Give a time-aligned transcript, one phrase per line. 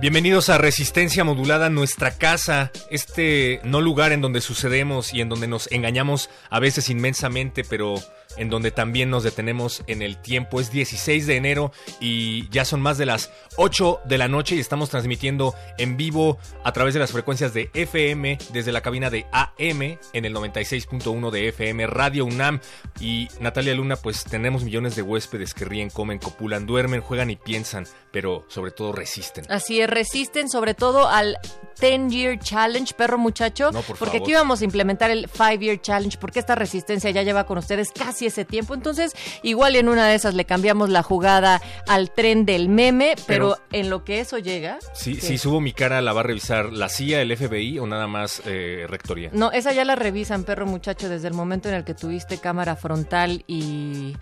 [0.00, 5.46] Bienvenidos a Resistencia Modulada, nuestra casa, este no lugar en donde sucedemos y en donde
[5.46, 7.94] nos engañamos a veces inmensamente, pero
[8.36, 10.60] en donde también nos detenemos en el tiempo.
[10.60, 14.60] Es 16 de enero y ya son más de las 8 de la noche y
[14.60, 19.26] estamos transmitiendo en vivo a través de las frecuencias de FM desde la cabina de
[19.32, 22.60] AM en el 96.1 de FM Radio UNAM.
[23.00, 27.36] Y Natalia Luna, pues tenemos millones de huéspedes que ríen, comen, copulan, duermen, juegan y
[27.36, 29.44] piensan, pero sobre todo resisten.
[29.50, 31.38] Así es, resisten sobre todo al
[31.80, 34.22] 10 Year Challenge, perro muchacho, No, por porque favor.
[34.22, 37.90] aquí íbamos a implementar el 5 Year Challenge, porque esta resistencia ya lleva con ustedes
[37.92, 42.44] casi ese tiempo, entonces igual en una de esas le cambiamos la jugada al tren
[42.46, 44.78] del meme, pero, Pero- en lo que eso llega...
[44.94, 48.06] Si, si subo mi cara, ¿la va a revisar la CIA, el FBI o nada
[48.06, 49.30] más eh, Rectoría?
[49.32, 52.76] No, esa ya la revisan, perro muchacho, desde el momento en el que tuviste cámara
[52.76, 54.16] frontal y,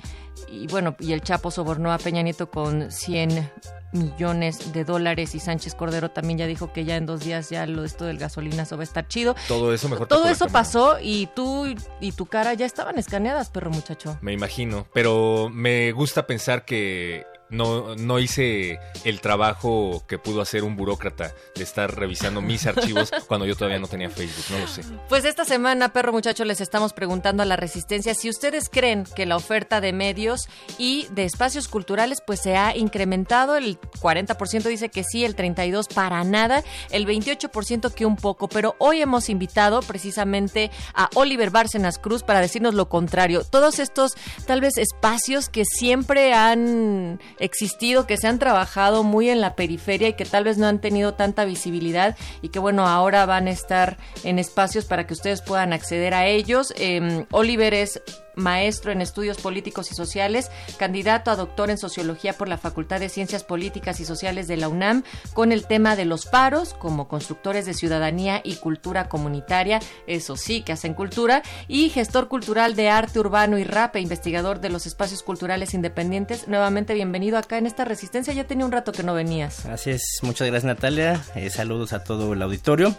[0.49, 3.51] y bueno, y el Chapo sobornó a Peña Nieto con 100
[3.93, 7.67] millones de dólares y Sánchez Cordero también ya dijo que ya en dos días ya
[7.67, 9.35] lo esto del gasolinazo va a estar chido.
[9.49, 11.67] Todo eso mejor Todo eso pasó y tú
[12.01, 14.19] y tu cara ya estaban escaneadas, perro muchacho.
[14.21, 20.65] Me imagino, pero me gusta pensar que no, no hice el trabajo que pudo hacer
[20.65, 24.69] un burócrata de estar revisando mis archivos cuando yo todavía no tenía Facebook, no lo
[24.69, 24.83] sé.
[25.09, 29.27] Pues esta semana, perro muchacho, les estamos preguntando a la Resistencia si ustedes creen que
[29.27, 33.57] la oferta de medios y de espacios culturales pues se ha incrementado.
[33.57, 38.49] El 40% dice que sí, el 32% para nada, el 28% que un poco.
[38.49, 43.45] Pero hoy hemos invitado precisamente a Oliver Bárcenas Cruz para decirnos lo contrario.
[43.45, 44.13] Todos estos
[44.47, 50.09] tal vez espacios que siempre han existido, que se han trabajado muy en la periferia
[50.09, 53.51] y que tal vez no han tenido tanta visibilidad y que bueno, ahora van a
[53.51, 56.73] estar en espacios para que ustedes puedan acceder a ellos.
[56.77, 58.01] Eh, Oliver es
[58.35, 63.09] maestro en estudios políticos y sociales, candidato a doctor en sociología por la Facultad de
[63.09, 67.67] Ciencias Políticas y Sociales de la UNAM, con el tema de los paros como constructores
[67.67, 73.19] de ciudadanía y cultura comunitaria, eso sí que hacen cultura, y gestor cultural de arte
[73.19, 76.49] urbano y rap e investigador de los espacios culturales independientes.
[76.49, 79.67] Nuevamente bienvenido acá en esta resistencia, ya tenía un rato que no venías.
[79.67, 82.95] Así es, muchas gracias Natalia, Eh, saludos a todo el auditorio.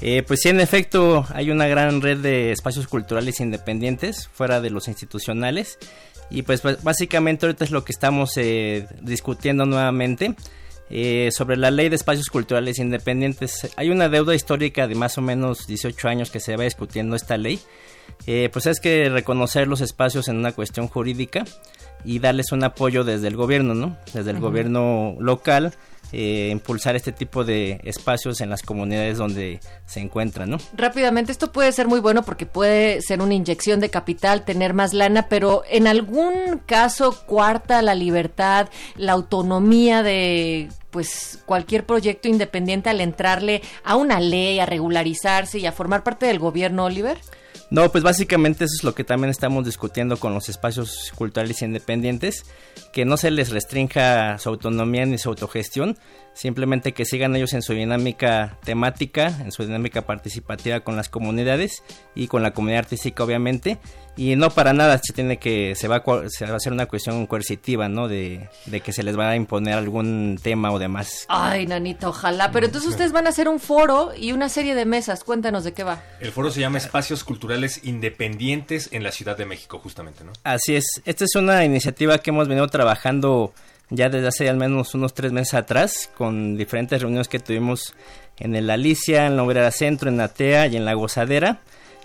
[0.00, 4.70] Eh, pues sí, en efecto, hay una gran red de espacios culturales independientes fuera de
[4.70, 5.78] los institucionales
[6.30, 10.34] y pues b- básicamente ahorita es lo que estamos eh, discutiendo nuevamente
[10.90, 13.70] eh, sobre la ley de espacios culturales independientes.
[13.76, 17.36] Hay una deuda histórica de más o menos 18 años que se va discutiendo esta
[17.36, 17.60] ley.
[18.26, 21.44] Eh, pues es que reconocer los espacios en una cuestión jurídica
[22.04, 23.96] y darles un apoyo desde el gobierno, ¿no?
[24.12, 24.46] Desde el Ujú.
[24.46, 25.72] gobierno local,
[26.16, 30.58] eh, impulsar este tipo de espacios en las comunidades donde se encuentran, ¿no?
[30.76, 34.94] Rápidamente, esto puede ser muy bueno porque puede ser una inyección de capital, tener más
[34.94, 42.90] lana, pero en algún caso cuarta la libertad, la autonomía de pues cualquier proyecto independiente
[42.90, 47.18] al entrarle a una ley, a regularizarse y a formar parte del gobierno, Oliver.
[47.70, 52.44] No, pues básicamente eso es lo que también estamos discutiendo con los espacios culturales independientes,
[52.92, 55.96] que no se les restrinja su autonomía ni su autogestión,
[56.34, 61.82] simplemente que sigan ellos en su dinámica temática, en su dinámica participativa con las comunidades
[62.14, 63.78] y con la comunidad artística obviamente.
[64.16, 66.86] Y no para nada se tiene que se va a, se va a hacer una
[66.86, 71.26] cuestión coercitiva no de, de, que se les va a imponer algún tema o demás.
[71.28, 72.52] Ay nanito ojalá.
[72.52, 75.24] Pero entonces ustedes van a hacer un foro y una serie de mesas.
[75.24, 76.00] Cuéntanos de qué va.
[76.20, 80.76] El foro se llama espacios culturales independientes en la Ciudad de México justamente no así
[80.76, 81.02] es.
[81.04, 83.52] Esta es una iniciativa que hemos venido trabajando
[83.94, 87.94] ya desde hace al menos unos tres meses atrás con diferentes reuniones que tuvimos
[88.38, 91.60] en el Alicia en la Obrera Centro en Atea y en la Gozadera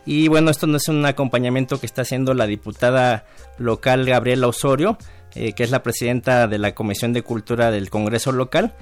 [0.06, 3.26] y bueno, esto no es un acompañamiento que está haciendo la diputada
[3.58, 4.98] local Gabriela Osorio,
[5.36, 8.74] eh, que es la presidenta de la Comisión de Cultura del Congreso local.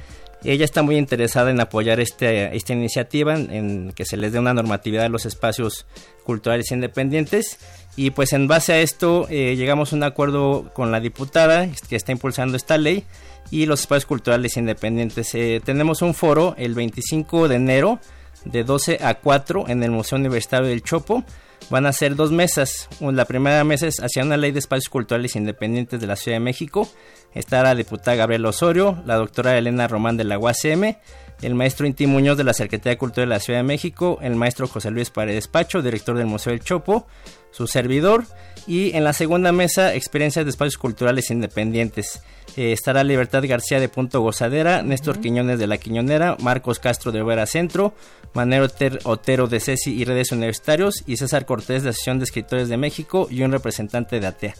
[0.43, 4.53] Ella está muy interesada en apoyar este, esta iniciativa, en, que se les dé una
[4.53, 5.87] normatividad a los espacios
[6.23, 7.59] culturales independientes.
[7.97, 11.95] Y pues en base a esto eh, llegamos a un acuerdo con la diputada que
[11.95, 13.03] está impulsando esta ley
[13.49, 15.33] y los espacios culturales independientes.
[15.33, 17.99] Eh, tenemos un foro el 25 de enero
[18.45, 21.23] de 12 a 4 en el Museo Universitario del Chopo.
[21.71, 22.87] Van a ser dos mesas.
[23.01, 26.43] La primera mesa es hacia una ley de espacios culturales independientes de la Ciudad de
[26.43, 26.87] México.
[27.33, 30.95] Está la diputada Gabriela Osorio, la doctora Elena Román de la UACM,
[31.41, 34.35] el maestro Inti Muñoz de la Secretaría de Cultura de la Ciudad de México, el
[34.35, 37.07] maestro José Luis Paredes Pacho, director del Museo del Chopo,
[37.57, 38.25] su servidor,
[38.67, 42.21] y en la segunda mesa, experiencias de espacios culturales independientes.
[42.55, 47.21] Eh, estará Libertad García de Punto Gozadera, Néstor Quiñones de La Quiñonera, Marcos Castro de
[47.21, 47.95] Obera Centro,
[48.33, 48.67] Manero
[49.05, 53.27] Otero de Ceci y Redes Universitarios y César Cortés de Asociación de Escritores de México
[53.31, 54.53] y un representante de ATEA.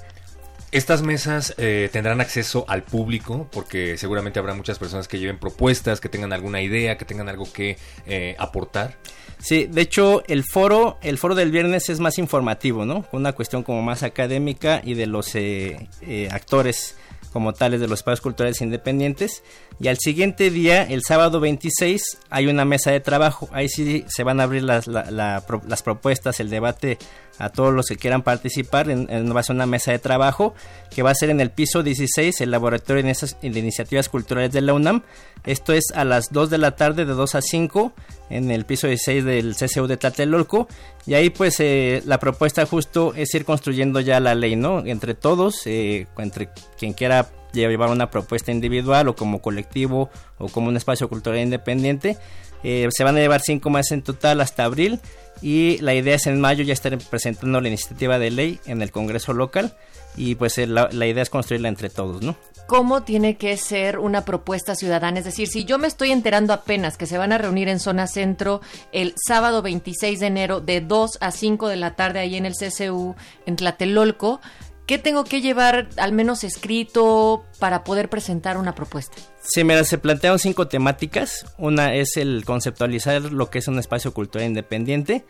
[0.71, 6.01] Estas mesas eh, tendrán acceso al público porque seguramente habrá muchas personas que lleven propuestas,
[6.01, 8.97] que tengan alguna idea, que tengan algo que eh, aportar.
[9.39, 13.05] Sí, de hecho el foro, el foro del viernes es más informativo, ¿no?
[13.11, 15.87] Una cuestión como más académica y de los eh,
[16.31, 16.95] actores
[17.31, 19.43] como tales de los espacios culturales independientes.
[19.79, 23.47] Y al siguiente día, el sábado 26, hay una mesa de trabajo.
[23.51, 26.97] Ahí sí se van a abrir las propuestas, el debate
[27.39, 28.89] a todos los que quieran participar.
[28.89, 30.53] En, en, va a ser una mesa de trabajo
[30.89, 34.61] que va a ser en el piso 16, el Laboratorio de, de Iniciativas Culturales de
[34.61, 35.03] la UNAM.
[35.45, 37.93] Esto es a las 2 de la tarde, de 2 a 5,
[38.29, 40.67] en el piso 16 del CCU de Tlatelolco.
[41.05, 44.85] Y ahí pues eh, la propuesta justo es ir construyendo ya la ley, ¿no?
[44.85, 50.67] Entre todos, eh, entre quien quiera llevar una propuesta individual o como colectivo o como
[50.67, 52.17] un espacio cultural independiente.
[52.63, 54.99] Eh, se van a llevar cinco meses en total hasta abril
[55.41, 58.91] y la idea es en mayo ya estar presentando la iniciativa de ley en el
[58.91, 59.75] Congreso local
[60.15, 62.35] y pues la, la idea es construirla entre todos, ¿no?
[62.67, 65.19] cómo tiene que ser una propuesta ciudadana.
[65.19, 68.07] Es decir, si yo me estoy enterando apenas que se van a reunir en zona
[68.07, 68.61] centro
[68.91, 72.53] el sábado 26 de enero de 2 a 5 de la tarde ahí en el
[72.53, 74.41] CCU en Tlatelolco,
[74.87, 79.17] ¿qué tengo que llevar al menos escrito para poder presentar una propuesta?
[79.41, 81.45] Sí, mira, se plantean cinco temáticas.
[81.59, 85.23] Una es el conceptualizar lo que es un espacio cultural independiente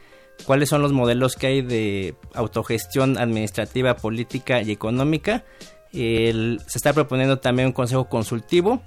[0.46, 5.44] cuáles son los modelos que hay de autogestión administrativa, política y económica.
[5.92, 8.82] se está proponiendo también un consejo consultivo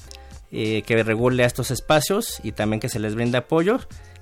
[0.52, 3.80] eh, que regule a estos espacios y también que se les brinde apoyo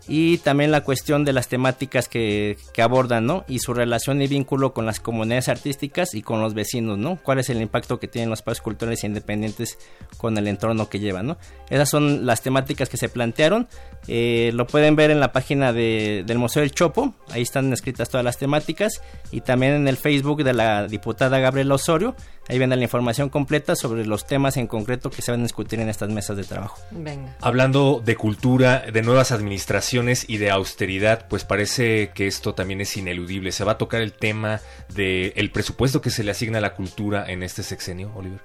[0.08, 3.44] y también la cuestión de las temáticas que, que, abordan, ¿no?
[3.46, 7.19] Y su relación y vínculo con las comunidades artísticas y con los vecinos, ¿no?
[7.22, 9.78] ¿Cuál es el impacto que tienen los espacios culturales independientes
[10.16, 11.38] con el entorno que llevan, ¿no?
[11.69, 13.69] Esas son las temáticas que se plantearon.
[14.06, 18.08] Eh, lo pueden ver en la página de, del Museo del Chopo, ahí están escritas
[18.08, 22.16] todas las temáticas y también en el Facebook de la diputada Gabriela Osorio,
[22.49, 25.81] ahí viene la información completa sobre los temas en concreto que se van a discutir
[25.81, 26.78] en estas mesas de trabajo.
[26.90, 27.37] Venga.
[27.43, 29.97] Hablando de cultura, de nuevas administraciones,
[30.28, 33.52] y de austeridad, pues parece que esto también es ineludible.
[33.52, 34.60] Se va a tocar el tema
[34.94, 38.40] del el presupuesto que se le asigna a la cultura en este sexenio, Oliver.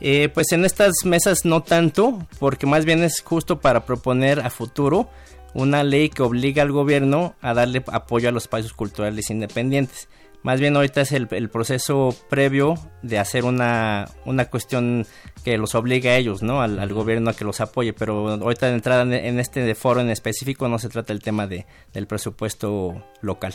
[0.00, 4.50] Eh, pues en estas mesas no tanto, porque más bien es justo para proponer a
[4.50, 5.10] futuro
[5.54, 10.08] una ley que obliga al gobierno a darle apoyo a los espacios culturales independientes.
[10.42, 15.04] Más bien ahorita es el, proceso previo de hacer una, una, cuestión
[15.44, 16.62] que los obligue a ellos, ¿no?
[16.62, 17.92] Al, gobierno a que los apoye.
[17.92, 21.66] Pero ahorita de entrada en este foro en específico no se trata el tema de,
[21.92, 23.54] del presupuesto local.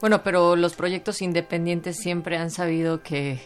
[0.00, 3.40] Bueno, pero los proyectos independientes siempre han sabido que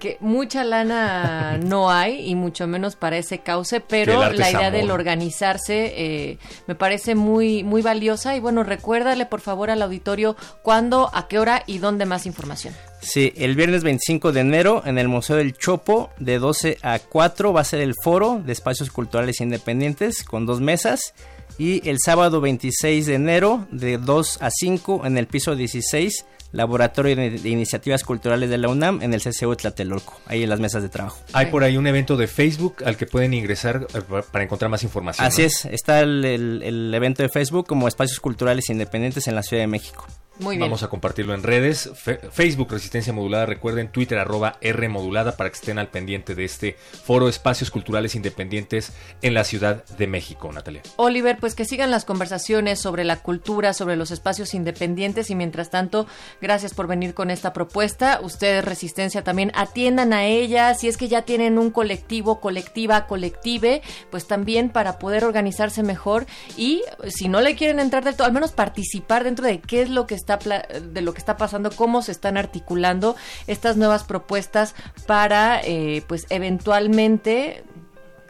[0.00, 4.90] que mucha lana no hay y mucho menos para ese cauce, pero la idea del
[4.90, 8.34] organizarse eh, me parece muy muy valiosa.
[8.34, 12.74] Y bueno, recuérdale por favor al auditorio cuándo, a qué hora y dónde más información.
[13.00, 17.52] Sí, el viernes 25 de enero en el Museo del Chopo de 12 a 4
[17.52, 21.14] va a ser el foro de espacios culturales independientes con dos mesas.
[21.58, 27.14] Y el sábado 26 de enero de 2 a 5 en el piso 16 Laboratorio
[27.16, 30.88] de, Iniciativas Culturales de la UNAM en el CCU Tlatelolco, ahí en las mesas de
[30.88, 31.18] trabajo.
[31.32, 34.70] Hay por ahí un evento de Facebook al que pueden ingresar eh, pa- para encontrar
[34.70, 35.26] más información.
[35.26, 35.46] Así ¿no?
[35.46, 39.62] es, está el, el- el evento de Facebook como Espacios Culturales Independientes en la Ciudad
[39.62, 40.06] de México.
[40.40, 40.68] Muy bien.
[40.68, 41.90] Vamos a compartirlo en redes.
[41.94, 43.46] Fe- Facebook Resistencia Modulada.
[43.46, 48.14] Recuerden Twitter arroba R Modulada para que estén al pendiente de este foro Espacios Culturales
[48.14, 48.92] Independientes
[49.22, 50.82] en la Ciudad de México, Natalia.
[50.96, 55.70] Oliver, pues que sigan las conversaciones sobre la cultura, sobre los espacios independientes y mientras
[55.70, 56.06] tanto,
[56.40, 58.20] gracias por venir con esta propuesta.
[58.22, 60.74] Ustedes, Resistencia, también atiendan a ella.
[60.74, 66.26] Si es que ya tienen un colectivo, colectiva, colective, pues también para poder organizarse mejor
[66.56, 69.90] y si no le quieren entrar del todo, al menos participar dentro de qué es
[69.90, 74.74] lo que está de lo que está pasando, cómo se están articulando estas nuevas propuestas
[75.06, 77.64] para, eh, pues eventualmente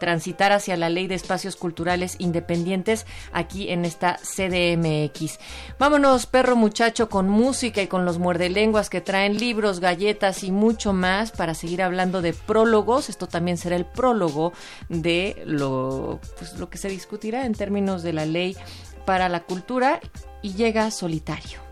[0.01, 5.39] transitar hacia la ley de espacios culturales independientes aquí en esta CDMX.
[5.79, 10.93] Vámonos, perro muchacho, con música y con los muerdelenguas que traen libros, galletas y mucho
[10.93, 13.09] más para seguir hablando de prólogos.
[13.09, 14.53] Esto también será el prólogo
[14.89, 18.57] de lo, pues, lo que se discutirá en términos de la ley
[19.05, 20.01] para la cultura
[20.43, 21.70] y llega solitario.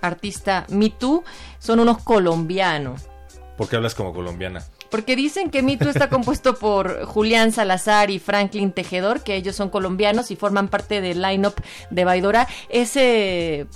[0.00, 1.24] Artista Me Too
[1.58, 3.08] son unos colombianos.
[3.56, 4.64] ¿Por qué hablas como colombiana?
[4.90, 9.70] Porque dicen que Mito está compuesto por Julián Salazar y Franklin Tejedor, que ellos son
[9.70, 11.54] colombianos y forman parte del line-up
[11.90, 12.48] de Baidora.
[12.68, 13.66] Ese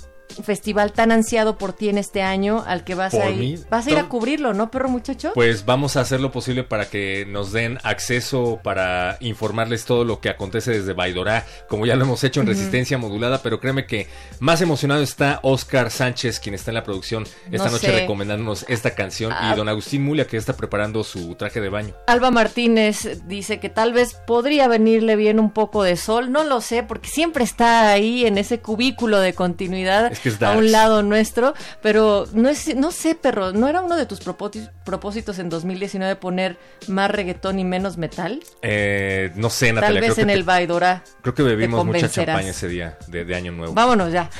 [0.43, 3.65] festival tan ansiado por ti en este año al que vas Por a mí, ir.
[3.69, 5.31] Vas a ir a cubrirlo, ¿no, perro muchacho?
[5.33, 10.19] Pues vamos a hacer lo posible para que nos den acceso para informarles todo lo
[10.19, 14.07] que acontece desde Baidorá, como ya lo hemos hecho en Resistencia Modulada, pero créeme que
[14.39, 17.99] más emocionado está Oscar Sánchez, quien está en la producción esta No noche sé.
[18.01, 19.51] recomendándonos esta canción, Ah.
[19.53, 21.93] y don Agustín Mulia, que está preparando su traje de baño.
[22.07, 26.61] Alba Martínez dice que tal vez podría venirle bien un poco de sol, no lo
[26.61, 30.71] sé, porque siempre está ahí en ese cubículo de continuidad Es que es a un
[30.71, 35.39] lado nuestro, pero no es, no sé, perro, ¿no era uno de tus propósitos, propósitos
[35.39, 36.57] en 2019 poner
[36.87, 38.41] más reggaetón y menos metal?
[38.61, 41.03] Eh, no sé, Tal Natalia, vez creo, en que el te- Baidora.
[41.21, 43.73] creo que bebimos mucha champaña ese día de, de Año Nuevo.
[43.73, 44.29] Vámonos ya.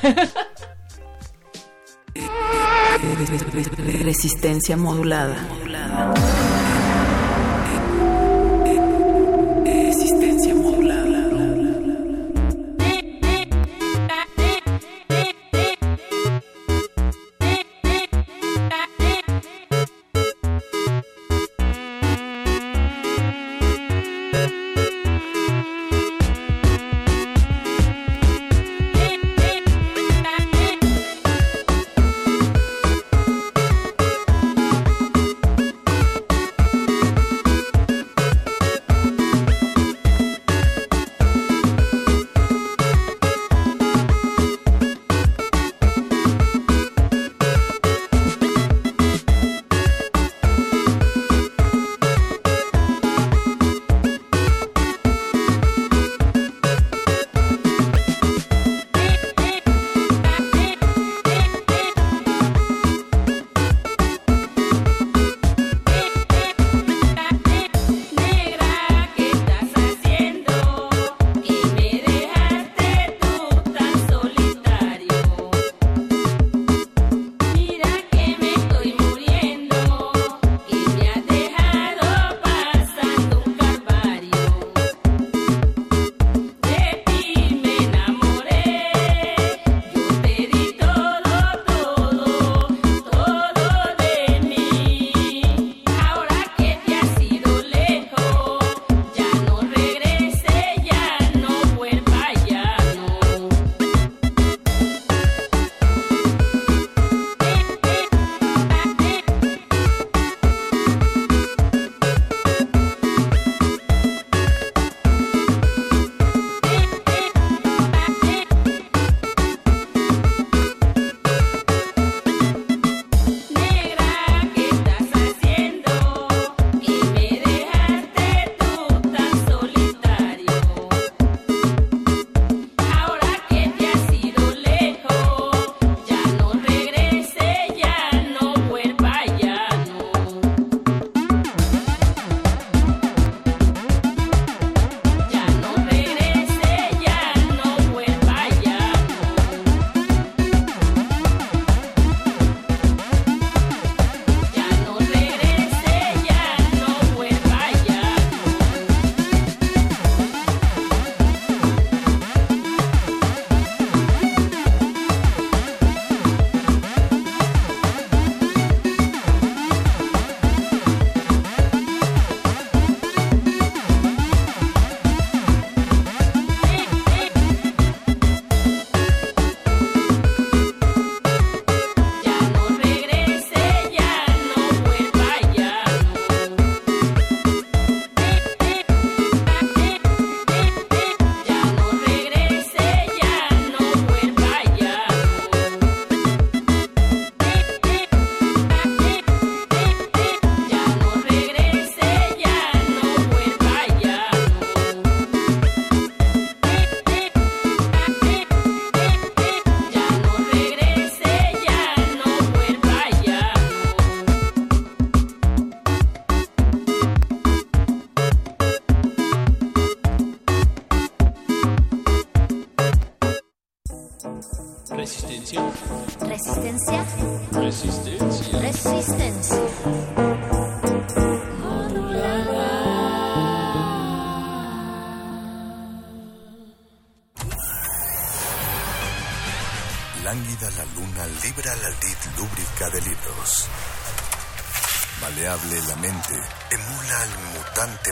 [4.04, 5.36] Resistencia modulada.
[5.36, 6.75] Resistencia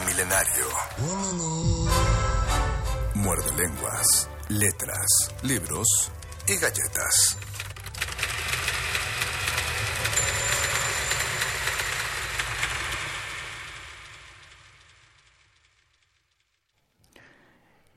[0.02, 0.66] milenario.
[3.16, 5.08] Muerde lenguas, letras,
[5.44, 6.12] libros
[6.48, 7.38] y galletas.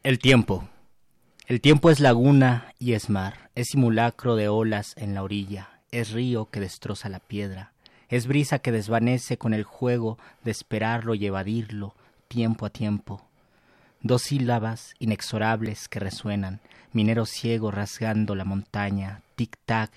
[0.02, 0.68] El tiempo.
[1.46, 6.10] El tiempo es laguna y es mar, es simulacro de olas en la orilla, es
[6.10, 7.72] río que destroza la piedra,
[8.08, 11.94] es brisa que desvanece con el juego de esperarlo y evadirlo,
[12.28, 13.22] tiempo a tiempo.
[14.00, 16.60] Dos sílabas inexorables que resuenan,
[16.92, 19.90] minero ciego rasgando la montaña, tic-tac,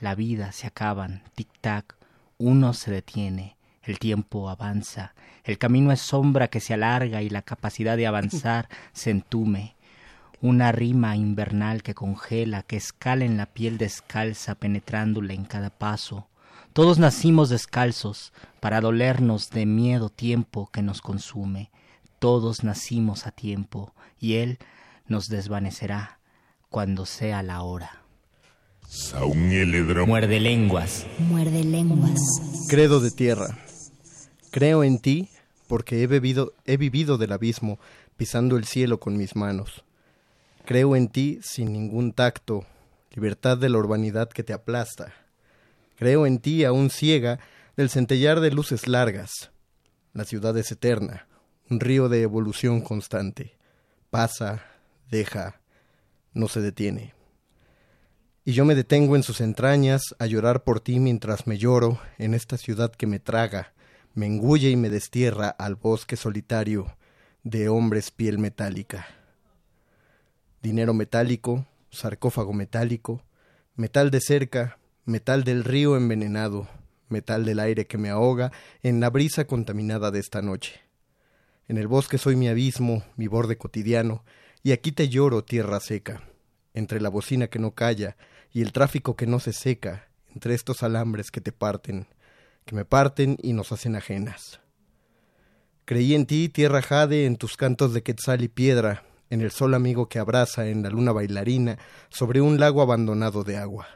[0.00, 1.94] la vida se acaban, tic-tac,
[2.38, 5.14] uno se detiene, el tiempo avanza,
[5.44, 9.76] el camino es sombra que se alarga y la capacidad de avanzar se entume.
[10.40, 16.26] Una rima invernal que congela, que escala en la piel descalza, penetrándola en cada paso.
[16.72, 21.70] Todos nacimos descalzos para dolernos de miedo tiempo que nos consume.
[22.18, 24.58] Todos nacimos a tiempo y Él
[25.06, 26.18] nos desvanecerá
[26.70, 28.02] cuando sea la hora.
[30.06, 31.06] Muerde lenguas.
[31.18, 32.18] Muerde lenguas.
[32.70, 33.58] Credo de tierra.
[34.50, 35.28] Creo en ti
[35.66, 37.78] porque he, bebido, he vivido del abismo,
[38.16, 39.84] pisando el cielo con mis manos.
[40.64, 42.64] Creo en ti sin ningún tacto,
[43.14, 45.12] libertad de la urbanidad que te aplasta.
[46.02, 47.38] Creo en ti aún ciega
[47.76, 49.52] del centellar de luces largas.
[50.12, 51.28] La ciudad es eterna,
[51.70, 53.56] un río de evolución constante.
[54.10, 54.64] Pasa,
[55.12, 55.60] deja,
[56.32, 57.14] no se detiene.
[58.44, 62.34] Y yo me detengo en sus entrañas a llorar por ti mientras me lloro en
[62.34, 63.72] esta ciudad que me traga,
[64.12, 66.96] me engulle y me destierra al bosque solitario
[67.44, 69.06] de hombres piel metálica.
[70.62, 73.22] Dinero metálico, sarcófago metálico,
[73.76, 76.68] metal de cerca, metal del río envenenado,
[77.08, 80.80] metal del aire que me ahoga en la brisa contaminada de esta noche.
[81.68, 84.24] En el bosque soy mi abismo, mi borde cotidiano,
[84.62, 86.22] y aquí te lloro tierra seca,
[86.72, 88.16] entre la bocina que no calla
[88.52, 92.06] y el tráfico que no se seca, entre estos alambres que te parten,
[92.64, 94.60] que me parten y nos hacen ajenas.
[95.84, 99.74] Creí en ti, tierra jade, en tus cantos de quetzal y piedra, en el sol
[99.74, 103.88] amigo que abraza en la luna bailarina sobre un lago abandonado de agua.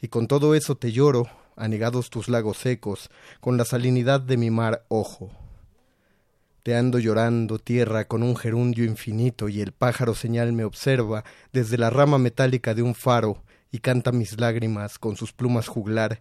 [0.00, 4.50] Y con todo eso te lloro, anegados tus lagos secos, con la salinidad de mi
[4.50, 5.30] mar ojo.
[6.62, 11.78] Te ando llorando, tierra, con un gerundio infinito, y el pájaro señal me observa desde
[11.78, 16.20] la rama metálica de un faro, y canta mis lágrimas con sus plumas juglar,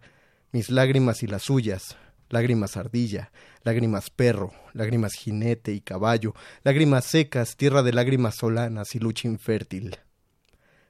[0.52, 1.98] mis lágrimas y las suyas,
[2.30, 3.32] lágrimas ardilla,
[3.64, 6.34] lágrimas perro, lágrimas jinete y caballo,
[6.64, 9.98] lágrimas secas, tierra de lágrimas solanas y lucha infértil.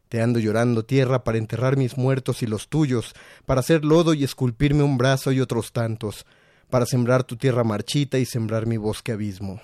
[0.10, 3.14] Te ando llorando tierra para enterrar mis muertos y los tuyos,
[3.46, 6.26] para hacer lodo y esculpirme un brazo y otros tantos,
[6.70, 9.60] para sembrar tu tierra marchita y sembrar mi bosque abismo.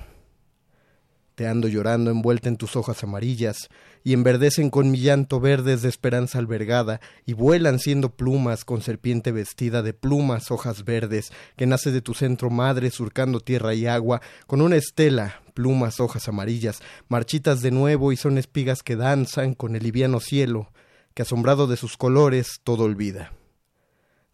[1.48, 3.70] Ando llorando envuelta en tus hojas amarillas,
[4.04, 9.32] y enverdecen con mi llanto verdes de esperanza albergada, y vuelan siendo plumas con serpiente
[9.32, 14.22] vestida de plumas hojas verdes, que nace de tu centro madre surcando tierra y agua,
[14.48, 19.76] con una estela, plumas hojas amarillas, marchitas de nuevo y son espigas que danzan con
[19.76, 20.72] el liviano cielo,
[21.14, 23.34] que asombrado de sus colores todo olvida.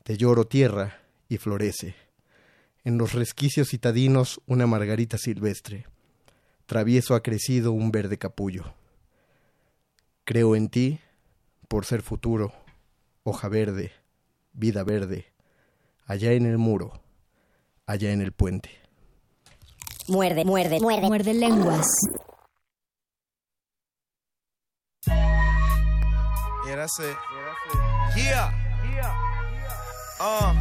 [0.04, 1.96] Te lloro tierra y florece.
[2.84, 5.86] En los resquicios citadinos una margarita silvestre
[6.68, 8.76] travieso ha crecido un verde capullo.
[10.26, 11.00] Creo en ti
[11.68, 12.54] por ser futuro,
[13.24, 13.92] hoja verde,
[14.54, 15.26] vida verde,
[16.06, 17.02] allá en el muro,
[17.86, 18.70] allá en el puente.
[20.08, 21.08] Muerde, muerde, muerde.
[21.08, 21.88] Muerde lenguas.
[26.66, 27.16] Yeah, that's it.
[28.16, 28.52] Yeah.
[30.20, 30.54] Uh.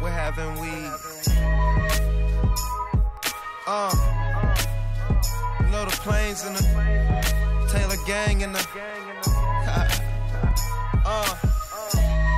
[0.00, 2.09] What haven't we?
[3.66, 3.90] Uh,
[5.70, 6.62] know the planes and the
[7.70, 8.66] Taylor gang and the.
[11.04, 11.34] uh,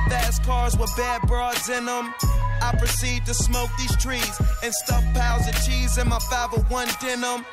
[0.09, 2.13] fast cars with bad broads in them.
[2.61, 7.45] I proceed to smoke these trees and stuff piles of cheese in my 501 denim.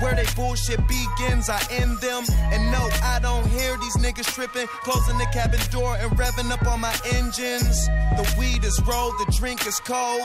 [0.00, 2.24] Where they bullshit begins, I end them.
[2.52, 6.66] And no, I don't hear these niggas tripping, closing the cabin door and revving up
[6.66, 7.86] on my engines.
[7.86, 10.22] The weed is rolled, the drink is cold.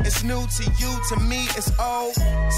[0.00, 2.14] It's new to you, to me, it's old.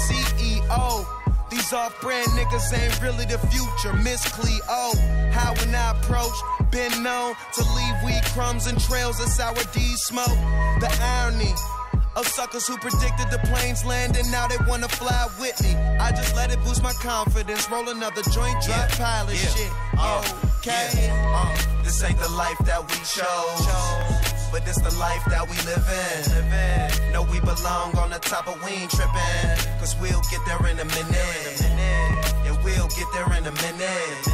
[0.07, 1.05] CEO.
[1.49, 3.93] These off brand niggas ain't really the future.
[3.93, 4.93] Miss Cleo,
[5.31, 6.33] how when I approach,
[6.71, 10.39] been known to leave weed crumbs and trails of sour D smoke.
[10.79, 11.53] The irony
[12.15, 15.75] of suckers who predicted the planes landing, now they wanna fly with me.
[15.99, 17.69] I just let it boost my confidence.
[17.69, 18.97] Roll another joint, drop Yeah.
[18.97, 19.49] pilot Yeah.
[19.55, 19.71] shit.
[19.97, 20.23] Uh,
[20.59, 20.89] okay.
[21.07, 21.33] yeah.
[21.37, 23.65] Uh, this ain't the life that we chose,
[24.51, 27.11] but this the life that we live in.
[27.13, 30.79] Know we belong on the top of we ain't tripping, cause we'll get there in
[30.79, 31.61] a minute.
[32.45, 34.27] Yeah, we'll get there in a minute.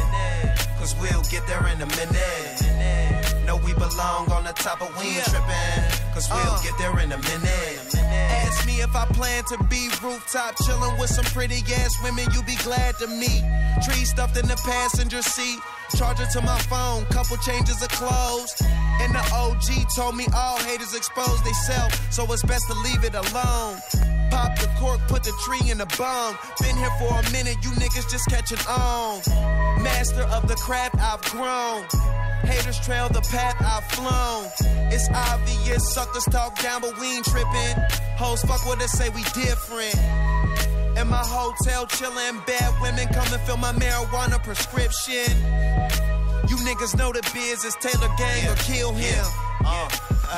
[0.78, 3.39] Cause we'll get there in a minute.
[3.50, 5.82] Know we belong on the top of we ain't tripping,
[6.14, 6.62] cause we'll Uh.
[6.62, 7.96] get there in a minute.
[8.46, 12.44] Ask me if I plan to be rooftop chilling with some pretty ass women you
[12.44, 13.42] be glad to meet.
[13.82, 15.58] Tree stuffed in the passenger seat.
[15.96, 18.54] Charger to my phone, couple changes of clothes.
[19.02, 23.02] And the OG told me all haters expose they self, so it's best to leave
[23.02, 23.82] it alone.
[24.30, 26.38] Pop the cork, put the tree in the bone.
[26.60, 29.18] Been here for a minute, you niggas just catching on.
[29.82, 31.82] Master of the craft I've grown.
[32.44, 34.46] Haters trail the path I've flown.
[34.92, 37.74] It's obvious suckers talk down, but we ain't tripping.
[38.16, 39.94] Hoes fuck what they say we different.
[40.98, 45.30] In my hotel chillin', bad women come and fill my marijuana prescription.
[46.48, 49.24] You niggas know the biz is Taylor Gang or kill him.
[49.64, 49.88] Uh,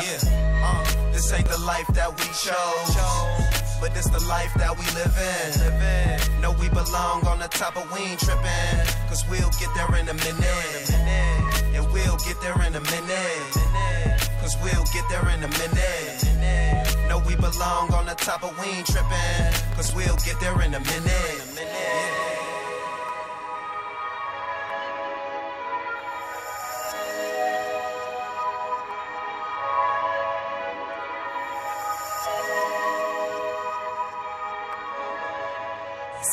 [0.03, 4.87] yeah, uh, this ain't the life that we chose, but this the life that we
[4.95, 6.41] live in.
[6.41, 8.79] Know we belong on the top of we ain't tripping,
[9.11, 10.87] cause we'll get there in a minute.
[11.75, 13.53] And we'll get there in a minute,
[14.41, 16.23] cause we'll get there in a minute.
[17.09, 20.75] Know we belong on the top of we ain't tripping, cause we'll get there in
[20.75, 22.12] a minute.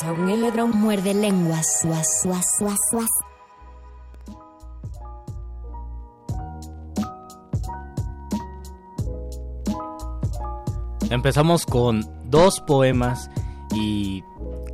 [0.04, 1.66] Ladrón muerde lenguas.
[1.82, 3.10] Suas, suas, suas, suas.
[11.10, 13.30] Empezamos con dos poemas
[13.76, 14.24] y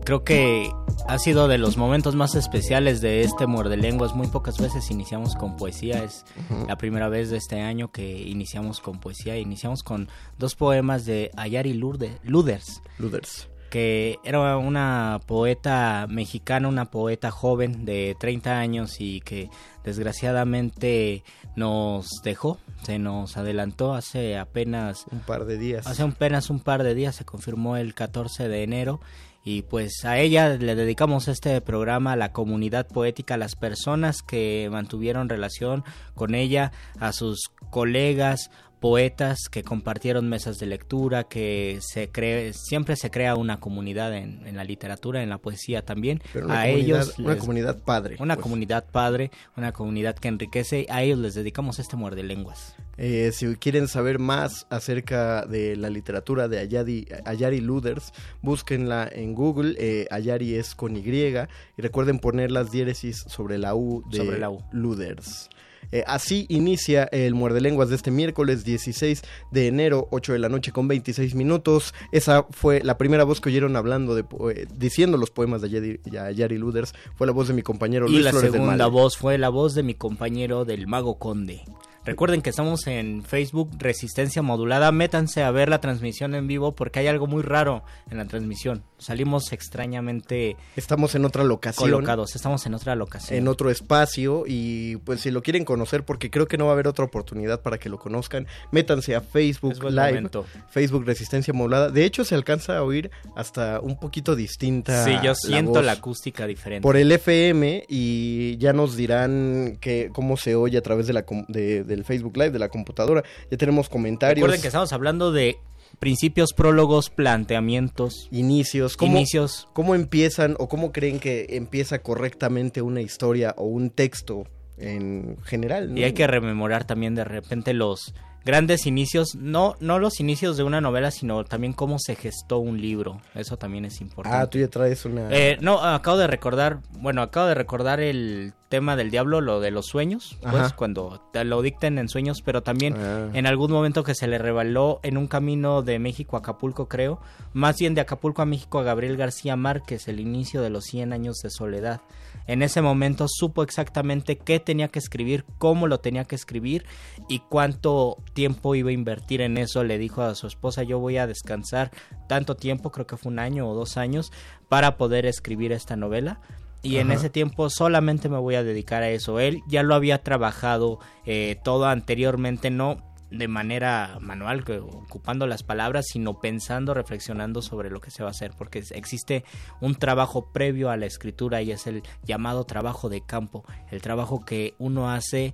[0.03, 0.69] creo que
[1.07, 4.15] ha sido de los momentos más especiales de este Muerde Lenguas.
[4.15, 6.03] Muy pocas veces iniciamos con poesía.
[6.03, 6.25] Es
[6.67, 9.37] la primera vez de este año que iniciamos con poesía.
[9.37, 12.81] Iniciamos con dos poemas de Ayari Lourdes, Luders.
[12.97, 13.47] Luders.
[13.75, 19.49] Que era una poeta mexicana, una poeta joven de 30 años y que
[19.83, 21.25] desgraciadamente
[21.57, 25.87] nos dejó, se nos adelantó hace apenas Un par de días.
[25.87, 29.01] Hace apenas un par de días se confirmó el 14 de enero
[29.43, 34.21] y pues a ella le dedicamos este programa a la comunidad poética, a las personas
[34.21, 35.83] que mantuvieron relación
[36.13, 38.49] con ella, a sus colegas
[38.85, 44.45] poetas que compartieron mesas de lectura, que se cree, siempre se crea una comunidad en,
[44.45, 46.21] en la literatura, en la poesía también.
[46.33, 48.43] Pero a comunidad- ellos una comunidad padre, Una pues.
[48.43, 50.85] comunidad padre, una comunidad que enriquece.
[50.89, 52.75] A ellos les dedicamos este muerde lenguas.
[52.97, 59.33] Eh, si quieren saber más acerca de la literatura de Ayari, Ayari Luders, búsquenla en
[59.33, 59.75] Google.
[59.79, 61.01] eh, Ayari es con Y.
[61.05, 64.63] Y recuerden poner las diéresis sobre la U de Sobre la U.
[64.71, 65.49] Luders.
[65.91, 69.21] Eh, así inicia el Muerde Lenguas de este miércoles 16
[69.51, 71.93] de enero, 8 de la noche con 26 minutos.
[72.11, 76.57] Esa fue la primera voz que oyeron hablando de eh, diciendo los poemas de Ayari
[76.57, 76.93] Luders.
[77.15, 79.49] Fue la voz de mi compañero Y Luis la Flores del segunda voz fue la
[79.49, 81.63] voz de mi compañero del Mago Conde.
[82.05, 84.91] Recuerden que estamos en Facebook Resistencia Modulada.
[84.91, 88.83] Métanse a ver la transmisión en vivo porque hay algo muy raro en la transmisión.
[88.99, 91.89] Salimos extrañamente Estamos en otra locación.
[91.89, 92.35] colocados.
[92.35, 93.39] Estamos en otra locación.
[93.39, 96.73] en otro espacio y pues si lo quieren conocer porque creo que no va a
[96.73, 100.45] haber otra oportunidad para que lo conozcan métanse a Facebook Live momento.
[100.69, 105.33] Facebook Resistencia Modulada de hecho se alcanza a oír hasta un poquito distinta Sí, yo
[105.33, 106.83] siento la acústica diferente.
[106.83, 111.25] por el FM y ya nos dirán que cómo se oye a través de la
[111.47, 115.57] de- del Facebook Live de la computadora ya tenemos comentarios Recuerden que estamos hablando de
[115.99, 119.67] principios, prólogos, planteamientos, inicios cómo, inicios.
[119.73, 124.45] cómo empiezan o cómo creen que empieza correctamente una historia o un texto
[124.77, 125.99] en general ¿no?
[125.99, 128.13] Y hay que rememorar también de repente los
[128.45, 132.79] grandes inicios, no, no los inicios de una novela, sino también cómo se gestó un
[132.79, 133.19] libro.
[133.33, 134.37] Eso también es importante.
[134.37, 138.53] ah tú ya traes una Eh, no, acabo de recordar, bueno, acabo de recordar el
[138.69, 140.75] tema del diablo, lo de los sueños, pues Ajá.
[140.75, 143.29] cuando te lo dicten en sueños, pero también Ah.
[143.33, 147.19] en algún momento que se le reveló en un camino de México a Acapulco, creo,
[147.53, 151.13] más bien de Acapulco a México a Gabriel García Márquez, el inicio de los 100
[151.13, 152.01] años de soledad.
[152.47, 156.85] En ese momento supo exactamente qué tenía que escribir, cómo lo tenía que escribir
[157.27, 159.83] y cuánto tiempo iba a invertir en eso.
[159.83, 161.91] Le dijo a su esposa, yo voy a descansar
[162.27, 164.31] tanto tiempo, creo que fue un año o dos años,
[164.69, 166.39] para poder escribir esta novela.
[166.81, 167.19] y en Ajá.
[167.19, 169.39] ese tiempo solamente me voy a dedicar a eso.
[169.39, 175.63] Él ya lo había trabajado eh, todo anteriormente, no de manera manual, que- ocupando las
[175.63, 179.43] palabras, sino pensando, reflexionando sobre lo que se va a hacer, porque existe
[179.81, 184.45] un trabajo previo a la escritura y es el llamado trabajo de campo, el trabajo
[184.45, 185.53] que uno hace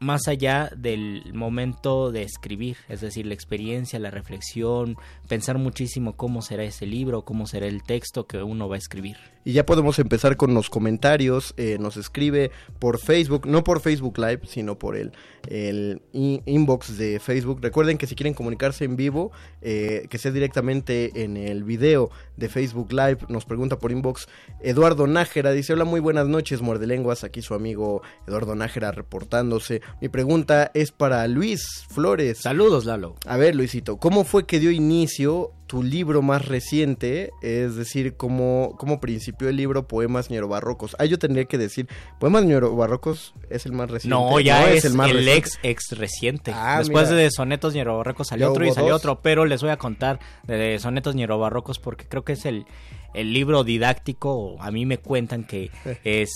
[0.00, 4.96] más allá del momento de escribir, es decir, la experiencia, la reflexión,
[5.28, 9.16] pensar muchísimo cómo será ese libro, cómo será el texto que uno va a escribir.
[9.44, 11.54] Y ya podemos empezar con los comentarios.
[11.56, 15.12] eh, nos escribe por Facebook, no por Facebook Live, sino por el,
[15.48, 17.60] el in- inbox de Facebook.
[17.62, 19.32] Recuerden que si quieren comunicarse en vivo,
[19.62, 23.18] eh, que sea directamente en el video de Facebook Live.
[23.28, 24.28] Nos pregunta por inbox
[24.60, 25.52] Eduardo Nájera.
[25.52, 27.24] Dice: Hola, muy buenas noches, muerde lenguas.
[27.24, 29.80] Aquí su amigo Eduardo Nájera reportándose.
[30.00, 32.38] Mi pregunta es para Luis Flores.
[32.40, 33.16] Saludos, Lalo.
[33.26, 37.30] A ver, Luisito, ¿cómo fue que dio inicio tu libro más reciente?
[37.42, 40.96] Es decir, ¿cómo, cómo principió el libro Poemas Ñerobarrocos?
[40.98, 41.88] Ah, yo tendría que decir,
[42.20, 44.16] Poemas Ñerobarrocos es el más reciente.
[44.16, 45.36] No, ya es, el, más reciente.
[45.36, 46.52] ex ex reciente.
[46.54, 47.22] Ah, Después mira.
[47.22, 49.00] de Sonetos Ñerobarrocos salió otro y salió dos.
[49.00, 52.66] otro, pero les voy a contar de Sonetos Ñerobarrocos porque creo que es el,
[53.14, 55.70] el libro didáctico, a mí me cuentan que
[56.04, 56.30] es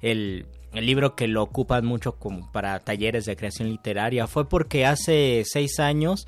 [0.00, 2.16] el, el libro que lo ocupan mucho
[2.52, 4.26] para talleres de creación literaria.
[4.26, 6.26] Fue porque hace seis años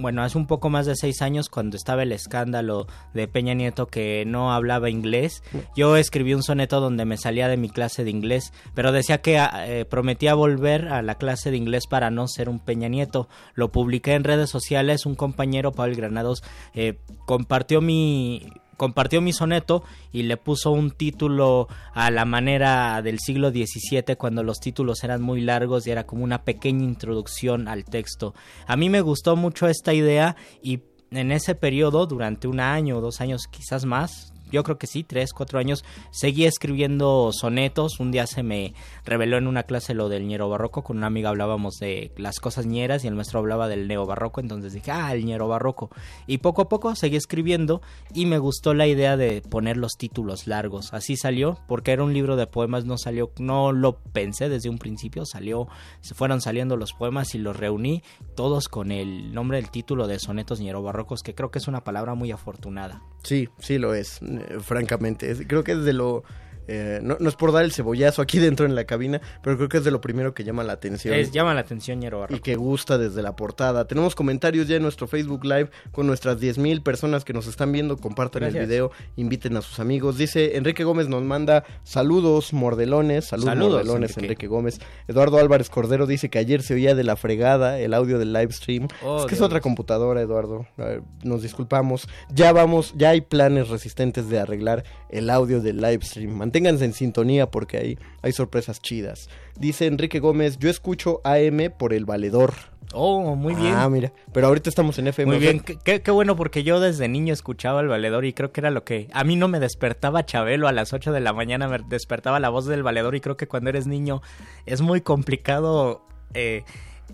[0.00, 3.86] bueno, hace un poco más de seis años, cuando estaba el escándalo de Peña Nieto
[3.88, 5.42] que no hablaba inglés,
[5.76, 9.38] yo escribí un soneto donde me salía de mi clase de inglés, pero decía que
[9.38, 13.28] ah, eh, prometía volver a la clase de inglés para no ser un Peña Nieto.
[13.54, 19.84] Lo publiqué en redes sociales, un compañero, Pablo Granados, eh, compartió mi compartió mi soneto
[20.10, 25.20] y le puso un título a la manera del siglo XVII cuando los títulos eran
[25.20, 28.34] muy largos y era como una pequeña introducción al texto.
[28.66, 33.00] A mí me gustó mucho esta idea y en ese periodo, durante un año o
[33.02, 38.00] dos años quizás más, yo creo que sí, tres, cuatro años, seguí escribiendo sonetos.
[38.00, 40.82] Un día se me reveló en una clase lo del ñero barroco.
[40.82, 44.40] Con una amiga hablábamos de las cosas ñeras y el maestro hablaba del neo barroco.
[44.40, 45.90] Entonces dije, ah, el ñero barroco.
[46.26, 47.82] Y poco a poco seguí escribiendo
[48.14, 50.92] y me gustó la idea de poner los títulos largos.
[50.92, 54.78] Así salió, porque era un libro de poemas, no salió, no lo pensé desde un
[54.78, 55.68] principio, salió,
[56.00, 58.02] se fueron saliendo los poemas y los reuní
[58.34, 61.84] todos con el nombre del título de sonetos ñero barrocos, que creo que es una
[61.84, 63.02] palabra muy afortunada.
[63.22, 65.46] Sí, sí lo es, eh, francamente.
[65.46, 66.24] Creo que es de lo...
[66.72, 69.68] eh, no, no es por dar el cebollazo aquí dentro en la cabina, pero creo
[69.68, 71.14] que es de lo primero que llama la atención.
[71.14, 73.86] Es, llama la atención ñero y que gusta desde la portada.
[73.86, 77.96] Tenemos comentarios ya en nuestro Facebook Live con nuestras 10.000 personas que nos están viendo.
[77.96, 80.16] Compartan el video, inviten a sus amigos.
[80.16, 84.26] Dice Enrique Gómez nos manda saludos mordelones, saludos, Saludos, mordelones Enrique.
[84.26, 84.46] Enrique.
[84.46, 84.80] Gómez.
[85.08, 88.52] Eduardo Álvarez Cordero dice que ayer se oía de la fregada el audio del live
[88.52, 88.86] stream.
[89.02, 90.66] Oh, es que es otra computadora, Eduardo.
[90.76, 92.06] Ver, nos disculpamos.
[92.32, 96.30] Ya vamos, ya hay planes resistentes de arreglar el audio del live stream.
[96.60, 99.30] Manténganse en sintonía porque ahí hay sorpresas chidas.
[99.58, 102.52] Dice Enrique Gómez, yo escucho AM por el valedor.
[102.92, 103.72] Oh, muy bien.
[103.74, 104.12] Ah, mira.
[104.34, 105.32] Pero ahorita estamos en FM.
[105.32, 108.70] Muy bien, qué bueno porque yo desde niño escuchaba el valedor y creo que era
[108.70, 111.78] lo que a mí no me despertaba Chabelo a las 8 de la mañana, me
[111.88, 114.20] despertaba la voz del valedor y creo que cuando eres niño
[114.66, 116.64] es muy complicado eh,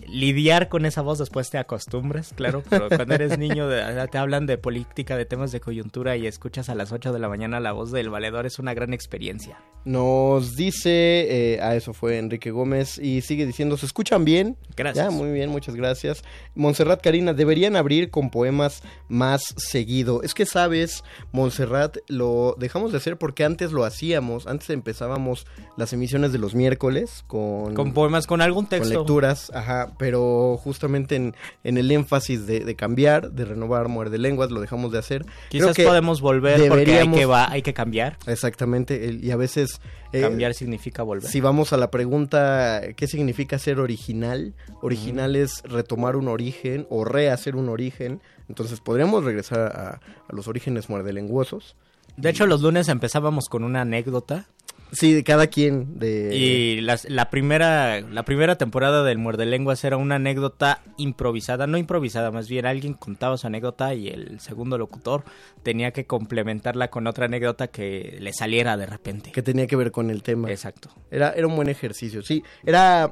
[0.07, 4.45] lidiar con esa voz, después te acostumbras, claro, pero cuando eres niño de- te hablan
[4.45, 7.71] de política, de temas de coyuntura y escuchas a las 8 de la mañana la
[7.71, 9.57] voz del valedor es una gran experiencia.
[9.85, 14.57] Nos dice, eh, ah, eso fue Enrique Gómez, y sigue diciendo, ¿se escuchan bien?
[14.75, 15.05] Gracias.
[15.05, 16.23] Ya, muy bien, muchas gracias.
[16.55, 20.23] Montserrat Karina, deberían abrir con poemas más seguido.
[20.23, 25.45] Es que sabes, Montserrat, lo dejamos de hacer porque antes lo hacíamos, antes empezábamos
[25.77, 27.73] las emisiones de los miércoles con...
[27.73, 28.99] Con poemas, con algún con texto.
[28.99, 34.51] lecturas, ajá, pero justamente en, en el énfasis de, de cambiar, de renovar Muerde Lenguas,
[34.51, 35.25] lo dejamos de hacer.
[35.49, 38.17] Quizás Creo que podemos volver porque hay que, va, hay que cambiar.
[38.27, 39.81] Exactamente, y a veces...
[40.13, 41.29] eh, Cambiar significa volver.
[41.29, 44.53] si vamos a la pregunta, ¿qué significa ser original?
[44.81, 48.21] Original es retomar un origen o rehacer un origen.
[48.49, 51.75] Entonces podríamos regresar a, a los orígenes muerdelenguosos.
[52.15, 54.47] De hecho, los lunes empezábamos con una anécdota.
[54.91, 55.99] Sí, de cada quien.
[55.99, 56.33] De...
[56.35, 61.77] Y las- la, primera, la primera temporada del Muerde Lenguas era una anécdota improvisada, no
[61.77, 65.23] improvisada, más bien alguien contaba su anécdota y el segundo locutor
[65.63, 69.31] tenía que complementarla con otra anécdota que le saliera de repente.
[69.31, 70.49] Que tenía que ver con el tema.
[70.49, 70.89] Exacto.
[71.11, 72.43] Era, era un buen ejercicio, sí.
[72.65, 73.09] Era,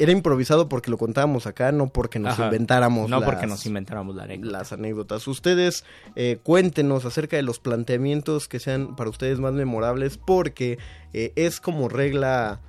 [0.00, 2.46] era improvisado porque lo contábamos acá, no porque nos Ajá.
[2.46, 4.58] inventáramos No las- porque nos inventáramos la anécdota.
[4.58, 5.28] las anécdotas.
[5.28, 5.84] Ustedes
[6.16, 10.78] eh, cuéntenos acerca de los planteamientos que sean para ustedes más memorables porque
[11.12, 12.60] eh, es como regla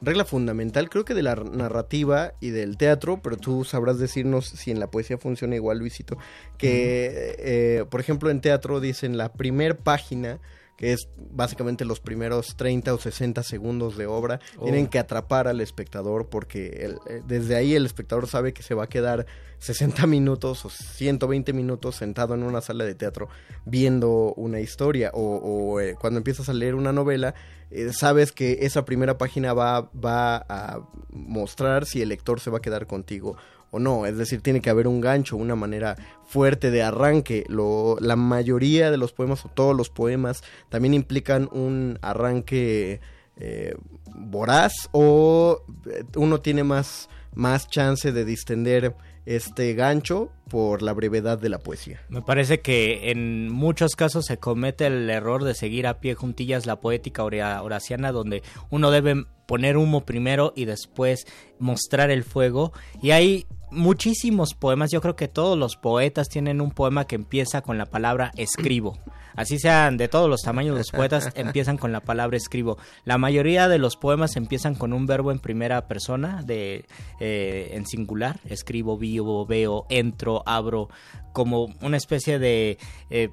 [0.00, 4.70] regla fundamental creo que de la narrativa y del teatro, pero tú sabrás decirnos si
[4.70, 6.18] en la poesía funciona igual, Luisito,
[6.58, 10.40] que eh, por ejemplo en teatro dicen la primer página
[10.76, 14.64] que es básicamente los primeros 30 o 60 segundos de obra, Oh.
[14.64, 18.74] tienen que atrapar al espectador porque el- eh, desde ahí el espectador sabe que se
[18.74, 19.26] va a quedar
[19.58, 23.28] 60 minutos o 120 minutos sentado en una sala de teatro
[23.64, 27.34] viendo una historia o, o, eh, cuando empiezas a leer una novela
[27.70, 32.58] eh, sabes que esa primera página va, va a mostrar si el lector se va
[32.58, 33.36] a quedar contigo
[33.74, 37.44] o no, es decir, tiene que haber un gancho, una manera fuerte de arranque.
[37.48, 43.00] Lo, la mayoría de los poemas o todos los poemas también implican un arranque
[43.36, 43.74] eh,
[44.14, 48.94] voraz o eh, uno tiene más, más chance de distender
[49.26, 52.00] este gancho por la brevedad de la poesía.
[52.10, 56.66] Me parece que en muchos casos se comete el error de seguir a pie juntillas
[56.66, 61.26] la poética hora- horaciana donde uno debe poner humo primero y después
[61.58, 66.70] mostrar el fuego y hay muchísimos poemas, yo creo que todos los poetas tienen un
[66.70, 68.98] poema que empieza con la palabra escribo.
[69.36, 72.78] Así sean de todos los tamaños los poetas empiezan con la palabra escribo.
[73.04, 76.86] La mayoría de los poemas empiezan con un verbo en primera persona de
[77.20, 80.88] eh, en singular, escribo, vivo, veo, entro, abro,
[81.32, 82.78] como una especie de
[83.10, 83.30] eh,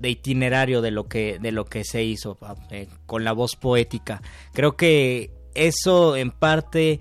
[0.00, 2.36] de itinerario de lo que de lo que se hizo
[2.70, 4.20] eh, con la voz poética.
[4.52, 7.00] Creo que eso en parte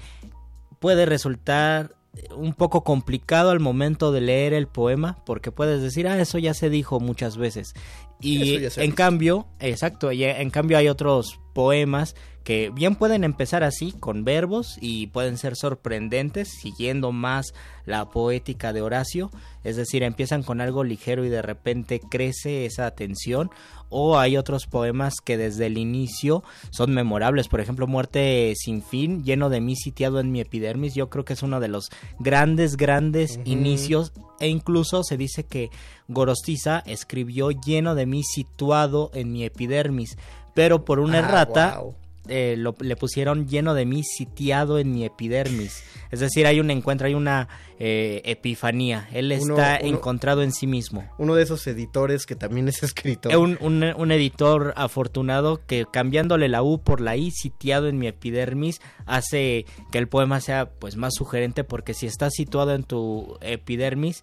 [0.80, 1.96] puede resultar
[2.36, 6.54] un poco complicado al momento de leer el poema porque puedes decir, ah, eso ya
[6.54, 7.74] se dijo muchas veces.
[8.20, 13.92] Y en cambio, exacto, y en cambio hay otros poemas que bien pueden empezar así,
[13.92, 17.54] con verbos, y pueden ser sorprendentes, siguiendo más
[17.86, 19.30] la poética de Horacio,
[19.64, 23.52] es decir, empiezan con algo ligero y de repente crece esa tensión,
[23.90, 29.24] o hay otros poemas que desde el inicio son memorables, por ejemplo, Muerte sin fin,
[29.24, 32.76] lleno de mí sitiado en mi epidermis, yo creo que es uno de los grandes,
[32.78, 35.70] grandes inicios, e incluso se dice que
[36.08, 40.18] Gorostiza escribió lleno de mí situado en mi epidermis,
[40.54, 41.82] pero por una Ah, errata
[42.28, 45.84] eh, lo- le pusieron lleno de mí sitiado en mi epidermis.
[46.12, 47.48] Es decir, hay un encuentro, hay una
[47.80, 49.10] eh, epifanía.
[49.12, 51.04] Él Uno- está uno- encontrado en sí mismo.
[51.18, 53.32] Uno de esos editores que también es escritor.
[53.32, 57.98] Eh, Un, un- un editor afortunado que cambiándole la U por la I sitiado en
[57.98, 62.84] mi epidermis hace que el poema sea pues más sugerente porque si está situado en
[62.84, 64.22] tu epidermis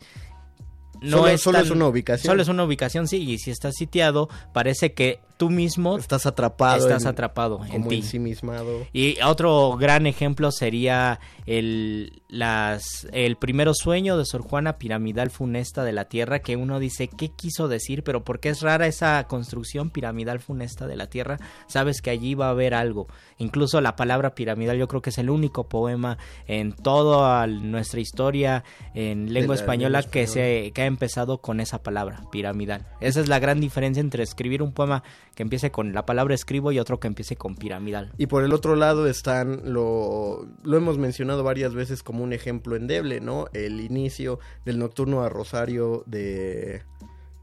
[1.00, 2.30] no Solo- es solo tan- es una ubicación.
[2.30, 6.76] Solo es una ubicación, sí, y si está sitiado parece que tú mismo estás atrapado.
[6.76, 7.96] estás en- atrapado en como ti.
[7.96, 8.86] ensimismado.
[8.92, 15.84] Y otro gran ejemplo sería el, las, el primero sueño de Sor Juana piramidal funesta
[15.84, 18.02] de la Tierra, que uno dice, ¿qué quiso decir?
[18.02, 22.48] Pero porque es rara esa construcción piramidal funesta de la Tierra, sabes que allí va
[22.48, 23.06] a haber algo.
[23.38, 28.64] Incluso la palabra piramidal yo creo que es el único poema en toda nuestra historia
[28.94, 32.84] en lengua la española que, se, que ha empezado con esa palabra, piramidal.
[33.00, 35.02] Esa es la gran diferencia entre escribir un poema
[35.38, 38.10] que empiece con la palabra escribo y otro que empiece con piramidal.
[38.18, 42.74] Y por el otro lado están lo lo hemos mencionado varias veces como un ejemplo
[42.74, 43.46] endeble, ¿no?
[43.52, 46.82] El inicio del nocturno a Rosario de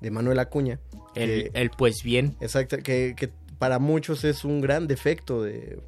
[0.02, 0.82] de Manuel Acuña.
[1.16, 2.36] El, que- el pues bien.
[2.42, 3.30] exacto, que, que
[3.60, 5.80] para muchos es un gran defecto de,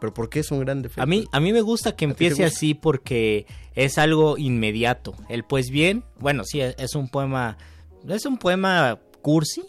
[0.00, 1.02] pero ¿por qué es un gran defecto?
[1.02, 2.56] A mí, a mí me gusta que ¿A ti te empiece gusta?
[2.56, 5.12] así porque es algo inmediato.
[5.28, 7.58] El pues bien, bueno, sí, es un poema,
[8.08, 9.64] es un poema cursi.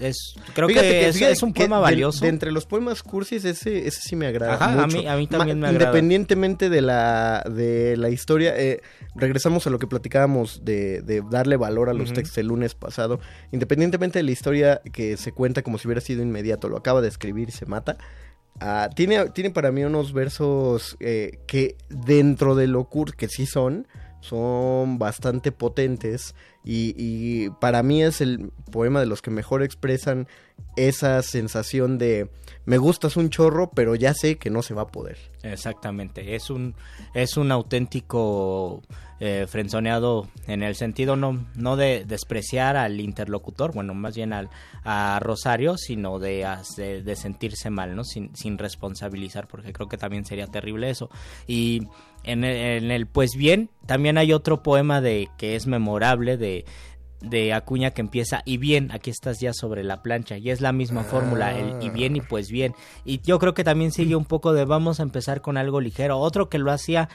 [0.00, 2.22] Es, creo Fíjate que, es, un poema valioso.
[2.24, 5.24] De, entre los poemas cursis, ese, ese sí me agrada Ajá, a mí- a mí
[5.30, 5.90] Ma- también me agrada.
[5.90, 8.80] Independientemente de la, de la historia, eh,
[9.14, 13.20] regresamos a lo que platicábamos de, de darle valor a los textos el lunes pasado.
[13.52, 17.08] Independientemente de la historia que se cuenta como si hubiera sido inmediato, lo acaba de
[17.08, 17.98] escribir y se mata.
[18.60, 23.44] ah, tiene, tiene para mí unos versos eh, que dentro de lo cur que sí
[23.46, 23.86] son,
[24.20, 30.28] son bastante potentes y, y para mí es el poema de los que mejor expresan
[30.76, 32.30] esa sensación de
[32.70, 35.18] me gustas un chorro pero ya sé que no se va a poder.
[35.42, 36.76] Exactamente, es un,
[37.14, 38.80] es un auténtico
[39.18, 44.50] eh, frenzoneado en el sentido no, no de despreciar al interlocutor, bueno, más bien al,
[44.84, 46.46] a Rosario, sino de,
[46.78, 48.04] de sentirse mal, ¿no?
[48.04, 51.10] Sin, sin responsabilizar, porque creo que también sería terrible eso.
[51.48, 51.88] Y
[52.22, 56.64] en el, en el Pues Bien, también hay otro poema de que es memorable de
[57.20, 60.72] de Acuña que empieza y bien, aquí estás ya sobre la plancha y es la
[60.72, 62.74] misma fórmula, el y bien y pues bien.
[63.04, 66.18] Y yo creo que también sigue un poco de vamos a empezar con algo ligero.
[66.18, 67.08] Otro que lo hacía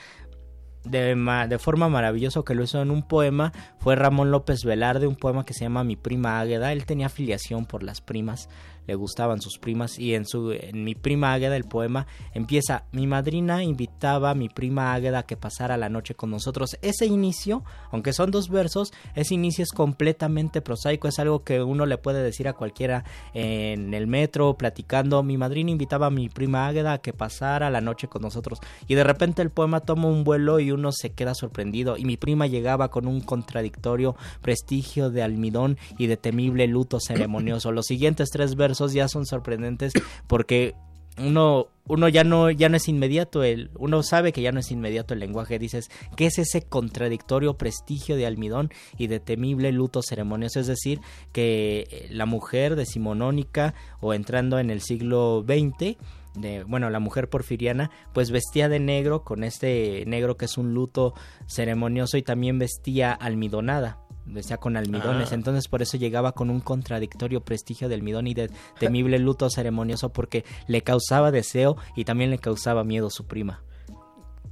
[0.83, 1.15] de,
[1.49, 5.45] de forma maravillosa, que lo hizo en un poema, fue Ramón López Velarde, un poema
[5.45, 6.71] que se llama Mi prima Águeda.
[6.71, 8.49] Él tenía afiliación por las primas.
[8.87, 13.07] Le gustaban sus primas y en su en mi prima Águeda el poema empieza mi
[13.07, 16.77] madrina invitaba a mi prima Águeda a que pasara la noche con nosotros.
[16.81, 21.85] Ese inicio, aunque son dos versos, ese inicio es completamente prosaico, es algo que uno
[21.85, 26.67] le puede decir a cualquiera en el metro platicando, mi madrina invitaba a mi prima
[26.67, 30.23] Águeda a que pasara la noche con nosotros y de repente el poema toma un
[30.23, 35.23] vuelo y uno se queda sorprendido y mi prima llegaba con un contradictorio prestigio de
[35.23, 37.71] almidón y de temible luto ceremonioso.
[37.71, 39.93] Los siguientes tres versos ya son sorprendentes
[40.27, 40.75] porque
[41.17, 44.71] uno uno ya no ya no es inmediato el uno sabe que ya no es
[44.71, 45.59] inmediato el lenguaje.
[45.59, 50.99] Dices qué es ese contradictorio prestigio de almidón y de temible luto ceremonioso es decir
[51.31, 55.97] que la mujer decimonónica o entrando en el siglo XX
[56.35, 60.73] de, bueno, la mujer porfiriana, pues vestía de negro, con este negro que es un
[60.73, 61.13] luto
[61.47, 65.35] ceremonioso y también vestía almidonada vestía con almidones, Ah.
[65.35, 68.49] entonces por eso llegaba con un contradictorio prestigio de almidón y de
[68.79, 73.63] temible luto ceremonioso porque le causaba deseo y también le causaba miedo su prima.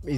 [0.08, 0.18] Y,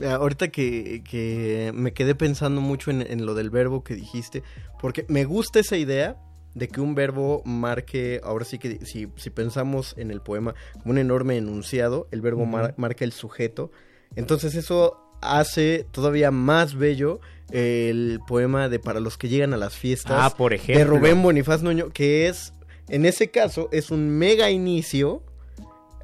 [0.00, 4.42] eh, ahorita que, que me quedé pensando mucho en, en lo del verbo que dijiste,
[4.80, 6.16] porque me gusta esa idea
[6.54, 10.92] de que un verbo marque, ahora sí que si, si pensamos en el poema como
[10.92, 13.70] un enorme enunciado, el verbo mar- marca el sujeto,
[14.16, 19.74] entonces eso hace todavía más bello el poema de Para los que llegan a las
[19.74, 20.84] fiestas Ah, por de.
[20.84, 22.52] Rubén Bonifaz Nuño, que es,
[22.88, 25.22] en ese caso, es un mega inicio.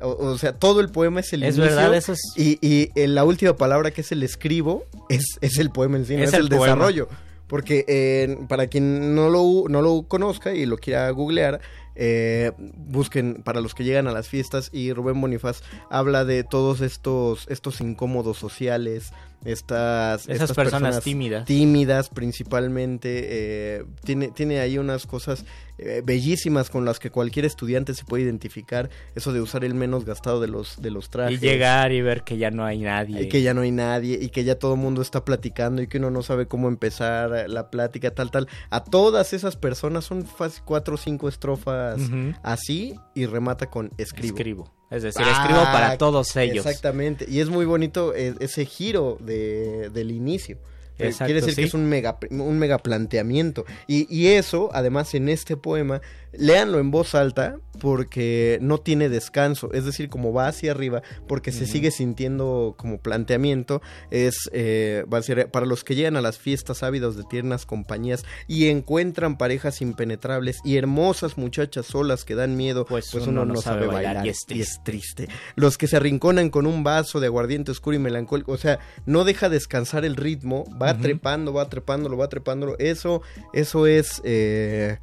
[0.00, 1.76] O, o sea, todo el poema es el Es inicio.
[1.76, 5.70] verdad, eso es- Y, y la última palabra que es el escribo es, es el
[5.70, 7.08] poema en sí, no Es es, el desarrollo.
[7.46, 11.60] Porque eh, para quien no lo, no lo conozca y lo quiera googlear,
[11.94, 16.80] eh, busquen para los que llegan a las fiestas y Rubén Bonifaz habla de todos
[16.80, 19.12] estos, estos incómodos sociales,
[19.44, 21.44] estas, Esas estas personas tímidas.
[21.44, 25.44] tímidas principalmente, eh, tiene, tiene ahí unas cosas
[25.78, 30.04] eh, bellísimas con las que cualquier estudiante se puede identificar, eso de usar el menos
[30.04, 31.40] gastado de los, de los Y trajes.
[31.40, 33.22] llegar y ver que ya no hay nadie.
[33.22, 35.88] Y que ya no hay nadie y que ya todo el mundo está platicando y
[35.88, 38.48] que uno no sabe cómo empezar la plática, tal, tal.
[38.70, 42.00] A todas esas personas son fácil cuatro o cinco estrofas
[42.42, 44.36] así y remata con escribo.
[44.36, 44.72] Escribo.
[44.94, 46.64] Es decir, escribo para todos ellos.
[46.64, 47.26] Exactamente.
[47.28, 50.56] Y es muy bonito eh, ese giro de, del inicio.
[50.98, 51.62] Eh, Exacto, Quiere decir sí.
[51.62, 53.64] que es un mega, un mega planteamiento.
[53.88, 56.00] Y, y eso, además, en este poema,
[56.38, 59.72] léanlo en voz alta porque no tiene descanso.
[59.72, 63.82] Es decir, como va hacia arriba, porque se sigue sintiendo como planteamiento.
[64.10, 67.66] Es, eh, va a ser, para los que llegan a las fiestas ávidos de tiernas
[67.66, 73.56] compañías y encuentran parejas impenetrables y hermosas muchachas solas que dan miedo, pues, uno, no
[73.56, 75.28] sabe bailar, y es y es triste.
[75.56, 79.24] Los que se arrinconan con un vaso de aguardiente oscuro y melancólico, o sea, no
[79.24, 82.76] deja descansar el ritmo, va trepando, va trepándolo, va trepándolo.
[82.78, 83.22] Eso,
[83.52, 84.98] eso es, eh,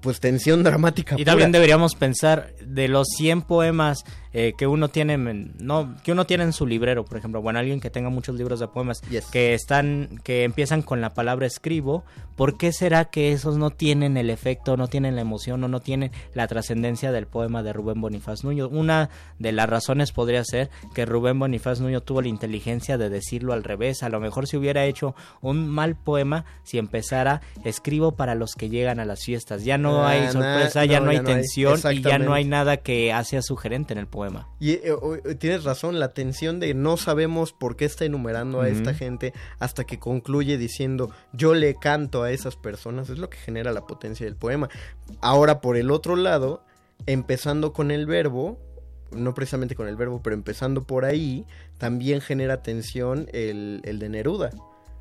[0.00, 1.14] pues, tensión dramática.
[1.14, 1.32] Y pura.
[1.32, 4.04] también deberíamos pensar de los 100 poemas
[4.38, 7.58] eh, que uno tiene en, no que uno tiene en su librero, por ejemplo, bueno,
[7.58, 9.00] alguien que tenga muchos libros de poemas
[9.32, 12.04] que están que empiezan con la palabra escribo,
[12.36, 15.80] ¿por qué será que esos no tienen el efecto, no tienen la emoción o no
[15.80, 18.68] tienen la trascendencia del poema de Rubén Bonifaz Nuño?
[18.68, 19.08] Una
[19.38, 23.64] de las razones podría ser que Rubén Bonifaz Nuño tuvo la inteligencia de decirlo al
[23.64, 28.52] revés, a lo mejor si hubiera hecho un mal poema si empezara escribo para los
[28.54, 31.16] que llegan a las fiestas, ya no Ah, hay na- sorpresa, ya no, no hay
[31.16, 31.34] ya no hay.
[31.36, 34.25] tensión y ya no hay nada que hace sugerente en el poema.
[34.60, 38.68] Y eh, eh, tienes razón, la tensión de no sabemos por qué está enumerando a
[38.68, 43.38] esta gente hasta que concluye diciendo yo le canto a esas personas, es lo que
[43.38, 44.68] genera la potencia del poema.
[45.20, 46.62] Ahora, por el otro lado,
[47.06, 48.58] empezando con el verbo,
[49.12, 51.44] no precisamente con el verbo, pero empezando por ahí,
[51.78, 54.50] también genera tensión el, el de Neruda,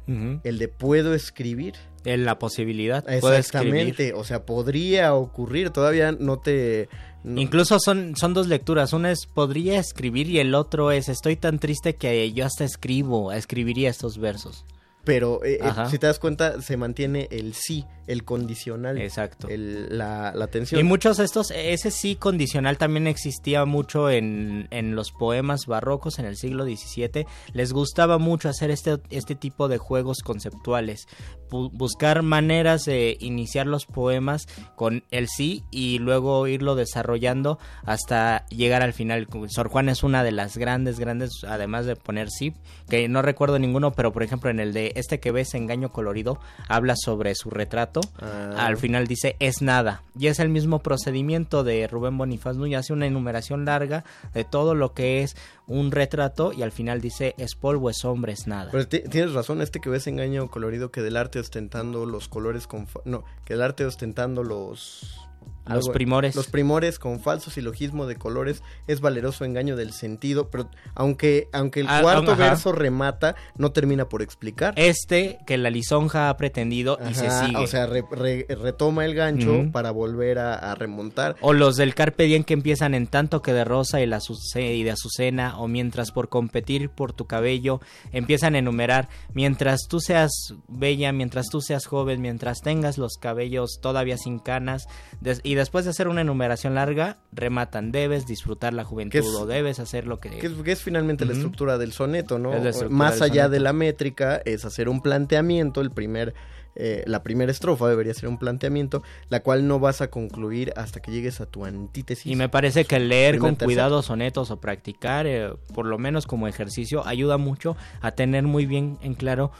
[0.08, 1.74] el de puedo escribir.
[2.06, 6.88] En la posibilidad, Exactamente, o sea, podría ocurrir, todavía no te...
[7.24, 11.36] no- Incluso son, son dos lecturas, una es podría escribir y el otro es estoy
[11.36, 14.66] tan triste que yo hasta escribo, escribiría estos versos.
[15.06, 18.98] Pero eh, eh, si te das cuenta, se mantiene el sí, el condicional.
[19.00, 19.48] Exacto.
[19.48, 20.80] el- la, la tensión.
[20.82, 26.20] Y muchos de estos, ese sí condicional también existía mucho en, en los poemas barrocos
[26.20, 27.26] en el siglo XVII.
[27.54, 31.08] Les gustaba mucho hacer este, este tipo de juegos conceptuales.
[31.50, 38.46] Bu- buscar maneras de iniciar los poemas con el sí y luego irlo desarrollando hasta
[38.48, 39.28] llegar al final.
[39.50, 42.54] Sor Juan es una de las grandes, grandes, además de poner sí,
[42.90, 46.40] que no recuerdo ninguno, pero por ejemplo en el de este que ves, Engaño Colorido,
[46.68, 48.02] habla sobre su retrato.
[48.20, 48.56] Ah.
[48.66, 50.04] Al final dice es nada.
[50.18, 52.80] Y es el mismo procedimiento de Rubén Bonifaz Núñez.
[52.80, 55.36] Hace una enumeración larga de todo lo que es
[55.68, 58.72] un retrato y al final dice es polvo, es hombre, es nada.
[58.72, 62.68] Pero ti- tienes razón, este que ves engaño colorido que del arte ostentando los colores
[62.68, 62.88] con...
[63.04, 65.25] No, que del arte ostentando los...
[65.68, 66.36] Los primores.
[66.36, 71.80] Los primores con falso silogismo de colores es valeroso engaño del sentido, pero aunque, aunque
[71.82, 72.50] el Ah, cuarto ajá.
[72.50, 74.74] verso remata, no termina por explicar.
[74.78, 77.58] Este que la lisonja ha pretendido y se sigue.
[77.58, 81.36] O sea, re- re- retoma el gancho para volver a, a remontar.
[81.42, 84.20] O los del Carpe Diem que empiezan en tanto que de rosa y, la
[84.56, 90.00] y de azucena, o mientras por competir por tu cabello empiezan a enumerar, mientras tú
[90.00, 90.32] seas
[90.68, 94.86] bella, mientras tú seas joven, mientras tengas los cabellos todavía sin canas,
[95.22, 99.46] des- y después de hacer una enumeración larga, rematan, debes disfrutar la juventud es- o
[99.46, 100.30] debes hacer lo que...
[100.32, 102.52] Que es, que es finalmente la estructura del soneto, ¿no?
[102.90, 103.50] Más allá soneto.
[103.52, 106.34] de la métrica, es hacer un planteamiento, el primer,
[106.76, 111.00] eh, la primera estrofa debería ser un planteamiento, la cual no vas a concluir hasta
[111.02, 112.26] que llegues a tu antítesis.
[112.30, 116.50] Y me parece que leer con cuidado sonetos o practicar, eh, por lo menos como
[116.50, 119.52] ejercicio, ayuda mucho a tener muy bien en claro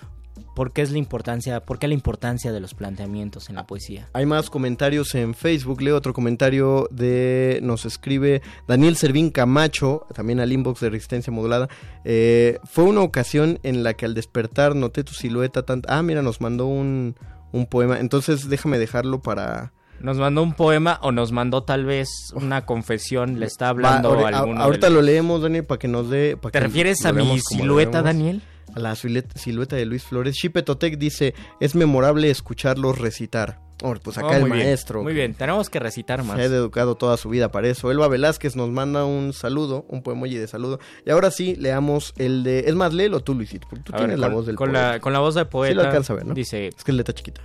[0.56, 4.08] por qué es la importancia, por qué la importancia de los planteamientos en la poesía.
[4.14, 5.82] Hay más comentarios en Facebook.
[5.82, 7.60] Leo otro comentario de.
[7.64, 11.68] Nos escribe Daniel Servín Camacho, también al inbox de Resistencia Modulada.
[12.04, 15.82] Eh, fue una ocasión en la que al despertar noté tu silueta tan.
[15.88, 17.16] Ah, mira, nos mandó un,
[17.52, 18.00] un poema.
[18.00, 19.74] Entonces déjame dejarlo para.
[20.02, 24.30] Nos mandó un poema o nos mandó tal vez una confesión, le está hablando a
[24.30, 26.36] a- alguno ahorita de lo leemos, Daniel, para que nos dé.
[26.36, 28.02] para ¿Te que refieres a mi silueta.
[28.02, 28.42] Daniel?
[28.76, 30.36] A la silueta, de Luis Flores.
[30.36, 33.60] Shipetotec dice: Es memorable escucharlos recitar.
[33.84, 35.04] Oh, pues acá Oh, el bien, maestro.
[35.04, 36.38] Muy bien, tenemos que recitar más.
[36.38, 37.92] Se ha educado toda su vida para eso.
[37.92, 40.80] Elba Velázquez nos manda un saludo, un poemoji de saludo.
[41.06, 42.60] Y ahora sí, leamos el de...
[42.68, 44.92] Es más, léelo tú, Luisito, porque tú A tienes ver, la voz del con poeta.
[44.94, 45.72] la, con la voz del poeta.
[45.72, 46.34] Sí lo alcanza a ver, ¿no?
[46.34, 47.42] Dice, Es que es letra chiquita.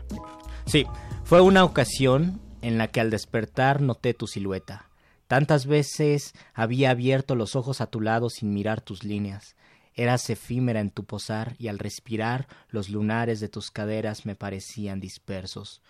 [0.66, 0.87] Sí,
[1.24, 4.89] fue una ocasión en la que al despertar noté tu silueta.
[5.26, 9.57] Tantas veces había abierto los ojos a tu lado sin mirar tus líneas.
[10.01, 14.98] Eras efímera en tu posar y al respirar los lunares de tus caderas me parecían
[14.98, 15.82] dispersos.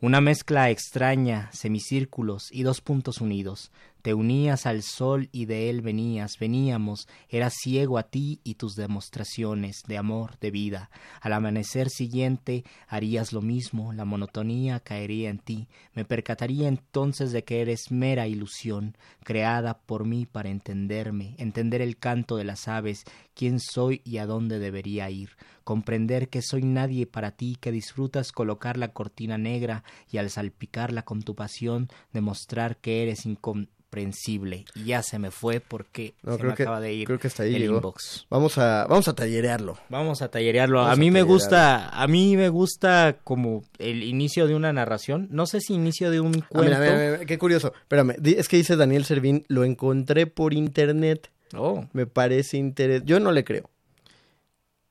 [0.00, 3.70] Una mezcla extraña, semicírculos y dos puntos unidos.
[4.02, 8.74] Te unías al sol y de él venías, veníamos, eras ciego a ti y tus
[8.74, 10.90] demostraciones de amor, de vida.
[11.20, 15.68] Al amanecer siguiente harías lo mismo, la monotonía caería en ti.
[15.94, 21.96] Me percataría entonces de que eres mera ilusión, creada por mí para entenderme, entender el
[21.96, 27.06] canto de las aves, quién soy y a dónde debería ir, comprender que soy nadie
[27.06, 32.78] para ti, que disfrutas colocar la cortina negra y al salpicarla con tu pasión demostrar
[32.78, 33.81] que eres incomprensible.
[34.74, 37.18] Y ya se me fue porque No, se creo me que, acaba de ir creo
[37.18, 37.76] que hasta ahí el llegó.
[37.76, 38.26] inbox.
[38.30, 39.76] Vamos a, vamos a tallerearlo.
[39.88, 40.78] Vamos a tallerearlo.
[40.78, 44.72] Vamos a a mí me gusta, a mí me gusta como el inicio de una
[44.72, 45.28] narración.
[45.30, 46.78] No sé si inicio de un Ah, cuento.
[46.78, 47.72] mira, mira, mira, qué curioso.
[47.82, 51.30] Espérame, es que dice Daniel Servín, lo encontré por internet.
[51.54, 51.84] Oh.
[51.92, 53.02] Me parece interés.
[53.04, 53.68] Yo no le creo.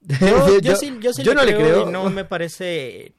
[0.20, 1.90] Yo, yo sí, yo sí yo le no le creo creo.
[1.90, 3.14] y no me parece...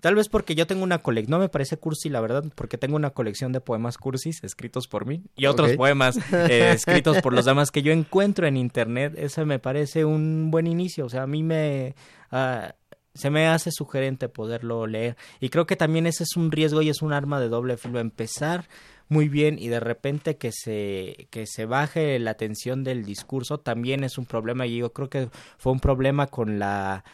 [0.00, 2.96] Tal vez porque yo tengo una colección, no me parece cursi la verdad, porque tengo
[2.96, 7.44] una colección de poemas cursis escritos por mí y otros poemas eh, escritos por los
[7.44, 9.14] demás que yo encuentro en internet.
[9.16, 11.94] Ese me parece un buen inicio, o sea, a mí me...
[12.30, 12.74] ah,
[13.12, 15.16] se me hace sugerente poderlo leer.
[15.40, 17.98] Y creo que también ese es un riesgo y es un arma de doble filo
[17.98, 18.68] empezar
[19.08, 24.04] muy bien y de repente que se que se baje la tensión del discurso también
[24.04, 24.66] es un problema.
[24.66, 25.28] Y yo creo que
[25.58, 27.04] fue un problema con la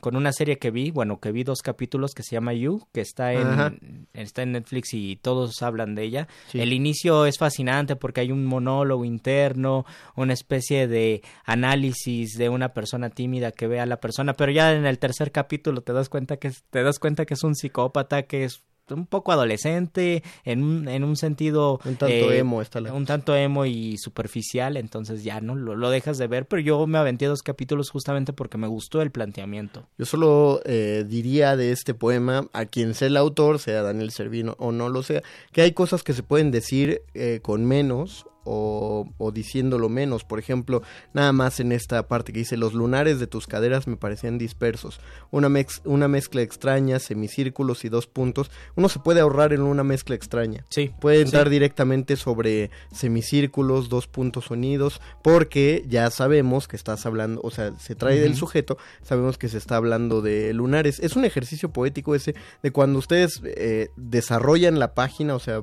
[0.00, 3.00] con una serie que vi, bueno, que vi dos capítulos que se llama You, que
[3.00, 3.66] está Ajá.
[3.82, 6.28] en está en Netflix y todos hablan de ella.
[6.48, 6.60] Sí.
[6.60, 9.84] El inicio es fascinante porque hay un monólogo interno,
[10.14, 14.72] una especie de análisis de una persona tímida que ve a la persona, pero ya
[14.72, 17.54] en el tercer capítulo te das cuenta que es- te das cuenta que es un
[17.54, 22.62] psicópata que es un poco adolescente en un, en un sentido Un tanto eh, emo
[22.62, 26.46] está la un tanto emo y superficial entonces ya no lo, lo dejas de ver
[26.46, 29.86] pero yo me aventé dos capítulos justamente porque me gustó el planteamiento.
[29.98, 34.56] Yo solo eh, diría de este poema, a quien sea el autor, sea Daniel Servino
[34.58, 35.22] o no lo sea,
[35.52, 40.24] que hay cosas que se pueden decir eh, con menos o, o diciéndolo menos.
[40.24, 40.82] Por ejemplo,
[41.12, 45.00] nada más en esta parte que dice, los lunares de tus caderas me parecían dispersos.
[45.30, 48.50] Una, mex- una mezcla extraña, semicírculos y dos puntos.
[48.74, 50.64] Uno se puede ahorrar en una mezcla extraña.
[50.68, 50.90] Sí.
[51.00, 51.50] Puede entrar sí.
[51.50, 57.94] directamente sobre semicírculos, dos puntos unidos, porque ya sabemos que estás hablando, o sea, se
[57.94, 60.98] trae del sujeto, sabemos que se está hablando de lunares.
[61.00, 65.62] Es un ejercicio poético ese de cuando ustedes eh, desarrollan la página, o sea,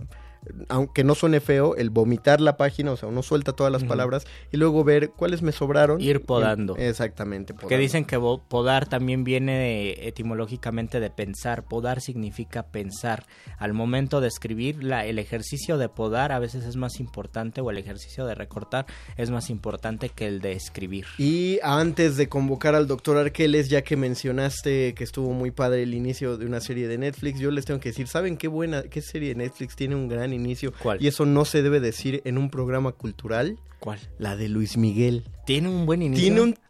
[0.70, 4.26] aunque no suene feo, el vomitar la página, o sea, uno suelta todas las palabras
[4.52, 6.02] y luego ver cuáles me sobraron.
[6.02, 6.76] Ir podando.
[6.78, 7.54] Exactamente.
[7.68, 11.64] Que dicen que podar también viene de- etimológicamente de pensar.
[11.64, 13.26] Podar significa pensar.
[13.58, 17.70] Al momento de escribir, la, el ejercicio de podar a veces es más importante o
[17.72, 18.86] el ejercicio de recortar
[19.18, 21.06] es más importante que el de escribir.
[21.18, 25.94] Y antes de convocar al doctor Arqueles, ya que mencionaste que estuvo muy padre el
[25.94, 29.02] inicio de una serie de Netflix, yo les tengo que decir, ¿saben qué buena, qué
[29.02, 30.74] serie de Netflix tiene un gran inicio?
[30.82, 31.02] ¿Cuál?
[31.02, 33.58] Y eso no se debe decir en un programa cultural.
[33.80, 34.00] ¿Cuál?
[34.18, 35.24] La de Luis Miguel.
[35.46, 36.24] Tiene un buen inicio.
[36.26, 36.62] Tiene un Ah,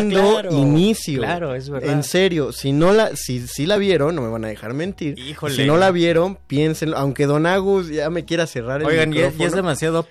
[0.00, 1.20] tremendo claro, inicio.
[1.20, 1.90] Claro, es verdad.
[1.92, 5.16] En serio, si no la, si, si la vieron, no me van a dejar mentir.
[5.18, 5.54] Híjole.
[5.54, 6.96] Si no la vieron, piénsenlo.
[6.96, 9.46] Aunque Don Agus ya me quiera cerrar el Oigan, ¿y es, y micrófono.
[9.46, 10.06] es demasiado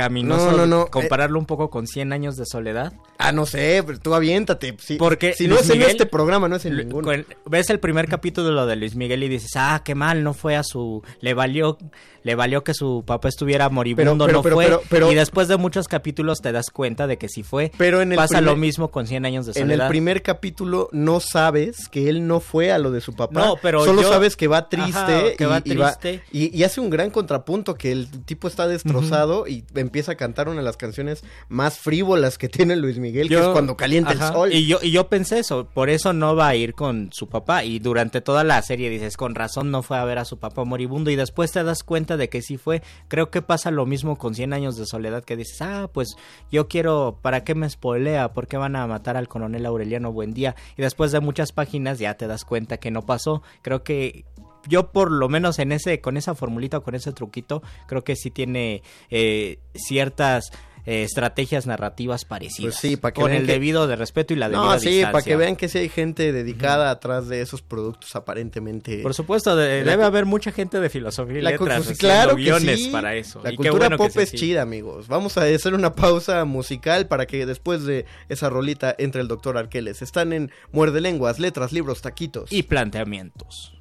[0.00, 2.92] pecaminoso No, no, no, compararlo un poco con 100 años de soledad.
[3.18, 4.76] Ah, no sé, pero tú aviéntate.
[4.78, 7.06] Si, Porque si no es en este programa, no es en ninguno.
[7.06, 10.22] con- ves el primer capítulo de lo de Luis Miguel y dices, ah, qué mal,
[10.24, 11.76] no fue a su, le valió,
[12.22, 15.12] le valió que su papá estuviera moribundo, pero- no pero- fue.
[15.12, 17.72] y después de muchos capítulos te das cuenta de que sí fue.
[17.78, 19.86] Pero en el Pasa primer- lo mismo con 100 años de En soledad.
[19.86, 23.40] el primer capítulo no sabes que él no fue a lo de su papá.
[23.40, 24.90] No, pero Solo yo- sabes que va triste.
[24.98, 26.22] Ajá, que y, va y va- triste.
[26.32, 30.48] y, y hace un gran contrapunto que el tipo está destrozado y empieza a cantar
[30.48, 34.28] una de las canciones más frívolas que tiene Luis Miguel, que es cuando calienta Ajá,
[34.28, 34.52] el sol.
[34.52, 37.64] Y yo, y yo pensé eso, por eso no va a ir con su papá.
[37.64, 40.64] Y durante toda la serie dices, con razón no fue a ver a su papá
[40.64, 41.10] moribundo.
[41.10, 42.82] Y después te das cuenta de que sí fue.
[43.08, 46.14] Creo que pasa lo mismo con 100 años de soledad, que dices, ah, pues
[46.52, 48.32] yo quiero, ¿para qué me spoilea?
[48.32, 50.54] ¿Por qué van a matar al coronel Aureliano Buendía?
[50.76, 53.42] Y después de muchas páginas ya te das cuenta que no pasó.
[53.62, 54.24] Creo que
[54.68, 58.16] yo por lo menos en ese con esa formulita o con ese truquito creo que
[58.16, 60.50] sí tiene eh, ciertas
[60.86, 64.36] eh, estrategias narrativas parecidas Pues sí, para que con el que- debido de respeto y
[64.36, 65.12] la debida no, sí, distancia.
[65.12, 68.98] para que vean que sí hay gente dedicada atrás de esos productos aparentemente.
[69.02, 72.42] por supuesto de- debe haber mucha gente de filosofía y La letras pues, claro que
[72.44, 72.88] guiones sí.
[72.90, 75.06] para eso La Y cultura bueno pop es chida, amigos.
[75.06, 79.58] Vamos a hacer una pausa musical para que después de esa rolita entre el doctor
[79.58, 80.00] Arqueles.
[80.00, 82.50] Están en Muerde Lenguas, Letras, Libros, Taquitos.
[82.50, 83.76] y planteamientos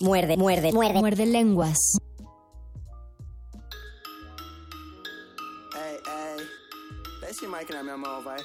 [0.00, 0.98] Muerde, muerde, muerde.
[1.00, 1.76] Muerde lenguas.
[5.74, 6.46] Ei, ei,
[7.20, 8.38] dá esse mic na minha mão, vai.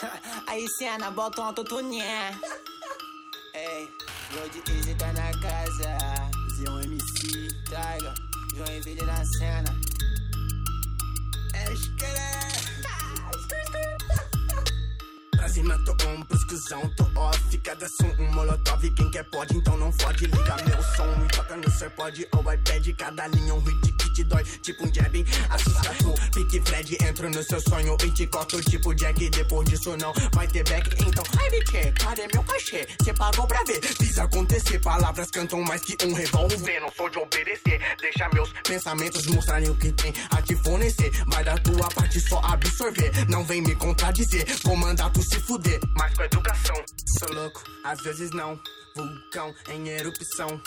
[0.48, 2.00] Aí, cena, bota um autotune.
[3.54, 3.88] Ei,
[4.32, 5.98] Road Easy tá na casa.
[6.56, 8.14] Zion MC, Tiger,
[8.56, 9.70] Joinville na cena.
[11.54, 12.54] É esqueleto.
[15.44, 19.56] Pra cima tô on, pros cuzão, tô off Cada som um molotov, quem quer pode,
[19.56, 20.26] então não fode.
[20.26, 22.28] Liga meu som e toca no seu pod.
[22.32, 26.62] Ou iPad Cada linha um hit que te dói, tipo um jab Assusta tu, pique
[26.62, 27.96] Fred, entro no seu sonho.
[28.02, 30.90] E te corto tipo Jack, depois disso não vai ter back.
[31.06, 32.86] Então, ai BT, cadê meu cachê?
[33.02, 37.18] Cê pagou pra ver, fiz acontecer Palavras cantam mais que um revólver Não sou de
[37.18, 41.10] obedecer, deixa meus pensamentos mostrarem o que tem a te fornecer.
[41.26, 43.12] Vai da tua parte só absorver.
[43.28, 46.76] Não vem me contradizer, vou mandar tu se fuder Mas com educação,
[47.18, 48.58] sou louco, às vezes não.
[48.96, 50.60] Vulcão em erupção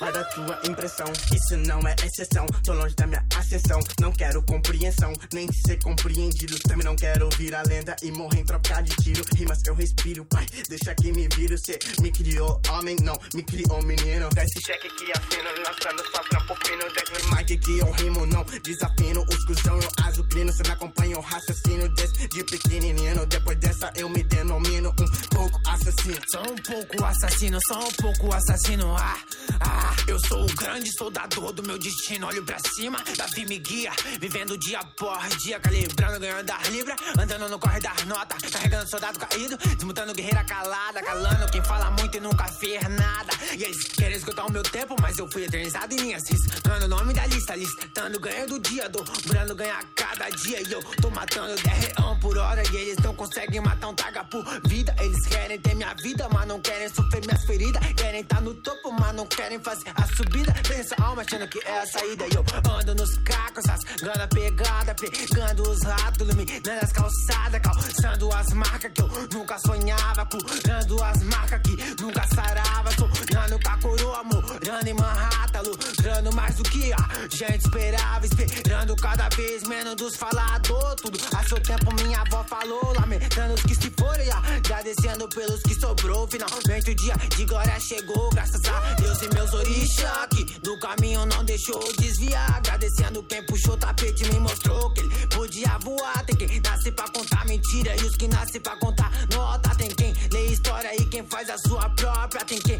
[0.00, 2.46] Vai da tua impressão, isso não é exceção.
[2.64, 6.58] Tô longe da minha ascensão, não quero compreensão, nem ser compreendido.
[6.60, 9.22] Também não quero vir a lenda e morrer em troca de tiro.
[9.36, 11.58] Rimas eu respiro, pai, deixa que me viro.
[11.58, 14.30] Cê me criou homem, não, me criou menino.
[14.34, 16.82] Dá esse cheque que assino, lançando só trampo fino.
[16.94, 19.22] Desce mic que eu rimo, não desafino.
[19.28, 21.94] Os cuzão eu azucrino, cê me acompanha o raciocínio.
[21.94, 26.16] Desde pequenininho, depois dessa eu me denomino um pouco assassino.
[26.32, 28.96] Sou um pouco assassino, sou um pouco assassino.
[28.96, 29.18] Ah,
[29.60, 32.26] ah, eu sou o grande soldador do meu destino.
[32.26, 33.92] Olho pra cima, Davi me guia.
[34.20, 36.96] Vivendo dia após dia, calibrando, ganhando das libras.
[37.18, 39.56] Andando no corre das notas, carregando soldado caído.
[39.56, 43.32] Desmontando guerreira calada, calando quem fala muito e nunca fez nada.
[43.56, 46.88] E eles querem escutar o meu tempo, mas eu fui eternizado em minhas riscando o
[46.88, 50.60] nome da lista, listando ganho do dia, dobrando ganhar cada dia.
[50.60, 52.62] E eu tô matando 10 reão por hora.
[52.72, 54.94] E eles não conseguem matar um taga por vida.
[55.00, 57.82] Eles querem ter minha vida, mas não querem sofrer minhas feridas.
[57.94, 60.52] Querem tá no topo, mas não querem fazer a subida.
[60.66, 62.24] Pensa alma achando que é a saída.
[62.26, 68.32] E eu ando nos cacos, rasgando a pegada, pegando os ratos, iluminando as calçadas, calçando
[68.32, 72.90] as marcas que eu nunca sonhava, curando as marcas que nunca sarava.
[72.92, 79.28] Sonhando a coroa, morando em Manhattan, lucrando mais do que a gente esperava, esperando cada
[79.30, 80.94] vez menos dos falador.
[80.96, 85.62] Tudo a seu tempo, minha avó falou, lamentando os que se foram e agradecendo pelos
[85.62, 86.26] que sobrou.
[86.28, 91.26] Finalmente o dia de glória chegou, graças a Deus e meus orixá que do caminho
[91.26, 92.56] não deixou desviar.
[92.56, 96.24] Agradecendo quem puxou o tapete me mostrou que ele podia voar.
[96.26, 99.74] Tem quem nasce pra contar mentira e os que nascem pra contar nota.
[99.76, 102.44] Tem quem lê história e quem faz a sua própria.
[102.44, 102.78] Tem quem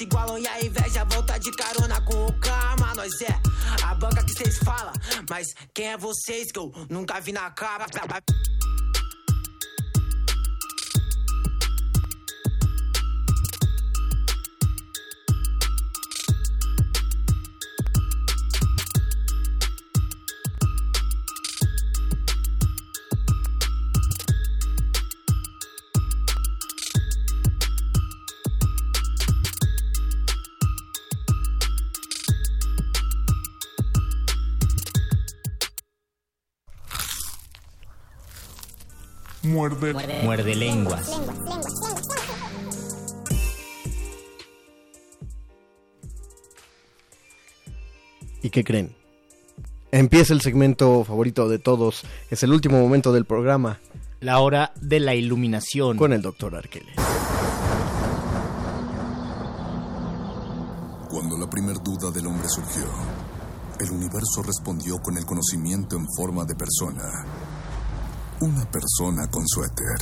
[0.00, 2.94] se igualam e a inveja volta de carona com o karma.
[2.94, 3.38] Nós é
[3.84, 4.94] a banca que vocês falam,
[5.28, 7.84] mas quem é vocês que eu nunca vi na cara?
[39.50, 39.92] Muerde.
[40.22, 41.10] Muerde lenguas.
[48.42, 48.94] ¿Y qué creen?
[49.92, 52.04] Empieza el segmento favorito de todos.
[52.30, 53.80] Es el último momento del programa.
[54.20, 55.96] La hora de la iluminación.
[55.96, 56.94] Con el doctor Arqueles.
[61.10, 62.84] Cuando la primer duda del hombre surgió,
[63.80, 67.02] el universo respondió con el conocimiento en forma de persona.
[68.42, 69.98] Una persona con suéter.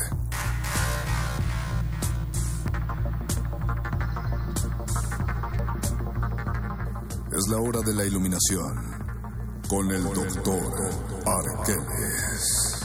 [7.36, 8.76] Es la hora de la iluminación
[9.68, 10.72] con el doctor
[11.26, 12.78] Arqueles.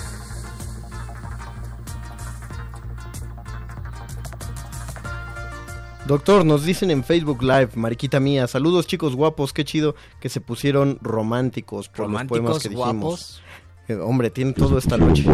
[6.07, 10.41] Doctor, nos dicen en Facebook Live, Mariquita mía, saludos chicos guapos, qué chido que se
[10.41, 12.99] pusieron románticos por los poemas que dijimos.
[12.99, 13.43] guapos.
[13.89, 15.25] Eh, hombre, tienen todo esta noche.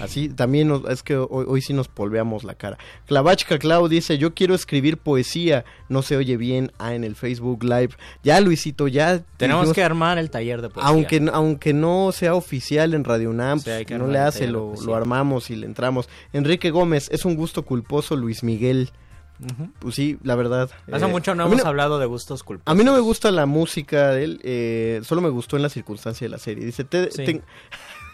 [0.00, 2.78] Así también nos- es que hoy, hoy sí nos polveamos la cara.
[3.06, 7.64] Clavachka Clau dice, yo quiero escribir poesía, no se oye bien ah, en el Facebook
[7.64, 7.90] Live.
[8.22, 10.88] Ya Luisito, ya Tenemos dijimos- que armar el taller de poesía.
[10.88, 13.60] aunque, no- aunque no sea oficial en Radio UNAM,
[13.98, 16.08] no le hace, lo, lo armamos y le entramos.
[16.32, 18.90] Enrique Gómez, es un gusto culposo Luis Miguel.
[19.80, 20.70] Pues sí, la verdad.
[20.90, 22.72] Hace eh, mucho no hemos hablado de gustos culposos.
[22.72, 25.68] a mí no me gusta la música de él, eh, solo me gustó en la
[25.68, 26.64] circunstancia de la serie.
[26.64, 27.42] Dice, te- Sí.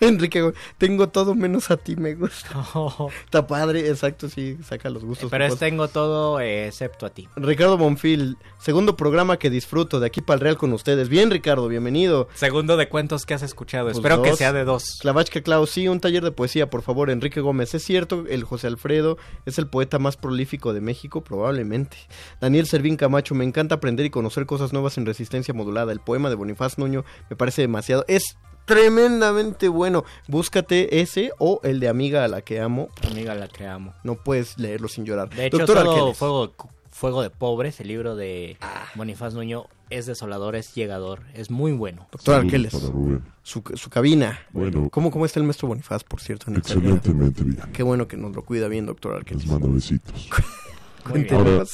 [0.03, 2.49] Enrique, Gómez, tengo todo menos a ti, me gusta.
[3.25, 5.31] Está padre, exacto, sí, saca los gustos.
[5.31, 7.29] Pero es tengo todo eh, excepto a ti.
[7.37, 11.09] Ricardo Monfil, segundo programa que disfruto de aquí para el Real con ustedes.
[11.09, 12.29] Bien, Ricardo, bienvenido.
[12.35, 13.87] Segundo de cuentos que has escuchado.
[13.87, 14.99] Pues Espero que sea de dos.
[15.01, 17.73] Clavachka Clau, sí, un taller de poesía, por favor, Enrique Gómez.
[17.75, 21.97] Es cierto, el José Alfredo es el poeta más prolífico de México, probablemente.
[22.41, 25.93] Daniel Servín Camacho, me encanta aprender y conocer cosas nuevas en resistencia modulada.
[25.93, 28.05] El poema de Bonifaz Nuño me parece demasiado.
[28.09, 30.05] Es tremendamente bueno.
[30.29, 32.89] Búscate ese o el de Amiga a la que amo.
[33.11, 33.93] Amiga a la que amo.
[34.05, 35.29] No puedes leerlo sin llorar.
[35.31, 36.19] De hecho, Doctor todo Arqueles.
[36.19, 36.53] Fuego,
[36.91, 38.85] Fuego de Pobres, el libro de Ah.
[38.95, 42.07] Bonifaz Nuño, es desolador, es llegador, es muy bueno.
[42.13, 42.73] Doctor Arqueles.
[42.75, 43.23] para Rubén.
[43.43, 44.39] Su, su cabina.
[44.53, 44.89] Bueno.
[44.91, 46.47] ¿Cómo, ¿Cómo está el maestro Bonifaz, por cierto?
[46.49, 47.61] en el Excelentemente bien.
[47.73, 49.45] Qué bueno que nos lo cuida bien, doctor Arqueles.
[49.45, 50.29] Les mando besitos.
[51.33, 51.65] Ahora,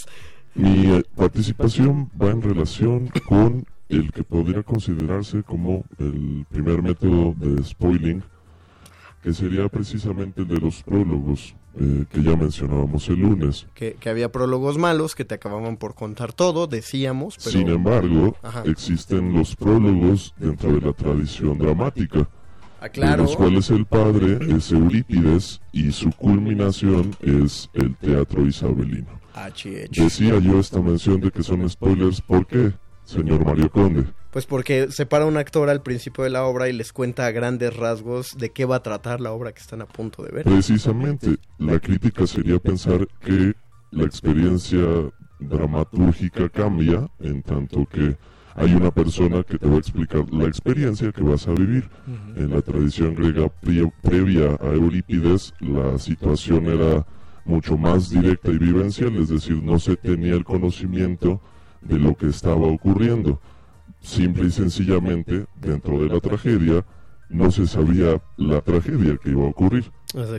[0.55, 7.35] mi eh, participación va en relación con el que podría considerarse como el primer método
[7.37, 8.23] de spoiling,
[9.23, 13.67] que sería precisamente el de los prólogos eh, que ya mencionábamos el lunes.
[13.75, 17.51] que, que había prólogos malos que te acababan por contar todo, decíamos, pero...
[17.51, 18.63] Sin embargo, Ajá.
[18.67, 22.29] existen los prólogos dentro de la tradición dramática.
[22.81, 23.23] Ah, claro.
[23.23, 29.19] De los cuales el padre es Eurípides y su culminación es el teatro isabelino.
[29.35, 29.89] HH.
[29.91, 32.73] Decía yo esta mención de que son spoilers, ¿por qué,
[33.09, 34.05] señor Mario Conde?
[34.31, 37.31] Pues porque se para un actor al principio de la obra y les cuenta a
[37.31, 40.45] grandes rasgos de qué va a tratar la obra que están a punto de ver.
[40.45, 43.55] Precisamente, la crítica sería pensar que
[43.91, 44.87] la experiencia
[45.41, 48.17] dramatúrgica cambia en tanto que
[48.55, 51.89] hay una persona que te va a explicar la experiencia que vas a vivir.
[52.37, 57.07] En la tradición griega pre- previa a Eurípides, la situación era
[57.45, 61.41] mucho más directa y vivencial, es decir, no se tenía el conocimiento
[61.89, 63.41] de lo que estaba ocurriendo.
[64.01, 66.85] Simple y sencillamente, dentro de la tragedia,
[67.29, 69.91] no se sabía la tragedia que iba a ocurrir.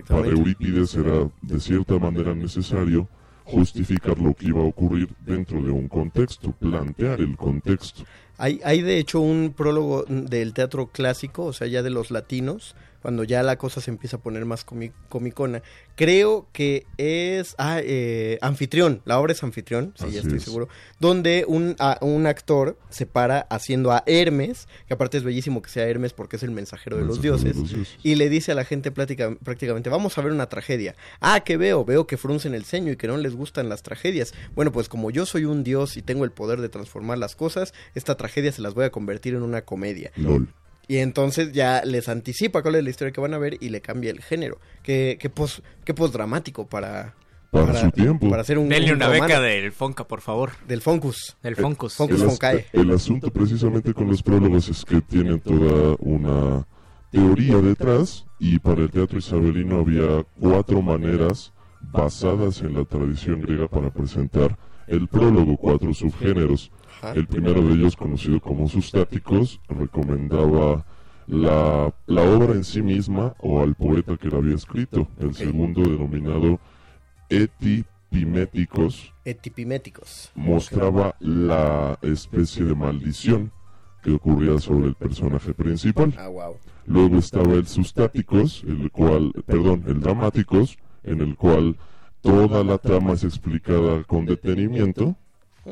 [0.07, 3.07] Para Eurípides era de cierta manera necesario
[3.43, 8.03] justificar lo que iba a ocurrir dentro de un contexto, plantear el contexto.
[8.37, 12.75] Hay, hay de hecho un prólogo del teatro clásico, o sea, ya de los latinos,
[13.01, 15.61] cuando ya la cosa se empieza a poner más comi- comicona.
[15.95, 20.43] Creo que es ah, eh, Anfitrión, la obra es Anfitrión, sí, Así ya estoy es.
[20.43, 20.67] seguro,
[20.99, 25.69] donde un, a- un actor se para haciendo a Hermes, que aparte es bellísimo que
[25.69, 27.55] sea Hermes porque es el mensajero de los dioses.
[28.03, 30.95] y le dice a la gente plática- prácticamente, vamos a ver una tragedia.
[31.19, 31.83] Ah, ¿qué veo?
[31.85, 34.33] Veo que fruncen el ceño y que no les gustan las tragedias.
[34.55, 37.73] Bueno, pues como yo soy un dios y tengo el poder de transformar las cosas,
[37.95, 40.11] esta tragedia se las voy a convertir en una comedia.
[40.15, 40.47] LOL.
[40.89, 43.79] Y entonces ya les anticipa cuál es la historia que van a ver y le
[43.79, 44.57] cambia el género.
[44.81, 47.13] Qué, qué, pos, qué dramático para,
[47.51, 48.27] para, su tiempo.
[48.27, 49.27] Para hacer un, Denle un una romano.
[49.27, 50.53] beca del Fonca, por favor.
[50.67, 51.37] Del Foncus.
[51.43, 51.93] Del Foncus.
[51.93, 52.65] Foncus el, Foncae.
[52.73, 56.65] el asunto precisamente con los prólogos es que tienen toda una
[57.11, 63.67] teoría detrás y para el teatro isabelino había cuatro maneras basadas en la tradición griega
[63.67, 66.71] para presentar el prólogo, cuatro subgéneros.
[67.01, 67.13] Ajá.
[67.13, 70.85] El primero de ellos, conocido como sustáticos, recomendaba
[71.27, 75.07] la, la obra en sí misma o al poeta que la había escrito.
[75.19, 76.59] El segundo, denominado
[77.29, 80.31] etipiméticos, Etipiméticos.
[80.35, 83.51] mostraba la especie de maldición
[84.01, 86.13] que ocurría sobre el personaje principal.
[86.17, 86.55] Ah, wow.
[86.85, 91.75] Luego estaba el sustáticos, el cual, perdón, el dramáticos, en el cual
[92.21, 95.15] toda la trama es explicada con detenimiento.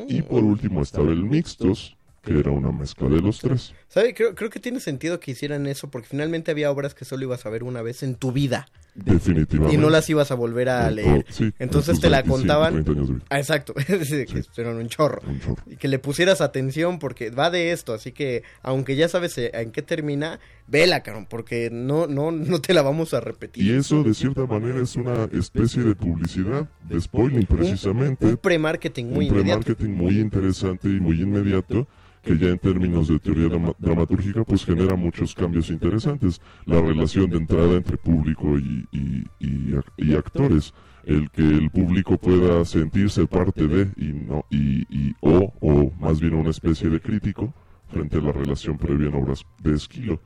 [0.07, 1.96] Y por último estaba el mixtos,
[2.33, 3.73] que era una mezcla de los tres.
[3.87, 4.13] ¿Sabe?
[4.13, 7.45] Creo, creo que tiene sentido que hicieran eso porque finalmente había obras que solo ibas
[7.45, 8.67] a ver una vez en tu vida.
[8.95, 9.75] Definitivamente.
[9.75, 11.23] Y no las ibas a volver a leer.
[11.23, 12.73] todo- sí, en Entonces te la 25, contaban.
[12.73, 13.25] 30 años de vida.
[13.29, 13.73] Ah, exacto.
[14.03, 15.21] Sí, que eran un chorro.
[15.67, 17.93] Y que le pusieras atención porque va de esto.
[17.93, 22.59] Así que, aunque ya sabes eh, en qué termina, vela, cabrón, porque no, no, no
[22.59, 23.63] te la vamos a repetir.
[23.63, 28.25] Y eso, de cierta manera, es una especie de publicidad, de spoiling precisamente.
[28.25, 29.61] Un pre-marketing muy un inmediato.
[29.61, 31.87] pre-marketing muy interesante y muy inmediato
[32.27, 36.41] que ya en términos de teoría drama- dramatúrgica pues genera muchos cambios interesantes.
[36.65, 40.73] La relación de entrada entre público y, y- y ac- y actores.
[41.05, 46.33] El que el público pueda sentirse parte de y no y, o, o más bien
[46.33, 47.53] una especie de crítico
[47.87, 50.19] frente a la relación previa en obras de Esquilo.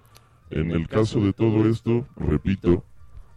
[0.50, 2.84] En el caso de todo esto, repito,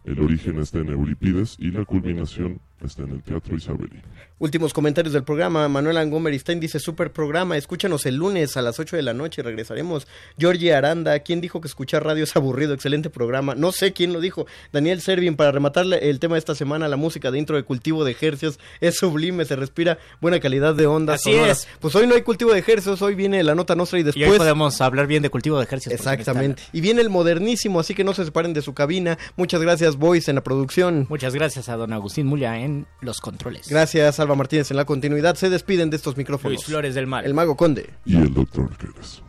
[0.05, 4.01] el origen está en Euripides y la culminación está en el teatro isabelino.
[4.37, 5.67] Últimos comentarios del programa.
[5.69, 10.07] Manuel Angomeristain dice, super programa, escúchanos el lunes a las 8 de la noche, regresaremos.
[10.37, 12.73] Georgie Aranda, ¿quién dijo que escuchar radio es aburrido?
[12.73, 13.55] Excelente programa.
[13.55, 14.45] No sé quién lo dijo.
[14.73, 18.03] Daniel Servin, para rematar el tema de esta semana, la música de intro de cultivo
[18.03, 21.59] de ejercios es sublime, se respira buena calidad de ondas Así sonoras.
[21.59, 21.67] es.
[21.79, 24.29] Pues hoy no hay cultivo de ejercios, hoy viene la nota nostra y Y después...
[24.31, 25.97] hoy podemos hablar bien de cultivo de ejercicios.
[25.97, 26.61] Exactamente.
[26.73, 29.17] Y viene el modernísimo, así que no se separen de su cabina.
[29.37, 31.05] Muchas gracias, Boys, en la producción.
[31.09, 33.67] Muchas gracias a don Agustín Mulia en los controles.
[33.67, 35.35] Gracias, Alba Martínez, en la continuidad.
[35.35, 36.53] Se despiden de estos micrófonos.
[36.53, 37.25] Luis Flores del Mal.
[37.25, 37.89] El Mago Conde.
[38.05, 39.21] Y el doctor Quedes.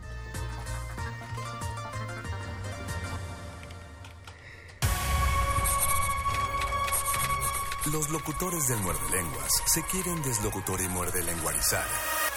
[7.91, 11.85] Los locutores del muerde lenguas se quieren deslocutor y muerde lenguarizar.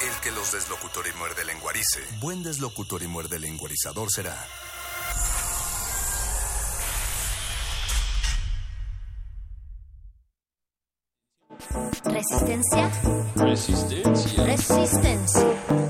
[0.01, 4.37] El que los deslocutor y muerde lenguarice, buen deslocutor y muerde lenguarizador será.
[12.05, 12.91] Resistencia.
[13.37, 14.45] Resistencia.
[14.45, 15.90] Resistencia.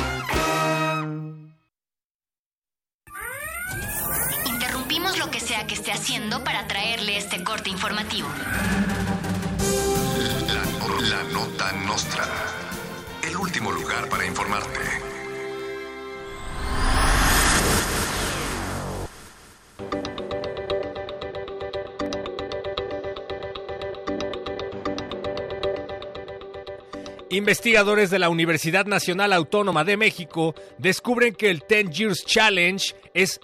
[5.67, 8.27] Que esté haciendo para traerle este corte informativo.
[10.47, 12.25] La, la nota nostra.
[13.23, 14.79] El último lugar para informarte.
[27.29, 33.39] Investigadores de la Universidad Nacional Autónoma de México descubren que el 10 Years Challenge es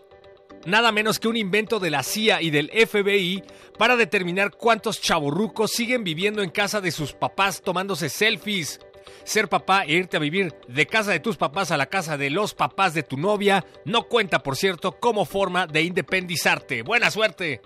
[0.67, 3.41] nada menos que un invento de la CIA y del FBI
[3.77, 8.79] para determinar cuántos chavorrucos siguen viviendo en casa de sus papás tomándose selfies.
[9.23, 12.29] Ser papá e irte a vivir de casa de tus papás a la casa de
[12.29, 16.81] los papás de tu novia no cuenta, por cierto, como forma de independizarte.
[16.81, 17.61] Buena suerte.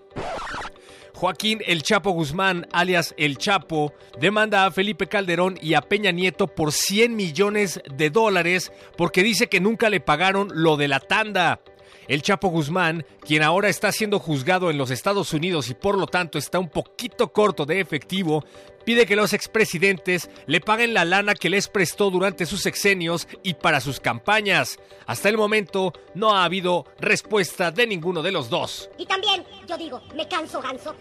[1.15, 6.47] Joaquín El Chapo Guzmán, alias El Chapo, demanda a Felipe Calderón y a Peña Nieto
[6.47, 11.59] por 100 millones de dólares porque dice que nunca le pagaron lo de la tanda.
[12.07, 16.07] El Chapo Guzmán, quien ahora está siendo juzgado en los Estados Unidos y por lo
[16.07, 18.43] tanto está un poquito corto de efectivo,
[18.85, 23.53] pide que los expresidentes le paguen la lana que les prestó durante sus sexenios y
[23.53, 24.79] para sus campañas.
[25.05, 28.89] Hasta el momento no ha habido respuesta de ninguno de los dos.
[28.97, 30.95] Y también, yo digo, me canso ganso.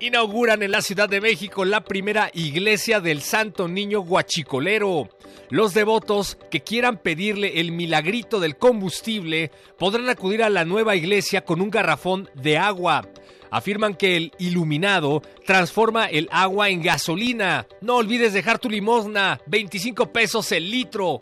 [0.00, 5.08] Inauguran en la Ciudad de México la primera iglesia del Santo Niño Guachicolero.
[5.50, 11.44] Los devotos que quieran pedirle el milagrito del combustible podrán acudir a la nueva iglesia
[11.44, 13.08] con un garrafón de agua.
[13.50, 17.68] Afirman que el iluminado transforma el agua en gasolina.
[17.80, 21.20] No olvides dejar tu limosna, 25 pesos el litro.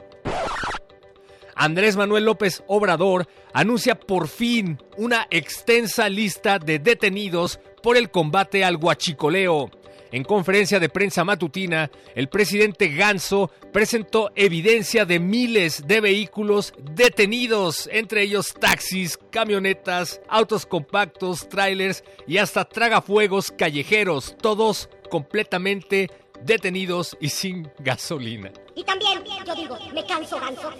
[1.54, 8.64] Andrés Manuel López Obrador anuncia por fin una extensa lista de detenidos por el combate
[8.64, 9.70] al guachicoleo.
[10.12, 17.88] En conferencia de prensa matutina, el presidente Ganso presentó evidencia de miles de vehículos detenidos,
[17.90, 26.10] entre ellos taxis, camionetas, autos compactos, trailers y hasta tragafuegos callejeros, todos completamente
[26.44, 28.52] detenidos y sin gasolina.
[28.74, 30.70] Y también, yo digo, me canso ganso.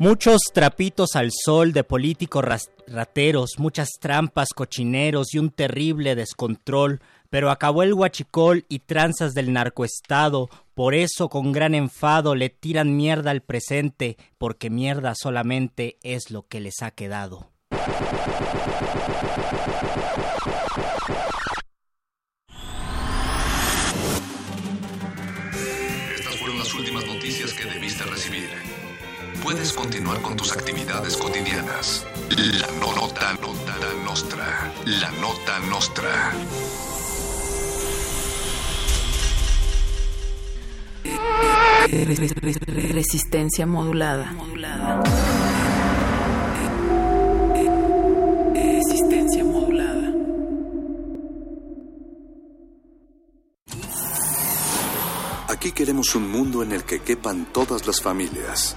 [0.00, 2.42] Muchos trapitos al sol de políticos
[2.86, 9.52] rateros, muchas trampas, cochineros y un terrible descontrol, pero acabó el huachicol y tranzas del
[9.52, 16.30] narcoestado, por eso con gran enfado le tiran mierda al presente, porque mierda solamente es
[16.30, 17.50] lo que les ha quedado.
[26.16, 28.69] Estas fueron las últimas noticias que debiste recibir
[29.42, 32.06] puedes continuar con tus actividades cotidianas.
[32.30, 34.72] La nota, nota nostra.
[34.86, 36.32] La nota nostra.
[42.92, 44.32] Resistencia modulada.
[44.32, 45.02] modulada.
[48.54, 50.12] Resistencia modulada.
[55.48, 58.76] Aquí queremos un mundo en el que quepan todas las familias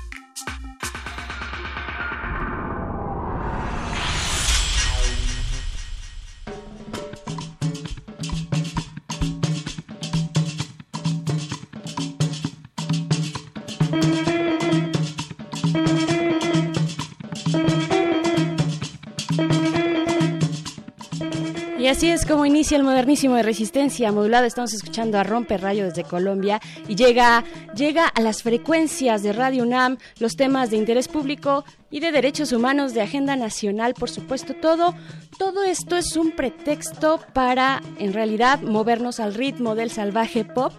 [21.91, 24.47] Así es como inicia el modernísimo de resistencia modulada.
[24.47, 27.43] Estamos escuchando a Rompe Rayo desde Colombia y llega,
[27.75, 32.53] llega a las frecuencias de Radio UNAM, los temas de interés público y de derechos
[32.53, 34.53] humanos, de agenda nacional, por supuesto.
[34.53, 34.95] Todo,
[35.37, 40.73] todo esto es un pretexto para, en realidad, movernos al ritmo del salvaje pop.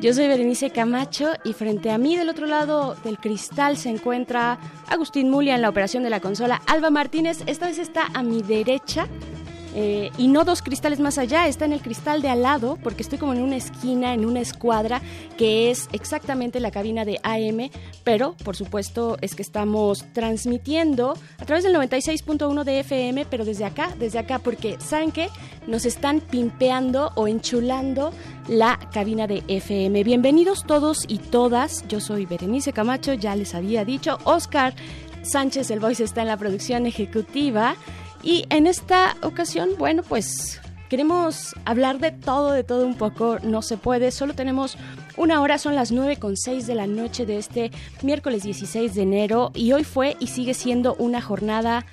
[0.00, 4.58] Yo soy Berenice Camacho y frente a mí del otro lado del cristal se encuentra
[4.88, 6.60] Agustín Mulia en la operación de la consola.
[6.66, 9.06] Alba Martínez, esta vez está a mi derecha
[9.74, 13.02] eh, y no dos cristales más allá, está en el cristal de al lado, porque
[13.02, 15.00] estoy como en una esquina, en una escuadra,
[15.36, 17.70] que es exactamente la cabina de AM,
[18.04, 23.64] pero por supuesto es que estamos transmitiendo a través del 96.1 de FM, pero desde
[23.64, 25.28] acá, desde acá, porque ¿saben qué?
[25.66, 28.12] Nos están pimpeando o enchulando
[28.48, 30.02] la cabina de FM.
[30.02, 34.74] Bienvenidos todos y todas, yo soy Berenice Camacho, ya les había dicho, Oscar
[35.22, 37.76] Sánchez, el voice, está en la producción ejecutiva.
[38.22, 43.38] Y en esta ocasión, bueno, pues queremos hablar de todo, de todo un poco.
[43.42, 44.76] No se puede, solo tenemos
[45.16, 47.70] una hora, son las 9 con 6 de la noche de este
[48.02, 49.52] miércoles 16 de enero.
[49.54, 51.86] Y hoy fue y sigue siendo una jornada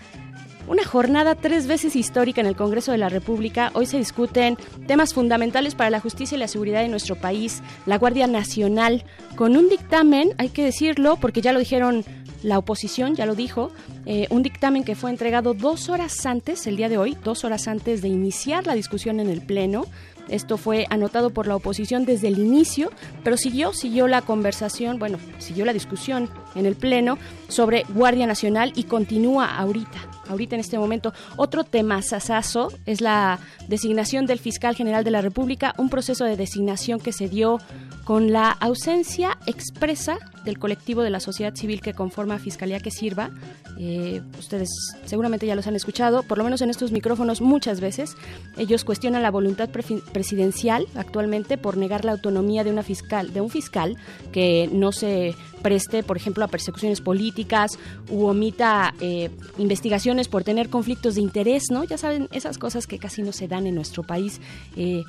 [0.67, 3.71] una jornada tres veces histórica en el Congreso de la República.
[3.73, 7.97] Hoy se discuten temas fundamentales para la justicia y la seguridad de nuestro país, la
[7.97, 9.03] Guardia Nacional,
[9.35, 12.03] con un dictamen, hay que decirlo, porque ya lo dijeron
[12.43, 13.71] la oposición, ya lo dijo,
[14.05, 17.67] eh, un dictamen que fue entregado dos horas antes, el día de hoy, dos horas
[17.67, 19.85] antes de iniciar la discusión en el Pleno.
[20.29, 22.91] Esto fue anotado por la oposición desde el inicio,
[23.23, 27.17] pero siguió, siguió la conversación, bueno, siguió la discusión en el Pleno
[27.47, 31.13] sobre Guardia Nacional y continúa ahorita, ahorita en este momento.
[31.35, 36.35] Otro tema sasazo es la designación del fiscal general de la República, un proceso de
[36.35, 37.59] designación que se dio
[38.03, 43.31] con la ausencia expresa del colectivo de la sociedad civil que conforma Fiscalía que Sirva.
[43.77, 44.69] Eh, ustedes
[45.05, 48.15] seguramente ya los han escuchado, por lo menos en estos micrófonos muchas veces.
[48.57, 53.49] Ellos cuestionan la voluntad presidencial actualmente por negar la autonomía de una fiscal, de un
[53.49, 53.97] fiscal
[54.31, 57.77] que no se preste, por ejemplo, a persecuciones políticas
[58.09, 61.83] u omita eh, investigaciones por tener conflictos de interés, ¿no?
[61.83, 64.39] Ya saben, esas cosas que casi no se dan en nuestro país.
[64.75, 65.03] Eh,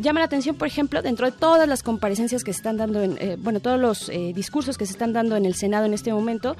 [0.00, 3.16] llama la atención, por ejemplo, dentro de todas las comparecencias que se están dando, en,
[3.20, 6.56] eh, bueno, todos los discursos que se están dando en el Senado en este momento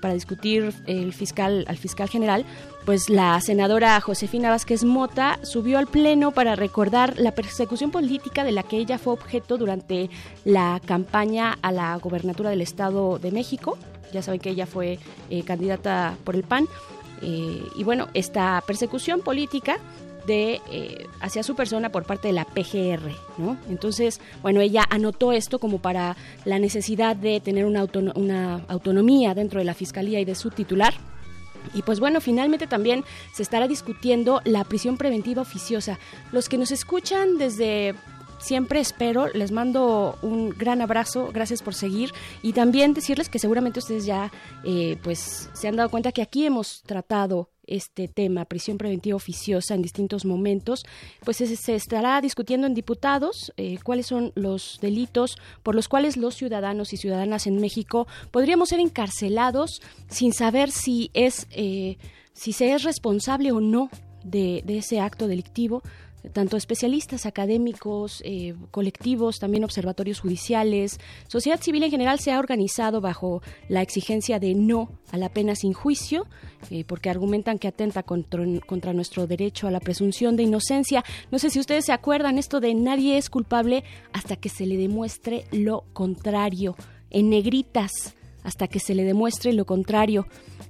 [0.00, 2.46] para discutir el fiscal al fiscal general,
[2.86, 8.52] pues la senadora Josefina Vázquez Mota subió al Pleno para recordar la persecución política de
[8.52, 10.08] la que ella fue objeto durante
[10.44, 13.76] la campaña a la gobernatura del Estado de México.
[14.12, 16.68] Ya saben que ella fue eh, candidata por el PAN.
[17.22, 19.78] Eh, y bueno, esta persecución política
[20.28, 23.56] de eh, hacia su persona por parte de la PGR, ¿no?
[23.68, 27.84] Entonces, bueno, ella anotó esto como para la necesidad de tener una,
[28.14, 30.94] una autonomía dentro de la fiscalía y de su titular
[31.74, 35.98] y pues bueno, finalmente también se estará discutiendo la prisión preventiva oficiosa.
[36.32, 37.94] Los que nos escuchan desde
[38.38, 42.12] siempre espero, les mando un gran abrazo, gracias por seguir
[42.42, 44.30] y también decirles que seguramente ustedes ya
[44.64, 49.74] eh, pues se han dado cuenta que aquí hemos tratado este tema, prisión preventiva oficiosa
[49.74, 50.84] en distintos momentos,
[51.24, 56.34] pues se, estará discutiendo en diputados eh, cuáles son los delitos por los cuales los
[56.34, 61.98] ciudadanos y ciudadanas en México podríamos ser encarcelados sin saber si es eh,
[62.32, 63.88] si se es responsable o no
[64.22, 65.82] de ese acto delictivo
[66.32, 70.98] tanto especialistas, académicos, eh, colectivos, también observatorios judiciales,
[71.28, 75.54] sociedad civil en general se ha organizado bajo la exigencia de no a la pena
[75.54, 76.26] sin juicio,
[76.70, 81.04] eh, porque argumentan que atenta contra, contra, nuestro derecho a la presunción de inocencia.
[81.30, 84.76] No sé si ustedes se acuerdan esto de nadie es culpable hasta que se le
[84.76, 86.76] demuestre lo contrario,
[87.10, 87.90] en negritas,
[88.42, 90.26] hasta que se le demuestre lo contrario.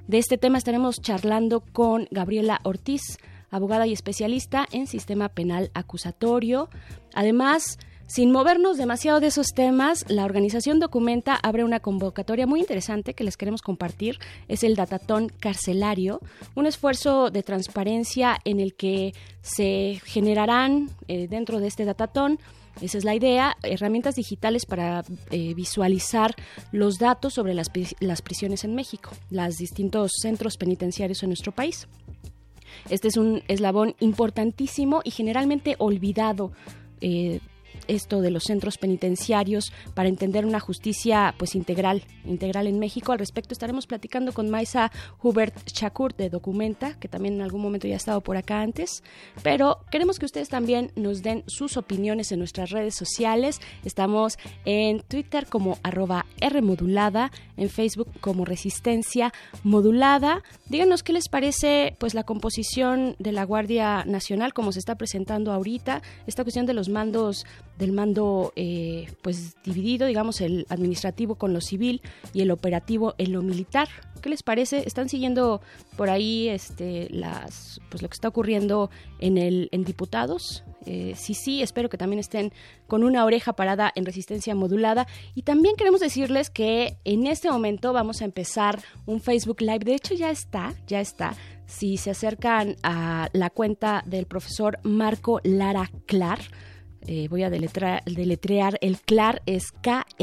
[0.08, 3.18] De este tema estaremos charlando con Gabriela Ortiz,
[3.56, 6.68] abogada y especialista en sistema penal acusatorio.
[7.14, 13.14] Además, sin movernos demasiado de esos temas, la organización Documenta abre una convocatoria muy interesante
[13.14, 14.18] que les queremos compartir.
[14.46, 16.20] Es el Datatón Carcelario,
[16.54, 22.38] un esfuerzo de transparencia en el que se generarán eh, dentro de este Datatón
[22.80, 26.34] esa es la idea, herramientas digitales para eh, visualizar
[26.72, 31.88] los datos sobre las, las prisiones en México, los distintos centros penitenciarios en nuestro país.
[32.90, 36.52] Este es un eslabón importantísimo y generalmente olvidado.
[37.00, 37.40] Eh,
[37.88, 43.12] esto de los centros penitenciarios para entender una justicia pues integral, integral en México.
[43.12, 44.90] Al respecto estaremos platicando con Maisa
[45.22, 49.02] Hubert Shakur de Documenta, que también en algún momento ya ha estado por acá antes,
[49.42, 53.60] pero queremos que ustedes también nos den sus opiniones en nuestras redes sociales.
[53.84, 59.32] Estamos en Twitter como arroba Rmodulada, en Facebook como Resistencia
[59.62, 60.42] Modulada.
[60.68, 65.52] Díganos qué les parece pues la composición de la Guardia Nacional como se está presentando
[65.52, 67.46] ahorita, esta cuestión de los mandos
[67.78, 72.02] del mando eh, pues dividido, digamos, el administrativo con lo civil
[72.32, 73.88] y el operativo en lo militar.
[74.22, 74.82] ¿Qué les parece?
[74.86, 75.60] ¿Están siguiendo
[75.96, 80.64] por ahí este las pues lo que está ocurriendo en el en diputados?
[80.86, 82.52] Eh, sí, sí, espero que también estén
[82.86, 85.06] con una oreja parada en resistencia modulada.
[85.34, 89.80] Y también queremos decirles que en este momento vamos a empezar un Facebook Live.
[89.80, 91.34] De hecho, ya está, ya está.
[91.66, 96.38] Si se acercan a la cuenta del profesor Marco Lara Clar,
[97.06, 100.18] eh, voy a deletrear, deletrear el CLAR, es K-L-A-H-R.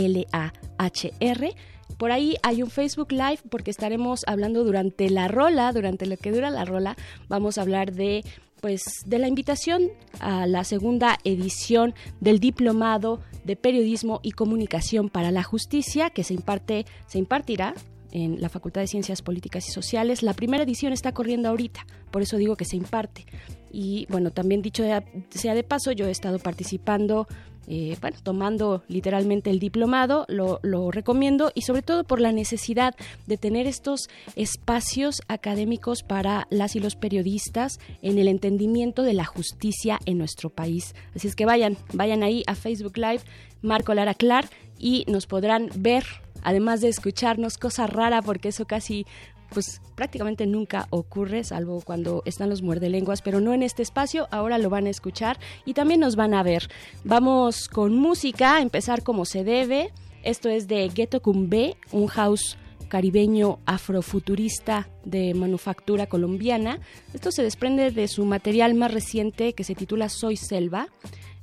[1.97, 6.32] Por ahí hay un Facebook Live porque estaremos hablando durante la rola, durante lo que
[6.32, 6.95] dura la rola,
[7.28, 8.24] vamos a hablar de
[8.62, 9.91] pues de la invitación
[10.21, 16.33] a la segunda edición del diplomado de periodismo y comunicación para la justicia que se
[16.33, 17.74] imparte se impartirá
[18.13, 20.24] en la Facultad de Ciencias Políticas y Sociales.
[20.24, 23.25] La primera edición está corriendo ahorita, por eso digo que se imparte.
[23.74, 24.83] Y bueno, también dicho
[25.32, 27.28] sea de paso, yo he estado participando,
[27.67, 32.93] eh, bueno, tomando literalmente el diplomado, lo, lo recomiendo y sobre todo por la necesidad
[33.25, 39.25] de tener estos espacios académicos para las y los periodistas en el entendimiento de la
[39.25, 40.93] justicia en nuestro país.
[41.16, 43.21] Así es que vayan, vayan ahí a Facebook Live,
[43.63, 44.45] Marco Lara Clar,
[44.78, 46.04] y nos podrán ver
[46.43, 49.05] además de escucharnos, cosa rara porque eso casi
[49.54, 54.58] pues prácticamente nunca ocurre, salvo cuando están los muerdelenguas, pero no en este espacio, ahora
[54.58, 56.70] lo van a escuchar y también nos van a ver.
[57.04, 59.92] Vamos con música, a empezar como se debe.
[60.24, 62.58] Esto es de Ghetto Cumbe, un house
[62.88, 66.80] caribeño afrofuturista de manufactura colombiana.
[67.13, 70.88] Esto se desprende de su material más reciente que se titula Soy Selva.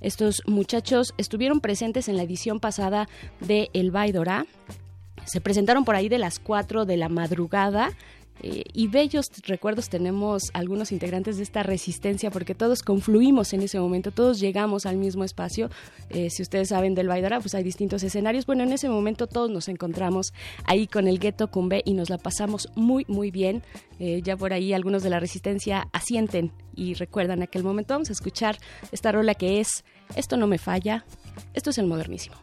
[0.00, 3.08] Estos muchachos estuvieron presentes en la edición pasada
[3.40, 4.46] de El Baidora.
[5.30, 7.92] Se presentaron por ahí de las 4 de la madrugada
[8.42, 13.78] eh, y bellos recuerdos tenemos algunos integrantes de esta resistencia porque todos confluimos en ese
[13.78, 15.70] momento, todos llegamos al mismo espacio.
[16.08, 18.46] Eh, si ustedes saben del Baidora, pues hay distintos escenarios.
[18.46, 20.32] Bueno, en ese momento todos nos encontramos
[20.64, 23.62] ahí con el gueto Cumbe y nos la pasamos muy, muy bien.
[23.98, 27.94] Eh, ya por ahí algunos de la resistencia asienten y recuerdan aquel momento.
[27.94, 28.58] Vamos a escuchar
[28.90, 29.84] esta rola que es
[30.16, 31.04] Esto no me falla.
[31.54, 32.36] Esto es el modernísimo.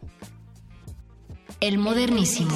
[1.60, 2.54] El modernísimo.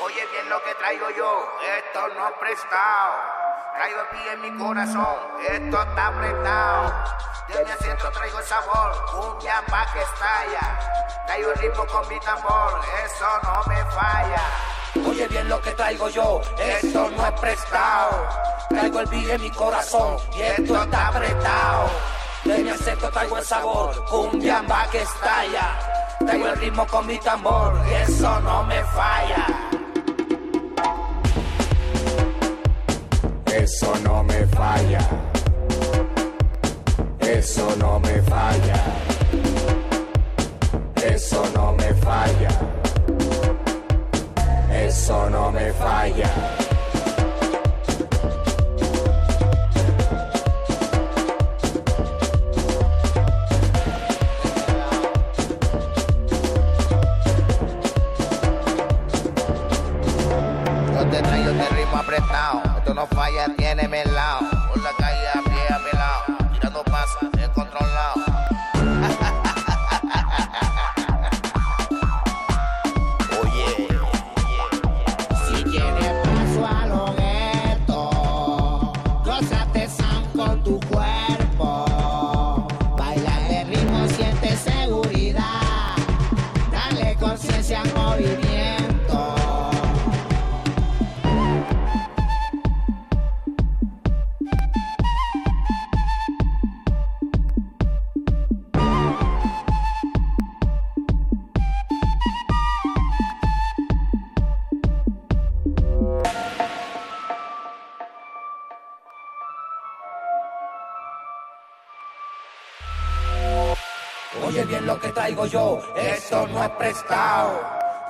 [0.00, 1.48] Oye bien lo que traigo yo,
[1.78, 3.14] esto no es prestado.
[3.76, 5.16] Traigo pie en mi corazón,
[5.48, 7.27] esto está apretado.
[7.48, 10.78] De mi asiento traigo el sabor, un yamba que estalla.
[11.26, 14.42] Traigo el ritmo con mi tambor, eso no me falla.
[15.08, 18.28] Oye bien lo que traigo yo, esto no es prestado.
[18.68, 21.88] Traigo el pie en mi corazón y esto está apretado.
[22.44, 25.78] De mi acento traigo el sabor, un yamba que estalla.
[26.18, 29.46] Traigo el ritmo con mi tambor, eso no me falla.
[33.46, 35.00] Eso no me falla.
[37.30, 38.84] Eso no me falla.
[40.96, 42.48] Eso no me falla.
[44.72, 46.30] Eso no me falla.
[60.94, 62.62] Yo te traigo este ritmo apretado.
[62.78, 64.57] Esto no falla, tiene lado.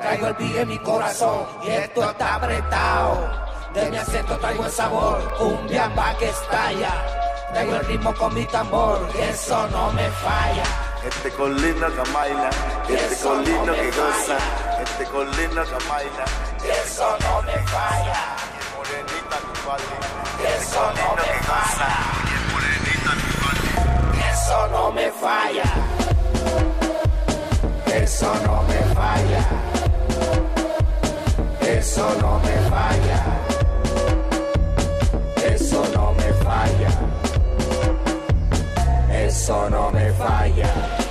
[0.08, 3.28] Traigo el pie en mi corazón y esto está apretado.
[3.74, 6.94] De mi acento traigo el sabor, un va que estalla.
[7.52, 10.62] Traigo el ritmo con mi tambor y eso no me falla.
[11.06, 12.50] Este colino que baila,
[12.88, 14.82] este colino no que goza, falla.
[14.82, 16.24] este colino que baila.
[16.64, 18.36] Y eso no me falla.
[18.78, 21.90] Morenita tu Y eso no me falla.
[24.14, 25.64] Y eso no me falla.
[27.94, 29.77] Eso no me falla.
[31.78, 33.18] Eso no me falla.
[35.54, 36.90] Eso no me falla.
[39.12, 41.07] Eso no me falla.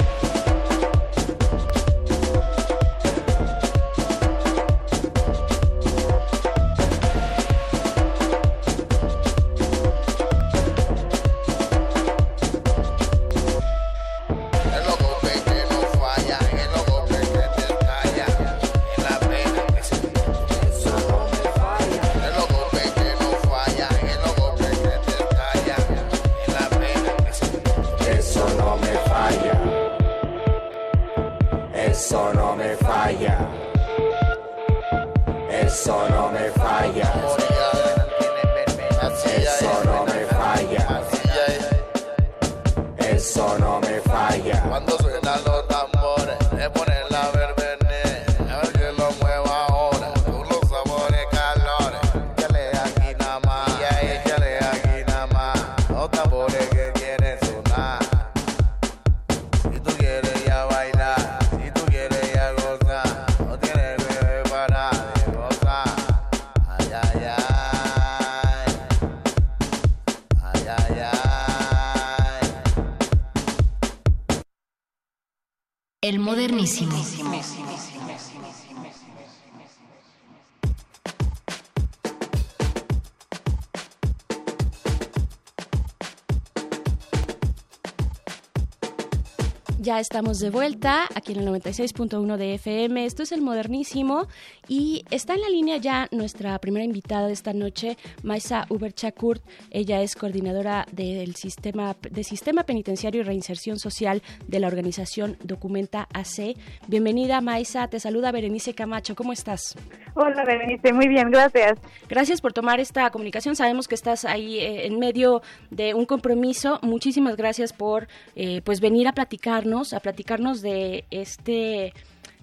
[89.98, 93.06] Ya estamos de vuelta aquí en el 96.1 de FM.
[93.06, 94.28] Esto es el modernísimo
[94.68, 99.44] y está en la línea ya nuestra primera invitada de esta noche, Maisa Uberchakurt.
[99.70, 106.08] Ella es coordinadora del sistema de Sistema Penitenciario y Reinserción Social de la organización Documenta
[106.12, 106.58] AC.
[106.88, 107.88] Bienvenida, Maisa.
[107.88, 109.14] Te saluda Berenice Camacho.
[109.14, 109.76] ¿Cómo estás?
[110.16, 110.94] Hola, Berenice.
[110.94, 111.80] Muy bien, gracias.
[112.10, 113.56] Gracias por tomar esta comunicación.
[113.56, 116.80] Sabemos que estás ahí eh, en medio de un compromiso.
[116.82, 121.92] Muchísimas gracias por eh, pues venir a platicarnos, a platicarnos de este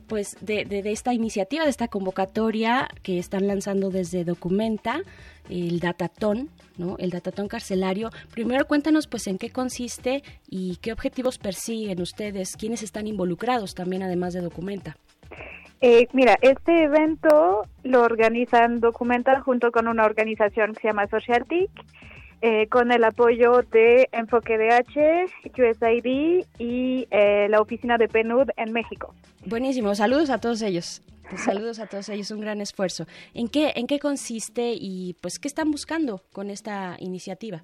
[0.06, 5.00] pues de, esta iniciativa, de esta convocatoria que están lanzando desde Documenta,
[5.48, 6.96] el Datatón, ¿no?
[6.98, 8.10] El Datatón carcelario.
[8.34, 14.02] Primero cuéntanos pues en qué consiste y qué objetivos persiguen ustedes, quiénes están involucrados también
[14.02, 14.98] además de Documenta.
[15.80, 21.70] Eh, mira, este evento lo organizan Documenta junto con una organización que se llama Socialtic
[22.40, 28.72] eh, con el apoyo de Enfoque DH, USAID y eh, la oficina de PNUD en
[28.72, 29.14] México.
[29.46, 31.02] Buenísimo, saludos a todos ellos.
[31.36, 33.06] Saludos a todos ellos, un gran esfuerzo.
[33.32, 37.62] ¿En qué, ¿En qué consiste y pues qué están buscando con esta iniciativa?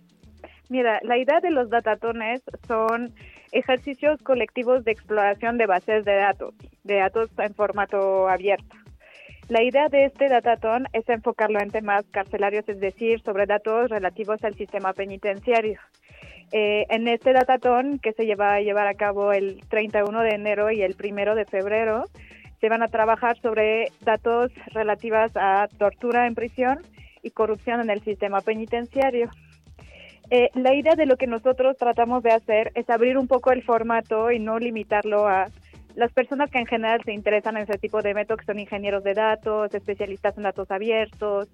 [0.71, 3.13] Mira, la idea de los datatones son
[3.53, 8.77] ejercicios colectivos de exploración de bases de datos, de datos en formato abierto.
[9.51, 14.45] La idea de este datatón es enfocarlo en temas carcelarios, es decir, sobre datos relativos
[14.45, 15.81] al sistema penitenciario.
[16.53, 20.71] Eh, en este datatón, que se lleva a llevar a cabo el 31 de enero
[20.71, 22.05] y el 1 de febrero,
[22.61, 26.79] se van a trabajar sobre datos relativos a tortura en prisión
[27.21, 29.31] y corrupción en el sistema penitenciario.
[30.31, 33.65] Eh, la idea de lo que nosotros tratamos de hacer es abrir un poco el
[33.65, 35.49] formato y no limitarlo a
[35.95, 39.05] las personas que en general se interesan en ese tipo de métodos, que son ingenieros
[39.05, 41.49] de datos, especialistas en datos abiertos,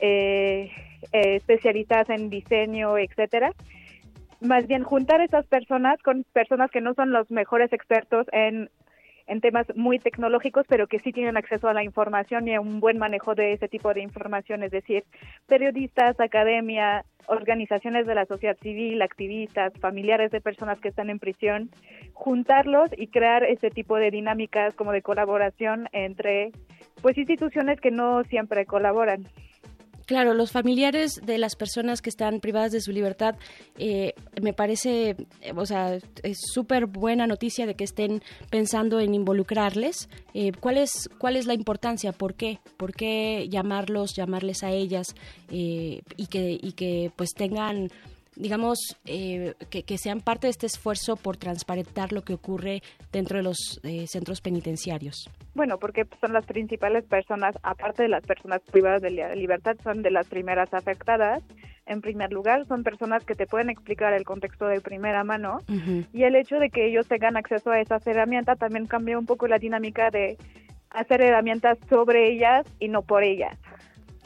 [0.00, 0.70] eh,
[1.12, 3.52] eh, especialistas en diseño, etcétera.
[4.40, 8.68] Más bien juntar esas personas con personas que no son los mejores expertos en,
[9.26, 12.80] en temas muy tecnológicos, pero que sí tienen acceso a la información y a un
[12.80, 15.04] buen manejo de ese tipo de información, es decir,
[15.46, 21.70] periodistas, academia, organizaciones de la sociedad civil, activistas, familiares de personas que están en prisión,
[22.12, 26.52] juntarlos y crear ese tipo de dinámicas como de colaboración entre
[27.02, 29.26] pues instituciones que no siempre colaboran.
[30.06, 33.36] Claro, los familiares de las personas que están privadas de su libertad,
[33.78, 35.16] eh, me parece,
[35.56, 40.10] o sea, es súper buena noticia de que estén pensando en involucrarles.
[40.34, 42.12] Eh, ¿cuál, es, ¿Cuál es la importancia?
[42.12, 42.60] ¿Por qué?
[42.76, 45.14] ¿Por qué llamarlos, llamarles a ellas
[45.50, 47.88] eh, y, que, y que pues tengan
[48.36, 52.82] digamos, eh, que, que, sean parte de este esfuerzo por transparentar lo que ocurre
[53.12, 55.30] dentro de los eh, centros penitenciarios?
[55.54, 60.10] Bueno, porque son las principales personas, aparte de las personas privadas de libertad, son de
[60.10, 61.42] las primeras afectadas.
[61.86, 65.72] En primer lugar, son personas que te pueden explicar el contexto de primera mano uh
[65.72, 66.06] -huh.
[66.12, 69.46] y el hecho de que ellos tengan acceso a esas herramientas también cambia un poco
[69.46, 70.38] la dinámica de
[70.90, 73.58] hacer herramientas sobre ellas y no por ellas.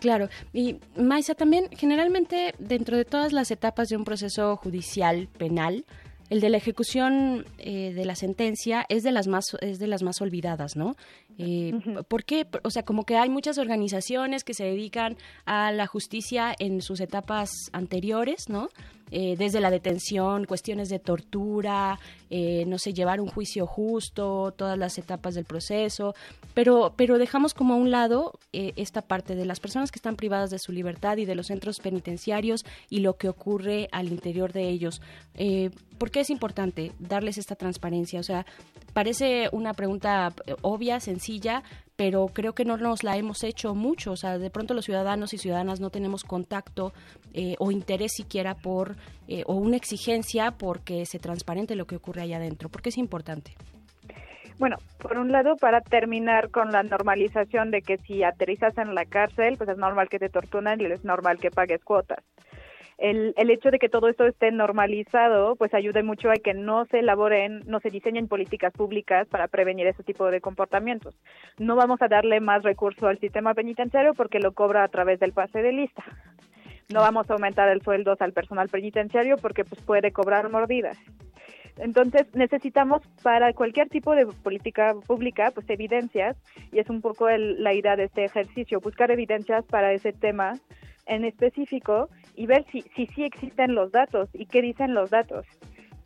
[0.01, 5.85] Claro, y Maisa, también generalmente dentro de todas las etapas de un proceso judicial penal,
[6.31, 10.03] el de la ejecución eh, de la sentencia es de las más es de las
[10.03, 10.95] más olvidadas, ¿no?
[11.39, 12.05] Eh, uh -huh.
[12.05, 12.47] ¿Por qué?
[12.65, 15.16] O sea, como que hay muchas organizaciones que se dedican
[15.47, 18.69] a la justicia en sus etapas anteriores, ¿no?
[19.10, 21.98] Eh, desde la detención, cuestiones de tortura,
[22.30, 26.14] eh, no sé, llevar un juicio justo, todas las etapas del proceso,
[26.52, 30.16] pero, pero dejamos como a un lado eh, esta parte de las personas que están
[30.16, 34.52] privadas de su libertad y de los centros penitenciarios y lo que ocurre al interior
[34.52, 35.01] de ellos.
[35.36, 38.20] Eh, ¿Por qué es importante darles esta transparencia?
[38.20, 38.44] O sea,
[38.93, 41.62] parece una pregunta obvia, sencilla,
[41.99, 44.12] pero creo que no nos la hemos hecho mucho.
[44.12, 46.93] O sea, de pronto los ciudadanos y ciudadanas no tenemos contacto
[47.35, 48.95] eh, o interés siquiera por,
[49.27, 52.69] eh, o una exigencia porque se transparente lo que ocurre allá adentro.
[52.69, 53.51] ¿Por qué es importante?
[54.61, 59.05] Bueno, por un lado, para terminar con la normalización de que si aterrizas en la
[59.05, 62.25] cárcel, pues es normal que te torturen y es normal que pagues cuotas.
[62.99, 66.85] El, el, hecho de que todo esto esté normalizado, pues ayuda mucho a que no
[66.87, 71.15] se elaboren, no se diseñen políticas públicas para prevenir ese tipo de comportamientos.
[71.59, 75.33] No vamos a darle más recurso al sistema penitenciario porque lo cobra a través del
[75.33, 76.05] pase de lista.
[76.93, 80.99] No vamos a aumentar el sueldo al personal penitenciario porque pues puede cobrar mordidas.
[81.77, 86.37] Entonces necesitamos para cualquier tipo de política pública pues evidencias
[86.73, 90.55] y es un poco el, la idea de este ejercicio, buscar evidencias para ese tema
[91.07, 92.09] en específico
[92.39, 95.44] y ver si, si sí existen los datos y qué dicen los datos.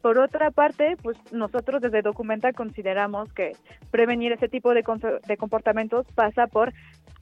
[0.01, 3.53] Por otra parte, pues nosotros desde Documenta consideramos que
[3.91, 4.83] prevenir ese tipo de,
[5.29, 6.73] de comportamientos pasa por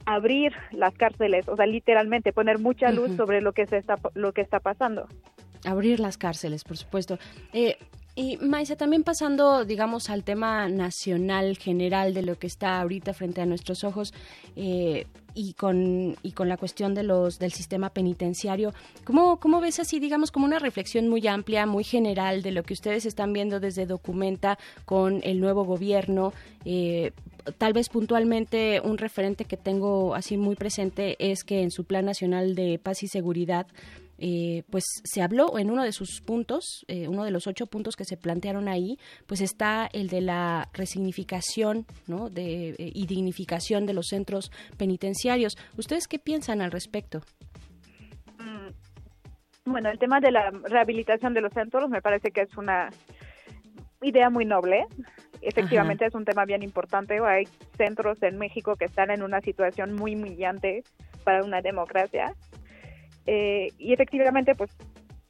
[0.05, 3.17] abrir las cárceles, o sea, literalmente poner mucha luz uh -huh.
[3.17, 5.07] sobre lo que se está lo que está pasando.
[5.65, 7.17] Abrir las cárceles, por supuesto.
[7.53, 7.77] Eh,
[8.13, 13.39] Y Maisa, también pasando, digamos, al tema nacional general de lo que está ahorita frente
[13.39, 14.13] a nuestros ojos
[14.57, 18.73] eh, y, con, y con la cuestión de los del sistema penitenciario,
[19.05, 22.73] ¿cómo, ¿cómo ves así, digamos, como una reflexión muy amplia, muy general de lo que
[22.73, 26.33] ustedes están viendo desde Documenta con el nuevo gobierno?
[26.65, 27.13] Eh,
[27.57, 32.03] tal vez puntualmente un referente que tengo así muy presente es que en su Plan
[32.05, 33.67] Nacional de Paz y Seguridad
[34.23, 37.95] eh, pues se habló en uno de sus puntos, eh, uno de los ocho puntos
[37.95, 42.29] que se plantearon ahí, pues está el de la resignificación ¿no?
[42.29, 45.57] de, eh, y dignificación de los centros penitenciarios.
[45.75, 47.21] ¿Ustedes qué piensan al respecto?
[48.37, 52.89] Mm, Bueno, el tema de la rehabilitación de los centros me parece que es una
[54.03, 54.85] idea muy noble.
[55.41, 57.19] Efectivamente es un tema bien importante.
[57.25, 57.45] Hay
[57.75, 60.83] centros en México que están en una situación muy humillante
[61.23, 62.35] para una democracia.
[63.25, 64.71] Eh, y efectivamente, pues,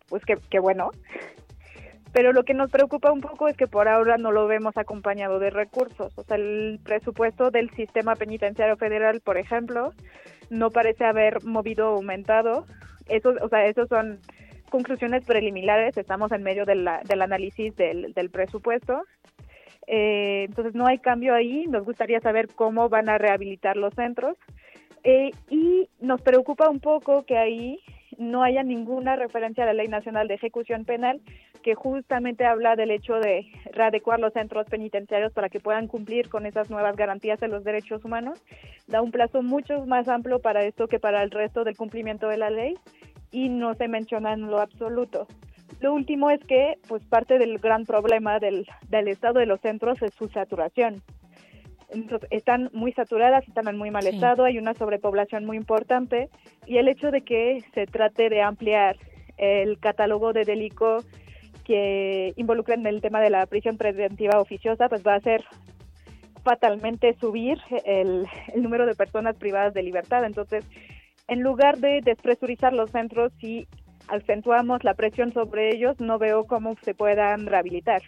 [0.07, 0.91] pues qué qué bueno.
[2.13, 5.39] Pero lo que nos preocupa un poco es que por ahora no lo vemos acompañado
[5.39, 6.11] de recursos.
[6.17, 9.93] O sea, el presupuesto del sistema penitenciario federal, por ejemplo,
[10.49, 12.65] no parece haber movido o aumentado.
[13.07, 14.19] Eso, o sea, esos son
[14.69, 15.95] conclusiones preliminares.
[15.97, 19.03] Estamos en medio del análisis del, del presupuesto.
[19.87, 21.65] Eh, entonces no hay cambio ahí.
[21.67, 24.37] Nos gustaría saber cómo van a rehabilitar los centros.
[25.03, 27.79] Eh, y nos preocupa un poco que ahí
[28.17, 31.21] no haya ninguna referencia a la Ley Nacional de Ejecución Penal
[31.63, 36.45] que justamente habla del hecho de readecuar los centros penitenciarios para que puedan cumplir con
[36.45, 38.43] esas nuevas garantías de los derechos humanos.
[38.87, 42.37] Da un plazo mucho más amplio para esto que para el resto del cumplimiento de
[42.37, 42.75] la ley
[43.31, 45.27] y no se menciona en lo absoluto.
[45.79, 50.01] Lo último es que, pues, parte del gran problema del, del estado de los centros
[50.01, 51.01] es su saturación.
[52.29, 54.09] Están muy saturadas, están en muy mal Sí.
[54.09, 56.29] estado, hay una sobrepoblación muy importante
[56.65, 58.95] y el hecho de que se trate de ampliar
[59.37, 61.05] el catálogo de delitos
[61.65, 65.43] que involucren el tema de la prisión preventiva oficiosa, pues va a hacer
[66.43, 70.23] fatalmente subir el, el número de personas privadas de libertad.
[70.25, 70.65] Entonces,
[71.27, 73.67] en lugar de despresurizar los centros y
[74.07, 78.01] acentuamos la presión sobre ellos, no veo cómo se puedan rehabilitar.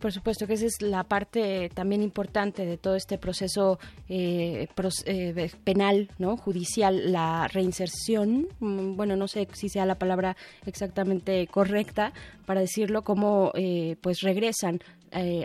[0.00, 3.78] Por supuesto que esa es la parte también importante de todo este proceso
[4.08, 6.36] eh, pros- eh, penal, ¿no?
[6.36, 8.48] Judicial, la reinserción.
[8.60, 12.12] mm, Bueno, no sé si sea la palabra exactamente correcta
[12.46, 14.80] para decirlo, cómo eh, pues regresan
[15.12, 15.44] eh,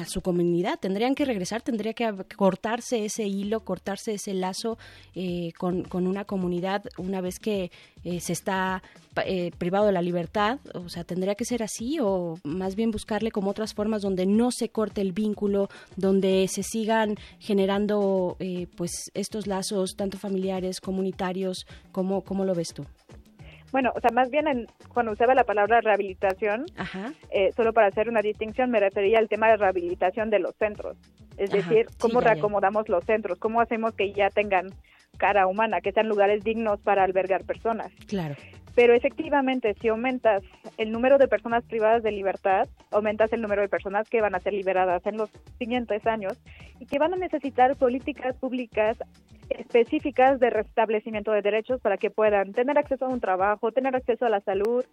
[0.00, 0.78] a- su comunidad.
[0.78, 4.78] Tendrían que regresar, tendría que cortarse ese hilo, cortarse ese lazo
[5.14, 7.70] eh, con, con una comunidad una vez que
[8.04, 8.82] eh, se está
[9.24, 10.58] eh, privado de la libertad.
[10.74, 14.50] O sea, tendría que ser así o más bien buscarle como otras formas donde no
[14.50, 21.66] se corte el vínculo, donde se sigan generando eh, pues estos lazos tanto familiares, comunitarios,
[21.92, 22.84] como ¿cómo lo ves tú?
[23.76, 26.64] Bueno, o sea, más bien en- cuando usaba la palabra rehabilitación,
[27.30, 30.96] eh, solo para hacer una distinción, me refería al tema de rehabilitación de los centros.
[31.36, 34.70] Es Ajá, decir, sí, cómo ya, reacomodamos los centros, cómo hacemos que ya tengan
[35.18, 37.92] cara humana, que sean lugares dignos para albergar personas.
[38.06, 38.34] Claro.
[38.74, 40.42] Pero efectivamente, si aumentas
[40.78, 44.40] el número de personas privadas de libertad, aumentas el número de personas que van a
[44.40, 45.28] ser liberadas en los
[45.58, 46.38] siguientes años
[46.80, 48.96] y que van a necesitar políticas públicas
[49.58, 54.26] específicas de restablecimiento de derechos para que puedan tener acceso a un trabajo, tener acceso
[54.26, 54.84] a la salud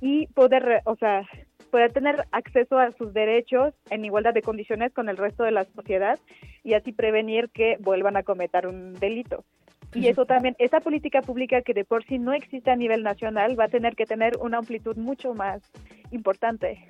[0.00, 1.26] y poder, o sea,
[1.70, 5.64] poder tener acceso a sus derechos en igualdad de condiciones con el resto de la
[5.64, 6.18] sociedad
[6.62, 9.44] y así prevenir que vuelvan a cometer un delito.
[9.92, 13.58] Y eso también, esa política pública que de por sí no existe a nivel nacional
[13.58, 15.62] va a tener que tener una amplitud mucho más
[16.12, 16.86] importante.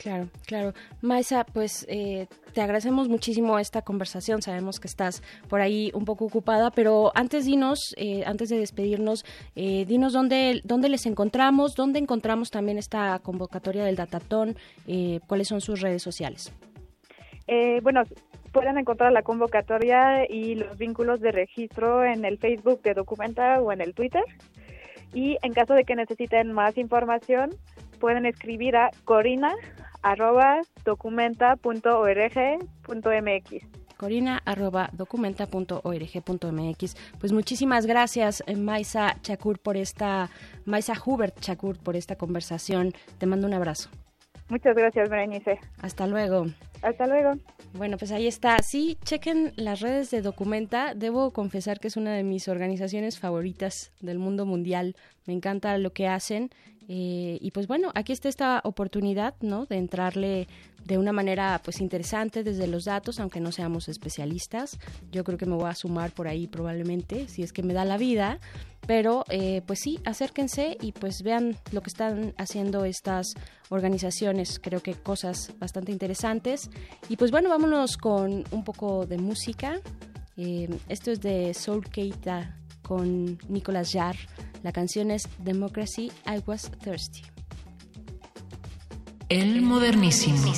[0.00, 0.72] Claro, claro.
[1.02, 4.40] Maisa, pues eh, te agradecemos muchísimo esta conversación.
[4.40, 9.26] Sabemos que estás por ahí un poco ocupada, pero antes dinos, eh, antes de despedirnos,
[9.56, 14.56] eh, dinos dónde, dónde les encontramos, dónde encontramos también esta convocatoria del Datatón,
[14.86, 16.50] eh, cuáles son sus redes sociales.
[17.46, 18.04] Eh, bueno,
[18.52, 23.70] pueden encontrar la convocatoria y los vínculos de registro en el Facebook de Documenta o
[23.70, 24.24] en el Twitter.
[25.12, 27.50] Y en caso de que necesiten más información,
[27.98, 29.52] pueden escribir a corina
[30.02, 33.66] arroba documenta.org.mx.
[33.96, 36.96] Corina arroba documenta.org.mx.
[37.18, 40.30] Pues muchísimas gracias, eh, Maisa Chakur, por esta,
[40.64, 42.94] Maisa Hubert Chakur, por esta conversación.
[43.18, 43.90] Te mando un abrazo.
[44.50, 45.58] Muchas gracias, Berenice.
[45.80, 46.46] Hasta luego.
[46.82, 47.34] Hasta luego.
[47.72, 48.58] Bueno, pues ahí está.
[48.62, 50.94] Sí, chequen las redes de Documenta.
[50.94, 54.96] Debo confesar que es una de mis organizaciones favoritas del mundo mundial.
[55.26, 56.50] Me encanta lo que hacen.
[56.88, 59.66] Eh, y pues bueno, aquí está esta oportunidad, ¿no?
[59.66, 60.48] De entrarle
[60.84, 64.78] de una manera pues interesante desde los datos, aunque no seamos especialistas.
[65.10, 67.84] Yo creo que me voy a sumar por ahí probablemente, si es que me da
[67.84, 68.38] la vida.
[68.86, 73.34] Pero eh, pues sí, acérquense y pues vean lo que están haciendo estas
[73.68, 74.58] organizaciones.
[74.58, 76.70] Creo que cosas bastante interesantes.
[77.08, 79.80] Y pues bueno, vámonos con un poco de música.
[80.36, 84.26] Eh, esto es de Soul Keita con Nicolas Jarre.
[84.62, 87.39] La canción es Democracy, I Was Thirsty.
[89.30, 90.52] El modernísimo.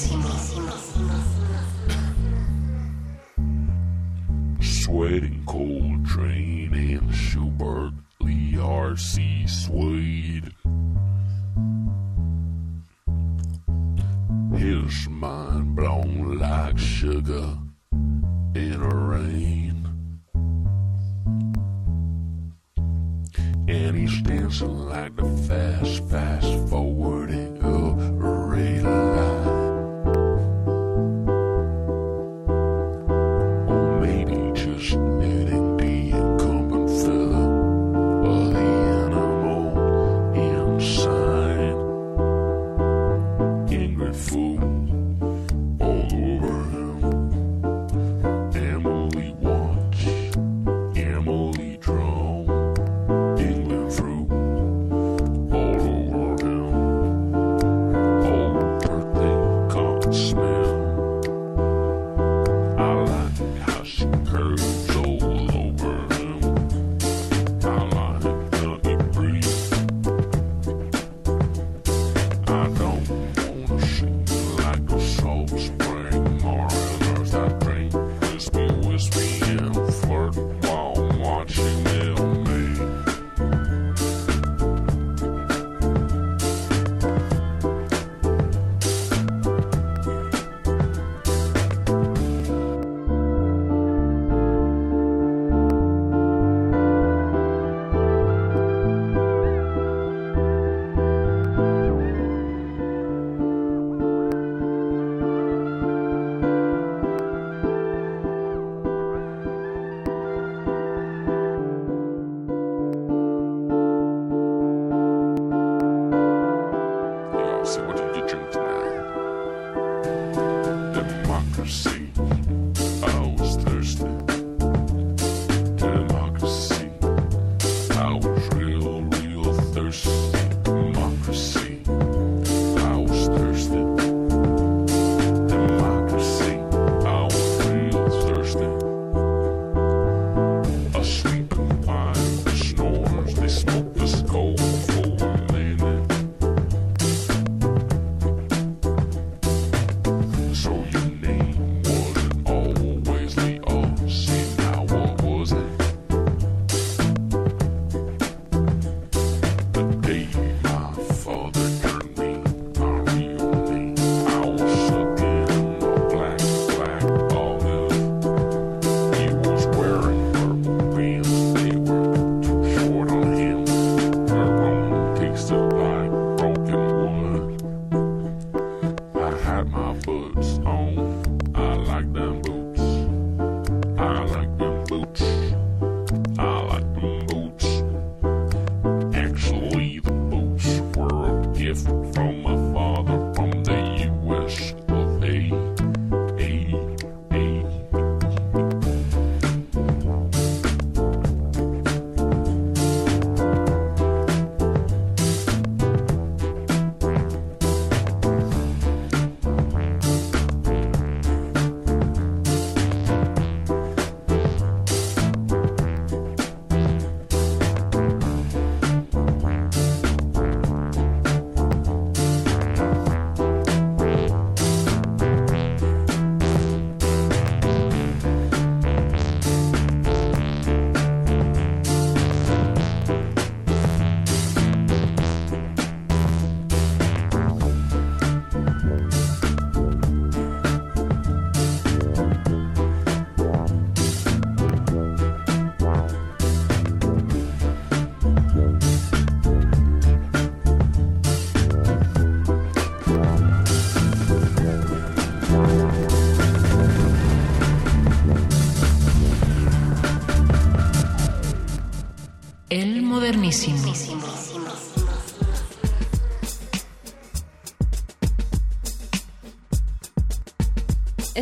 [4.61, 9.47] Sweating cold Coltrane and Schubert, Lee R.C.
[9.47, 10.53] Swede.
[14.57, 17.59] His mind blown like sugar
[18.55, 19.87] in a rain.
[23.69, 29.52] And he's dancing like the fast, fast forwarding of a red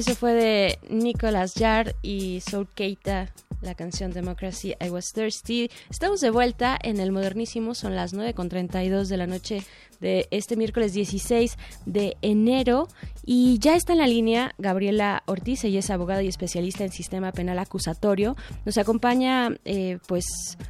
[0.00, 3.28] Eso fue de Nicolas Jarre y Soul Keita,
[3.60, 5.70] la canción Democracy I Was Thirsty.
[5.90, 9.62] Estamos de vuelta en el modernísimo, son las 9.32 de la noche
[10.00, 11.56] de este miércoles 16
[11.86, 12.88] de enero
[13.24, 17.32] y ya está en la línea Gabriela Ortiz, ella es abogada y especialista en sistema
[17.32, 18.36] penal acusatorio.
[18.64, 20.24] Nos acompaña eh, pues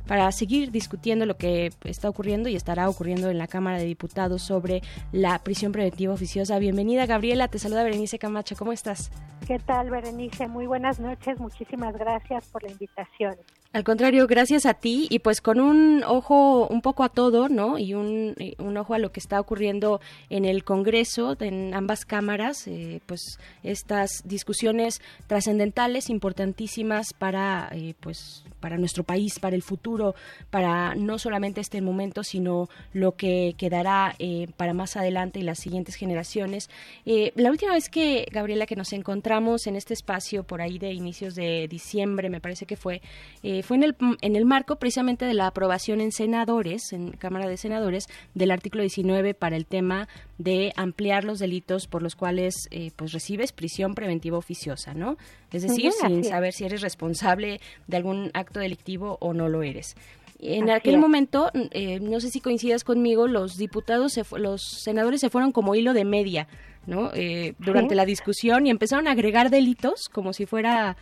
[0.07, 4.43] para seguir discutiendo lo que está ocurriendo y estará ocurriendo en la Cámara de Diputados
[4.43, 4.83] sobre
[5.13, 6.59] la prisión preventiva oficiosa.
[6.59, 9.11] Bienvenida Gabriela, te saluda Berenice Camacho, ¿cómo estás?
[9.47, 10.49] ¿Qué tal, Berenice?
[10.49, 13.37] Muy buenas noches, muchísimas gracias por la invitación.
[13.73, 17.79] Al contrario, gracias a ti y pues con un ojo un poco a todo, ¿no?
[17.79, 18.35] Y un,
[18.77, 24.23] ojo a lo que está ocurriendo en el Congreso, en ambas cámaras, eh, pues estas
[24.25, 30.15] discusiones trascendentales, importantísimas para, eh, pues, para nuestro país, para el futuro,
[30.51, 35.59] para no solamente este momento, sino lo que quedará eh, para más adelante y las
[35.59, 36.71] siguientes generaciones.
[37.07, 40.93] Eh, la última vez que, Gabriela, que nos encontramos en este espacio por ahí de
[40.93, 43.01] inicios de diciembre, me parece que fue,
[43.43, 47.49] eh, fue en el, en el marco precisamente de la aprobación en senadores, en Cámara
[47.49, 50.09] de Senadores, del artículo 19 para el tema
[50.43, 55.19] de ampliar los delitos por los cuales eh, pues recibes prisión preventiva oficiosa, ¿no?
[55.53, 59.97] Es decir, sin saber si eres responsable de algún acto delictivo o no lo eres.
[60.39, 61.01] En Así aquel es.
[61.01, 65.75] momento, eh, no sé si coincidas conmigo, los diputados, se los senadores se fueron como
[65.75, 66.49] hilo de media,
[66.87, 67.11] ¿no?
[67.13, 67.97] Eh, durante Sí.
[67.97, 70.97] la discusión y empezaron a agregar delitos como si fuera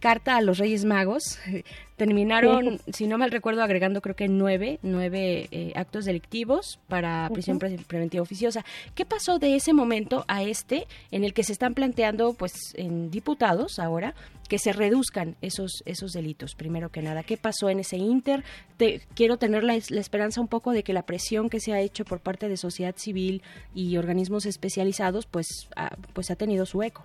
[0.00, 1.38] carta a los Reyes Magos.
[1.98, 7.58] Terminaron, si no mal recuerdo, agregando creo que nueve, nueve eh, actos delictivos para prisión
[7.58, 8.64] pre- preventiva oficiosa.
[8.94, 13.10] ¿Qué pasó de ese momento a este en el que se están planteando, pues, en
[13.10, 14.14] diputados ahora,
[14.48, 17.24] que se reduzcan esos, esos delitos, primero que nada?
[17.24, 18.44] ¿Qué pasó en ese inter?
[18.76, 21.80] Te- quiero tener la, la esperanza un poco de que la presión que se ha
[21.80, 23.42] hecho por parte de sociedad civil
[23.74, 27.04] y organismos especializados, pues, ha, pues ha tenido su eco.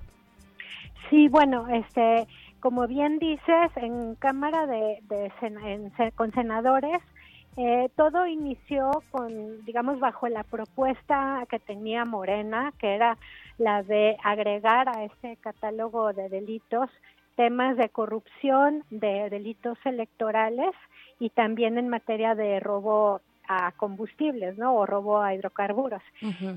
[1.09, 2.27] Sí, bueno, este,
[2.63, 5.03] como bien dices, en Cámara de,
[5.41, 7.01] en con senadores,
[7.57, 13.17] eh, todo inició con, digamos, bajo la propuesta que tenía Morena, que era
[13.57, 16.89] la de agregar a este catálogo de delitos
[17.35, 20.73] temas de corrupción, de delitos electorales
[21.19, 23.19] y también en materia de robo
[23.57, 24.75] a combustibles, ¿no?
[24.75, 26.01] O robo a hidrocarburos.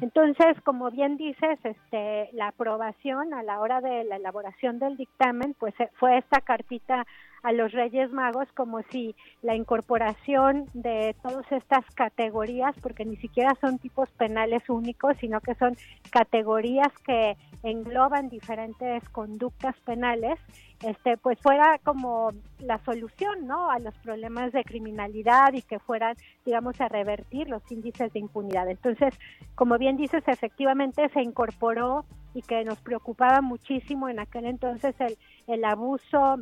[0.01, 5.55] Entonces, como bien dices, este, la aprobación a la hora de la elaboración del dictamen,
[5.59, 7.07] pues eh, fue esta cartita
[7.43, 13.57] a los Reyes Magos como si la incorporación de todas estas categorías, porque ni siquiera
[13.61, 15.77] son tipos penales únicos, sino que son
[16.11, 20.39] categorías que engloban diferentes conductas penales,
[20.83, 23.71] este pues fuera como la solución, ¿no?
[23.71, 28.69] a los problemas de criminalidad y que fueran, digamos, a revertir los índices de impunidad.
[28.69, 29.15] Entonces,
[29.55, 32.05] como bien dices, efectivamente se incorporó
[32.35, 36.37] y que nos preocupaba muchísimo en aquel entonces el, el abuso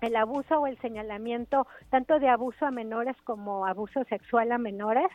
[0.00, 5.08] el abuso o el señalamiento tanto de abuso a menores como abuso sexual a menores,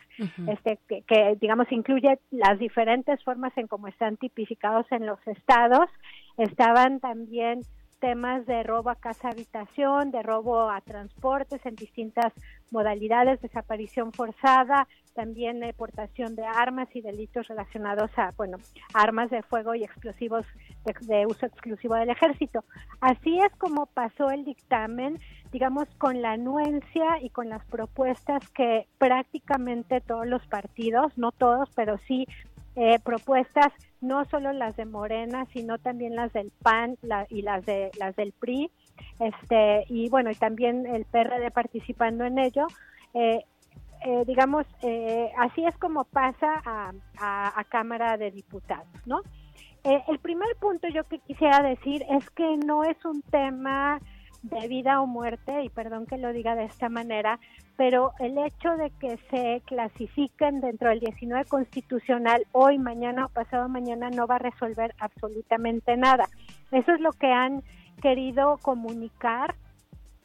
[0.48, 5.88] este que, que, digamos incluye las diferentes formas en cómo están tipificados en los estados,
[6.36, 7.60] estaban también
[8.00, 12.32] temas de robo a casa habitación, de robo a transportes en distintas
[12.70, 18.58] modalidades, desaparición forzada, también deportación de armas y delitos relacionados a, bueno,
[18.94, 20.46] armas de fuego y explosivos
[21.02, 22.64] de, uso exclusivo del ejército.
[23.00, 25.18] Así es como pasó el dictamen,
[25.52, 31.68] digamos, con la anuencia y con las propuestas que prácticamente todos los partidos, no todos,
[31.74, 32.26] pero sí
[32.76, 37.64] eh, propuestas, no solo las de Morena, sino también las del PAN la, y las
[37.66, 38.70] de las del PRI,
[39.18, 42.66] este y bueno y también el PRD participando en ello.
[43.14, 43.44] Eh,
[44.02, 49.20] eh, digamos, eh, así es como pasa a, a, a Cámara de Diputados, ¿no?
[49.84, 54.00] Eh, el primer punto yo que quisiera decir es que no es un tema
[54.42, 57.38] de vida o muerte, y perdón que lo diga de esta manera,
[57.80, 63.70] pero el hecho de que se clasifiquen dentro del 19 constitucional hoy, mañana o pasado
[63.70, 66.28] mañana no va a resolver absolutamente nada.
[66.72, 67.62] Eso es lo que han
[68.02, 69.54] querido comunicar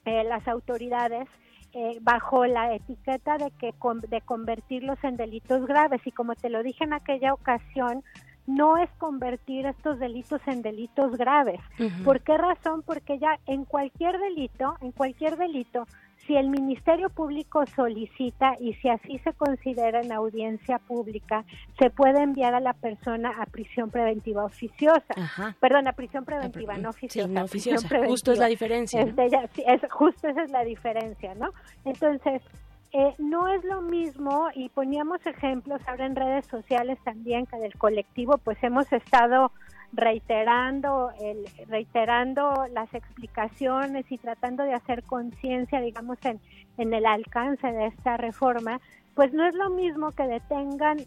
[0.04, 1.30] eh, las autoridades
[1.72, 6.50] eh, bajo la etiqueta de que con, de convertirlos en delitos graves y como te
[6.50, 8.04] lo dije en aquella ocasión
[8.48, 11.62] no es convertir estos delitos en delitos graves.
[12.04, 12.84] ¿Por qué razón?
[12.86, 15.88] Porque ya en cualquier delito, en cualquier delito,
[16.26, 21.46] si el Ministerio Público solicita y si así se considera en audiencia pública,
[21.80, 25.14] se puede enviar a la persona a prisión preventiva oficiosa.
[25.60, 27.28] Perdón, a prisión preventiva, no oficiosa.
[27.28, 28.08] no a prisión oficiosa.
[28.08, 29.10] Justo es la diferencia, ¿no?
[29.10, 31.54] Este, ya, sí, es, justo esa es la diferencia, ¿no?
[31.84, 32.42] Entonces,
[32.92, 37.78] eh, no es lo mismo y poníamos ejemplos ahora en redes sociales también que del
[37.78, 39.52] colectivo pues hemos estado
[39.94, 46.40] reiterando el reiterando las explicaciones y tratando de hacer conciencia digamos en,
[46.78, 48.80] en el alcance de esta reforma
[49.16, 50.98] pues no es lo mismo que detengan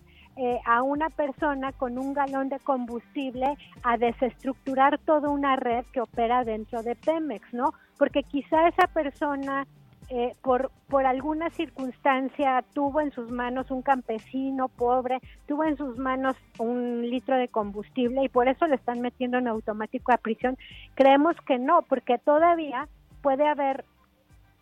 [0.41, 6.01] eh, a una persona con un galón de combustible a desestructurar toda una red que
[6.01, 7.75] opera dentro de Pemex, ¿no?
[7.99, 9.67] Porque quizá esa persona
[10.11, 15.99] eh, por, por alguna circunstancia tuvo en sus manos un campesino pobre, tuvo en sus
[15.99, 20.57] manos un litro de combustible y por eso le están metiendo en automático a prisión.
[20.95, 22.89] Creemos que no, porque todavía
[23.21, 23.85] puede haber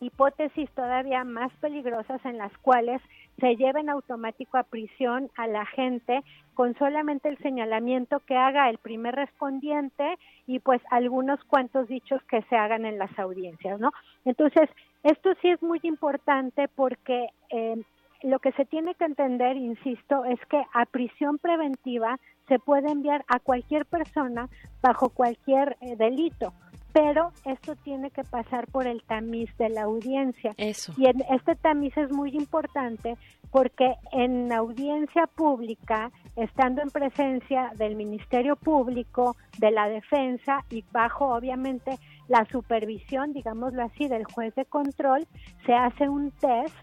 [0.00, 3.00] hipótesis todavía más peligrosas en las cuales
[3.40, 6.22] se lleven automático a prisión a la gente
[6.54, 12.42] con solamente el señalamiento que haga el primer respondiente y pues algunos cuantos dichos que
[12.42, 13.92] se hagan en las audiencias, ¿no?
[14.24, 14.68] Entonces,
[15.02, 17.76] esto sí es muy importante porque eh,
[18.22, 22.18] lo que se tiene que entender, insisto, es que a prisión preventiva
[22.48, 24.48] se puede enviar a cualquier persona
[24.80, 26.52] bajo cualquier eh, delito
[26.96, 30.54] pero esto tiene que pasar por el tamiz de la audiencia.
[30.56, 30.94] Eso.
[30.96, 33.18] Y en este tamiz es muy importante
[33.50, 41.34] porque en audiencia pública, estando en presencia del Ministerio Público, de la Defensa y bajo
[41.34, 41.98] obviamente
[42.28, 45.26] la supervisión, digámoslo así, del juez de control,
[45.66, 46.74] se hace un test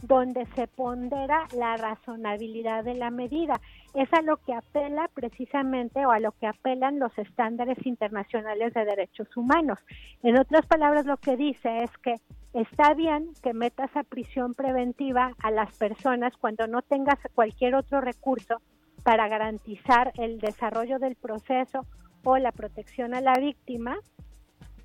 [0.00, 3.60] donde se pondera la razonabilidad de la medida.
[3.94, 8.84] Es a lo que apela precisamente o a lo que apelan los estándares internacionales de
[8.84, 9.78] derechos humanos.
[10.22, 12.14] En otras palabras, lo que dice es que
[12.52, 18.00] está bien que metas a prisión preventiva a las personas cuando no tengas cualquier otro
[18.00, 18.60] recurso
[19.02, 21.86] para garantizar el desarrollo del proceso
[22.24, 23.96] o la protección a la víctima,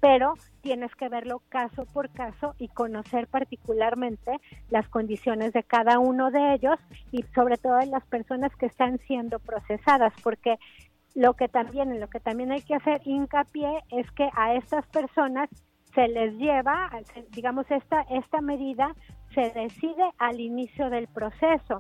[0.04, 4.34] pero tienes que verlo caso por caso y conocer particularmente
[4.70, 6.76] las condiciones de cada uno de ellos
[7.14, 10.58] y sobre todo de las personas que están siendo procesadas, porque
[11.16, 15.50] lo que también lo que también hay que hacer hincapié es que a estas personas
[15.96, 16.90] se les lleva,
[17.30, 18.94] digamos esta esta medida
[19.34, 21.80] se decide al inicio del proceso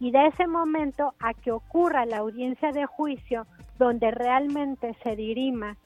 [0.00, 3.46] y de ese momento a que ocurra la audiencia de juicio
[3.78, 5.76] donde realmente se dirima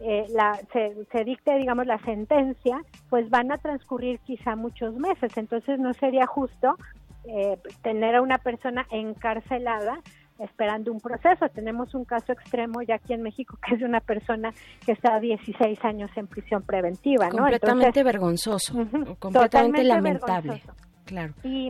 [0.00, 5.36] eh, la, se, dicte, digamos, la sentencia, pues van a transcurrir quizá muchos meses.
[5.36, 6.76] Entonces no sería justo
[7.24, 10.00] eh, tener a una persona encarcelada
[10.38, 11.48] esperando un proceso.
[11.48, 14.52] Tenemos un caso extremo ya aquí en México que es de una persona
[14.84, 17.38] que está 16 años en prisión preventiva, ¿no?
[17.38, 18.74] Completamente vergonzoso,
[19.18, 20.62] completamente lamentable.
[21.06, 21.32] Claro.
[21.42, 21.68] Y,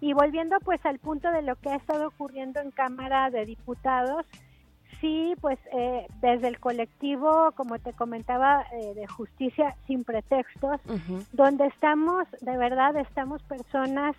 [0.00, 4.26] y volviendo pues al punto de lo que ha estado ocurriendo en Cámara de Diputados,
[5.00, 10.80] Sí, pues eh, desde el colectivo, como te comentaba, eh, de justicia sin pretextos,
[11.32, 14.16] donde estamos, de verdad, estamos personas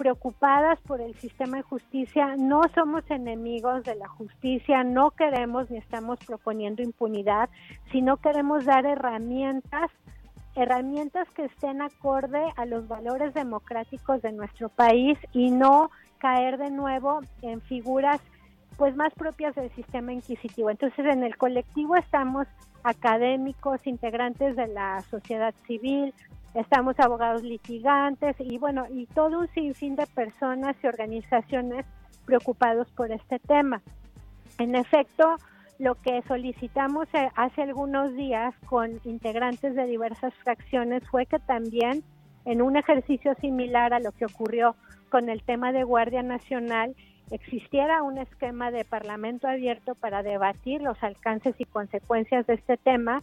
[0.00, 5.76] preocupadas por el sistema de justicia, no somos enemigos de la justicia, no queremos ni
[5.76, 7.50] estamos proponiendo impunidad,
[7.92, 9.90] sino queremos dar herramientas,
[10.54, 16.70] herramientas que estén acorde a los valores democráticos de nuestro país y no caer de
[16.70, 18.22] nuevo en figuras
[18.80, 20.70] pues más propias del sistema inquisitivo.
[20.70, 22.46] Entonces en el colectivo estamos
[22.82, 26.14] académicos, integrantes de la sociedad civil,
[26.54, 31.84] estamos abogados litigantes y bueno, y todo un sinfín de personas y organizaciones
[32.24, 33.82] preocupados por este tema.
[34.56, 35.36] En efecto,
[35.78, 42.02] lo que solicitamos eh, hace algunos días con integrantes de diversas fracciones fue que también
[42.46, 44.74] en un ejercicio similar a lo que ocurrió
[45.10, 46.96] con el tema de Guardia Nacional,
[47.30, 53.22] existiera un esquema de parlamento abierto para debatir los alcances y consecuencias de este tema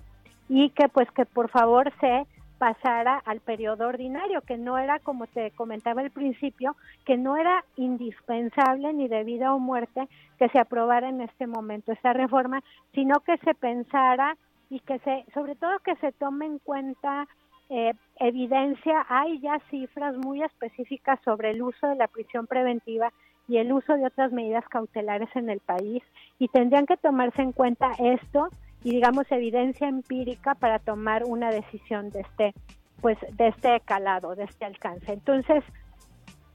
[0.49, 2.25] y que pues que por favor se
[2.57, 6.75] pasara al periodo ordinario, que no era, como te comentaba al principio,
[7.05, 10.07] que no era indispensable ni de vida o muerte
[10.39, 12.63] que se aprobara en este momento esta reforma,
[12.93, 14.37] sino que se pensara
[14.69, 17.27] y que se, sobre todo que se tome en cuenta
[17.69, 23.11] eh, evidencia, hay ya cifras muy específicas sobre el uso de la prisión preventiva
[23.47, 26.03] y el uso de otras medidas cautelares en el país
[26.39, 28.49] y tendrían que tomarse en cuenta esto
[28.83, 32.53] y digamos evidencia empírica para tomar una decisión de este
[33.01, 35.13] pues de este calado, de este alcance.
[35.13, 35.63] Entonces,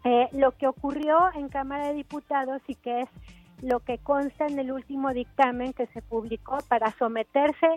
[0.04, 3.08] eh, lo que ocurrió en Cámara de Diputados y que es
[3.62, 7.76] lo que consta en el último dictamen que se publicó para someterse,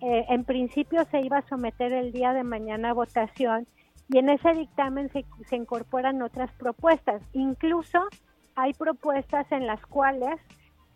[0.00, 3.66] eh, en principio se iba a someter el día de mañana a votación
[4.08, 7.98] y en ese dictamen se, se incorporan otras propuestas, incluso
[8.56, 10.40] hay propuestas en las cuales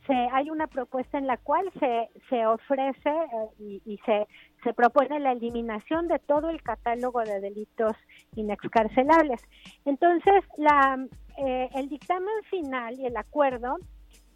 [0.07, 4.27] se, hay una propuesta en la cual se, se ofrece eh, y, se,
[4.65, 7.97] se propone la eliminación de todo el catálogo de delitos
[8.35, 9.43] inexcarcelables.
[9.85, 10.99] Entonces, la,
[11.39, 13.77] eh, el dictamen final y el acuerdo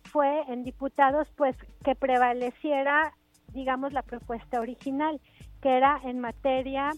[0.05, 3.15] fue en diputados, pues que prevaleciera,
[3.53, 5.21] digamos, la propuesta original,
[5.63, 6.93] que era en materia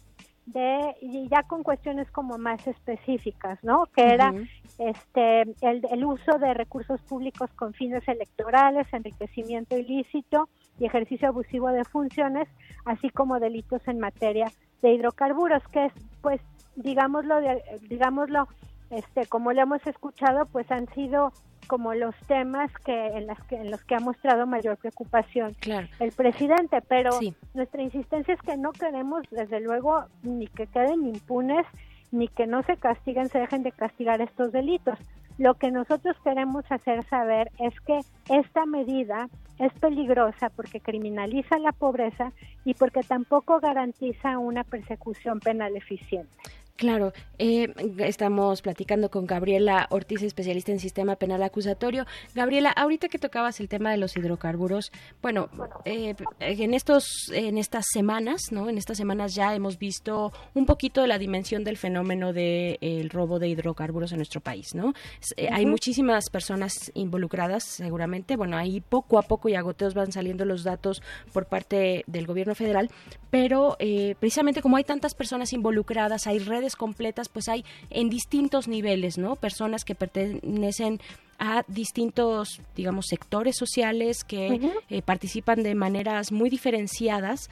[0.47, 3.87] de y ya con cuestiones como más específicas, ¿no?
[3.95, 4.33] Que era.
[4.79, 10.49] Este el, el uso de recursos públicos con fines electorales, enriquecimiento ilícito
[10.79, 12.49] y ejercicio abusivo de funciones,
[12.85, 14.51] así como delitos en materia
[14.83, 16.41] de hidrocarburos, que es pues
[16.77, 18.49] digámoslo de- digámoslo
[18.91, 21.33] este como lo hemos escuchado, pues han sido
[21.67, 25.53] como los temas que en las que en los que ha mostrado mayor preocupación
[25.99, 27.11] el presidente, pero
[27.55, 31.67] nuestra insistencia es que no queremos desde luego ni que queden impunes
[32.13, 34.99] ni que no se castiguen, se dejen de castigar estos delitos.
[35.39, 38.01] Lo que nosotros queremos hacer saber es que
[38.31, 39.29] esta medida
[39.59, 42.33] es peligrosa porque criminaliza la pobreza
[42.65, 46.31] y porque tampoco garantiza una persecución penal eficiente.
[46.77, 52.05] Claro, eh, estamos platicando con Gabriela Ortiz, especialista en sistema penal acusatorio.
[52.35, 54.93] Gabriela, ahorita que tocabas el tema de los hidrocarburos,
[55.23, 55.49] bueno,
[55.87, 58.69] eh, en estos, en estas semanas, ¿no?
[58.69, 63.39] En estas semanas ya hemos visto un poquito de la dimensión del fenómeno del robo
[63.39, 64.93] de hidrocarburos en nuestro país, ¿no?
[65.39, 68.37] Eh, Hay muchísimas personas involucradas, seguramente.
[68.37, 72.27] Bueno, ahí poco a poco y a goteos van saliendo los datos por parte del
[72.27, 72.91] gobierno federal,
[73.31, 78.67] pero eh, precisamente como hay tantas personas involucradas, hay redes completas, pues hay en distintos
[78.67, 79.37] niveles, ¿no?
[79.37, 81.01] Personas que pertenecen
[81.39, 87.51] a distintos, digamos, sectores sociales que eh, participan de maneras muy diferenciadas.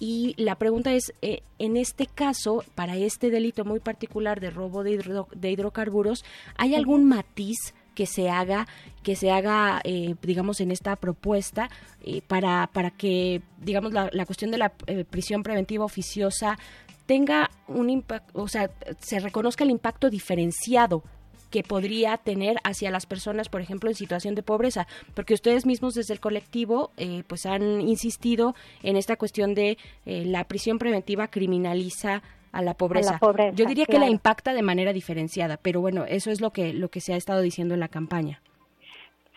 [0.00, 4.82] Y la pregunta es, eh, en este caso, para este delito muy particular de robo
[4.82, 6.24] de, hidro- de hidrocarburos,
[6.56, 7.56] ¿hay algún matiz
[7.94, 8.66] que se haga,
[9.02, 11.70] que se haga, eh, digamos, en esta propuesta
[12.02, 16.58] eh, para, para que, digamos, la, la cuestión de la eh, prisión preventiva oficiosa
[17.06, 21.02] tenga un impacto, o sea, se reconozca el impacto diferenciado
[21.50, 25.94] que podría tener hacia las personas, por ejemplo, en situación de pobreza, porque ustedes mismos
[25.94, 31.28] desde el colectivo, eh, pues han insistido en esta cuestión de eh, la prisión preventiva
[31.28, 32.22] criminaliza
[32.52, 33.18] a la pobreza.
[33.18, 36.72] pobreza, Yo diría que la impacta de manera diferenciada, pero bueno, eso es lo que
[36.72, 38.40] lo que se ha estado diciendo en la campaña.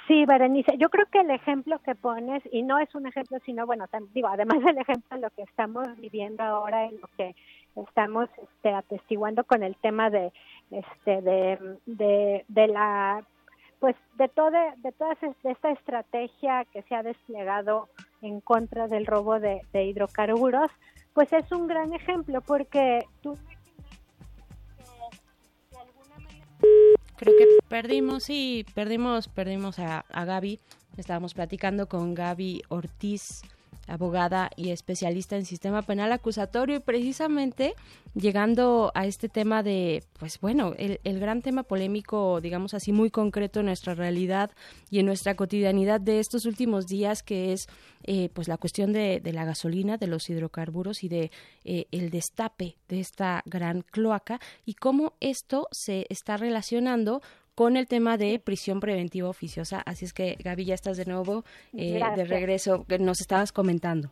[0.10, 3.68] Sí, Berenice, yo creo que el ejemplo que pones, y no es un ejemplo, sino,
[3.68, 7.36] bueno, digo, además del ejemplo de lo que estamos viviendo ahora, en lo que
[7.76, 10.32] estamos este, atestiguando con el tema de,
[10.72, 13.26] este, de, de, la,
[13.80, 17.90] pues, de toda, de toda esta estrategia que se ha desplegado
[18.22, 20.70] en contra del robo de, hidrocarburos,
[21.14, 23.38] pues es un gran ejemplo, porque tú
[27.16, 30.60] Creo que perdimos, sí, perdimos, perdimos a Gaby.
[31.00, 33.42] Estábamos platicando con Gaby Ortiz,
[33.88, 37.74] abogada y especialista en sistema penal acusatorio y precisamente
[38.14, 43.60] llegando a este tema de, pues bueno, el, gran tema polémico, digamos así, muy concreto
[43.60, 44.52] en nuestra realidad
[44.90, 47.68] y en nuestra cotidianidad de estos últimos días, que es
[48.04, 51.32] eh, pues la cuestión de, de la gasolina, de los hidrocarburos y de
[51.64, 57.22] eh, el destape de esta gran cloaca y cómo esto se está relacionando
[57.60, 59.82] con el tema de prisión preventiva oficiosa.
[59.86, 62.86] Así es que, Gaby, ya estás de nuevo eh, de regreso.
[62.88, 64.12] que Nos estabas comentando.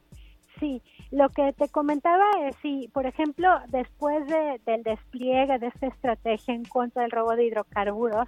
[0.59, 5.87] Sí, lo que te comentaba es si, por ejemplo, después de- del despliegue de esta
[5.87, 8.27] estrategia en contra del robo de hidrocarburos,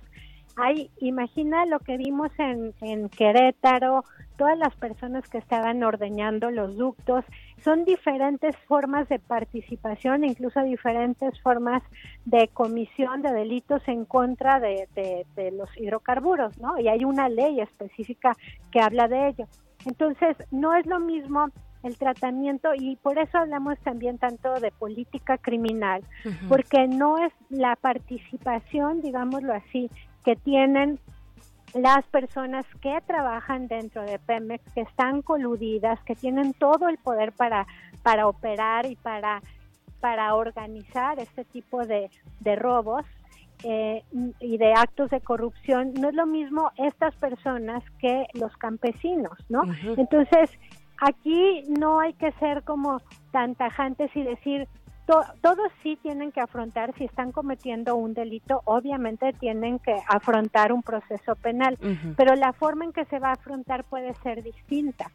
[0.55, 4.05] hay, imagina lo que vimos en, en Querétaro,
[4.37, 7.25] todas las personas que estaban ordeñando los ductos,
[7.63, 11.81] son diferentes formas de participación, incluso diferentes formas
[12.25, 16.79] de comisión de delitos en contra de, de- de los hidrocarburos, ¿no?
[16.79, 18.35] Y hay una ley específica
[18.71, 19.45] que habla de ello.
[19.85, 21.49] Entonces, no es lo mismo
[21.83, 26.03] el tratamiento y por eso hablamos también tanto de política criminal,
[26.49, 29.89] porque no es la participación, digámoslo así,
[30.25, 30.99] que tienen
[31.73, 37.31] las personas que trabajan dentro de Pemex, que están coludidas, que tienen todo el poder
[37.31, 37.67] para,
[38.03, 39.41] para operar y para,
[39.99, 42.09] para organizar este tipo de,
[42.39, 43.05] de robos
[43.63, 44.03] eh,
[44.39, 49.63] y de actos de corrupción, no es lo mismo estas personas que los campesinos, ¿no?
[49.97, 50.49] Entonces,
[51.01, 53.01] aquí no hay que ser como
[53.31, 54.67] tan tajantes y decir,
[55.09, 60.71] to- todos sí tienen que afrontar, si están cometiendo un delito, obviamente tienen que afrontar
[60.71, 61.79] un proceso penal,
[62.15, 65.09] pero la forma en que se va a afrontar puede ser distinta.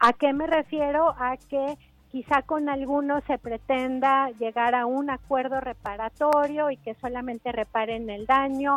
[0.00, 1.14] ¿A qué me refiero?
[1.18, 1.78] A que
[2.10, 8.26] quizá con algunos se pretenda llegar a un acuerdo reparatorio y que solamente reparen el
[8.26, 8.76] daño,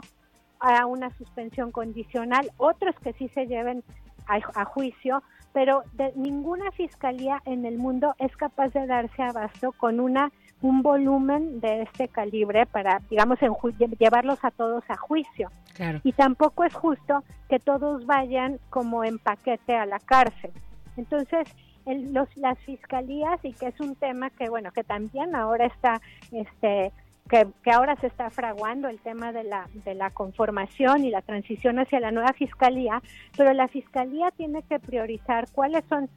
[0.60, 3.84] a una suspensión condicional, otros que sí se lleven
[4.28, 5.24] a, a juicio,
[5.54, 10.32] pero de, ninguna fiscalía en el mundo es capaz de darse abasto con una
[10.62, 15.50] un volumen de este calibre para, digamos, en ju- llevarlos a todos a juicio.
[15.76, 16.00] Claro.
[16.04, 20.52] Y tampoco es justo que todos vayan como en paquete a la cárcel.
[20.98, 21.48] Entonces,
[21.86, 26.00] el- los, las fiscalías, y que es un tema que, bueno, que también ahora está,
[26.32, 26.92] este,
[27.30, 31.22] que, que ahora se está fraguando el tema de la, de la conformación y la
[31.24, 33.02] transición hacia la nueva fiscalía,
[33.36, 36.08] pero la fiscalía tiene que priorizar cuáles son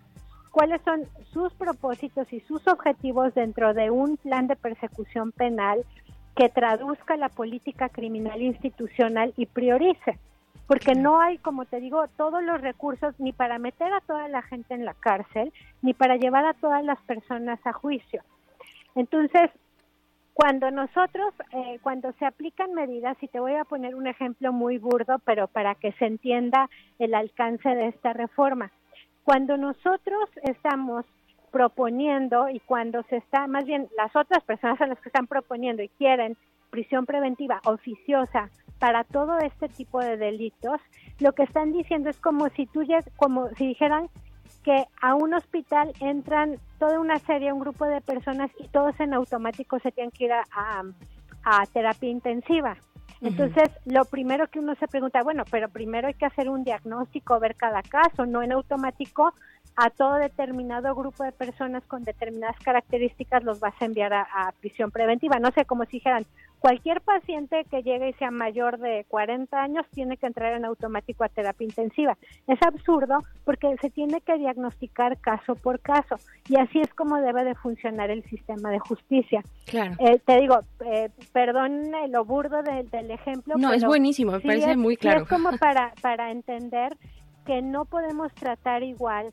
[0.54, 1.02] cuáles son
[1.32, 5.84] sus propósitos y sus objetivos dentro de un plan de persecución penal
[6.36, 10.16] que traduzca la política criminal institucional y priorice.
[10.68, 14.42] Porque no hay, como te digo, todos los recursos ni para meter a toda la
[14.42, 15.52] gente en la cárcel,
[15.82, 18.22] ni para llevar a todas las personas a juicio.
[18.94, 19.50] Entonces,
[20.34, 24.78] cuando nosotros, eh, cuando se aplican medidas, y te voy a poner un ejemplo muy
[24.78, 26.70] burdo, pero para que se entienda
[27.00, 28.70] el alcance de esta reforma,
[29.24, 31.04] cuando nosotros estamos
[31.50, 35.82] proponiendo y cuando se está, más bien las otras personas son las que están proponiendo
[35.82, 36.36] y quieren
[36.70, 40.80] prisión preventiva oficiosa para todo este tipo de delitos,
[41.20, 42.82] lo que están diciendo es como si tú
[43.16, 44.08] como si dijeran
[44.64, 49.14] que a un hospital entran toda una serie, un grupo de personas y todos en
[49.14, 50.82] automático se tienen que ir a, a-
[51.44, 52.76] a terapia intensiva.
[53.20, 57.40] Entonces, lo primero que uno se pregunta, bueno, pero primero hay que hacer un diagnóstico,
[57.40, 59.34] ver cada caso, no en automático
[59.76, 64.52] a todo determinado grupo de personas con determinadas características los vas a enviar a, a
[64.60, 65.38] prisión preventiva.
[65.40, 66.24] No sé, como si dijeran,
[66.60, 71.24] cualquier paciente que llegue y sea mayor de 40 años tiene que entrar en automático
[71.24, 72.16] a terapia intensiva.
[72.46, 76.16] Es absurdo porque se tiene que diagnosticar caso por caso
[76.48, 79.42] y así es como debe de funcionar el sistema de justicia.
[79.66, 79.94] Claro.
[79.98, 83.54] Eh, te digo, eh, perdón lo burdo de- del ejemplo.
[83.58, 85.22] No, es buenísimo, me sí parece es- muy sí claro.
[85.22, 86.96] es como para, para entender
[87.44, 89.32] que no podemos tratar igual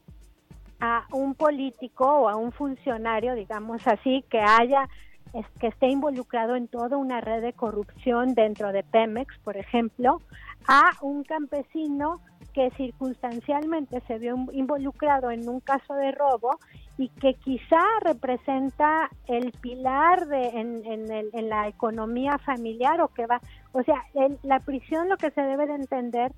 [0.81, 4.89] a un político o a un funcionario, digamos así, que haya
[5.33, 10.19] es- que esté involucrado en toda una red de corrupción dentro de Pemex, por ejemplo,
[10.67, 12.19] a un campesino
[12.53, 16.59] que circunstancialmente se vio involucrado en un caso de robo
[16.97, 23.07] y que quizá representa el pilar de, en, en el- en la economía familiar o
[23.07, 23.39] que va,
[23.71, 26.33] o sea, el- la prisión lo que se debe de entender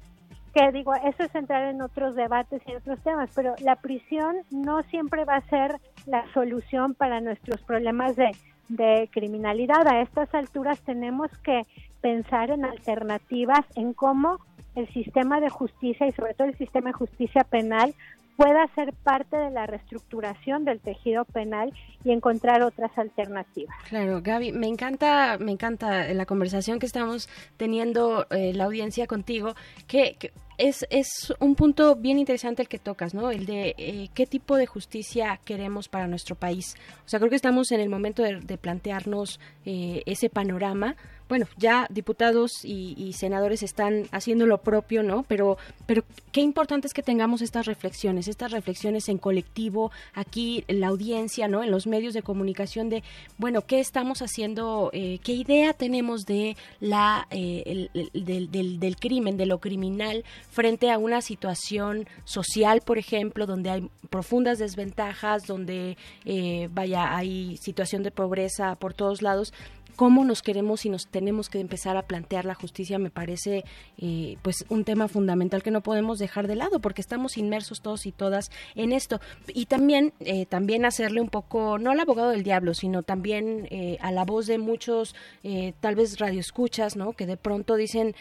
[0.53, 4.37] que digo, eso es entrar en otros debates y en otros temas, pero la prisión
[4.51, 8.31] no siempre va a ser la solución para nuestros problemas de,
[8.69, 9.87] de criminalidad.
[9.87, 11.63] A estas alturas tenemos que
[12.01, 14.39] pensar en alternativas, en cómo
[14.75, 17.93] el sistema de justicia y sobre todo el sistema de justicia penal
[18.37, 21.73] pueda ser parte de la reestructuración del tejido penal
[22.03, 23.75] y encontrar otras alternativas.
[23.89, 29.55] Claro, Gaby, me encanta, me encanta la conversación que estamos teniendo eh, la audiencia contigo,
[29.87, 30.17] que,
[30.57, 33.31] es, es un punto bien interesante el que tocas, ¿no?
[33.31, 36.75] El de eh, qué tipo de justicia queremos para nuestro país.
[37.05, 40.95] O sea, creo que estamos en el momento de, de plantearnos eh, ese panorama.
[41.33, 45.23] Bueno, ya diputados y, y senadores están haciendo lo propio, ¿no?
[45.27, 45.57] Pero,
[45.87, 50.89] pero qué importante es que tengamos estas reflexiones, estas reflexiones en colectivo, aquí en la
[50.89, 51.63] audiencia, ¿no?
[51.63, 53.01] En los medios de comunicación de,
[53.39, 54.91] bueno, ¿qué estamos haciendo?
[54.93, 59.57] Eh, ¿Qué idea tenemos de la eh, el- el- del, del- del crimen, de lo
[59.57, 67.15] criminal, frente a una situación social, por ejemplo, donde hay profundas desventajas, donde, eh, vaya,
[67.17, 69.51] hay situación de pobreza por todos lados?
[69.95, 73.63] Cómo nos queremos y nos tenemos que empezar a plantear la justicia me parece
[73.97, 78.05] eh, pues un tema fundamental que no podemos dejar de lado porque estamos inmersos todos
[78.05, 79.19] y todas en esto.
[79.47, 83.97] Y también eh, también hacerle un poco no al abogado del diablo sino también eh,
[84.01, 88.15] a la voz de muchos eh, tal vez radioescuchas no que de pronto dicen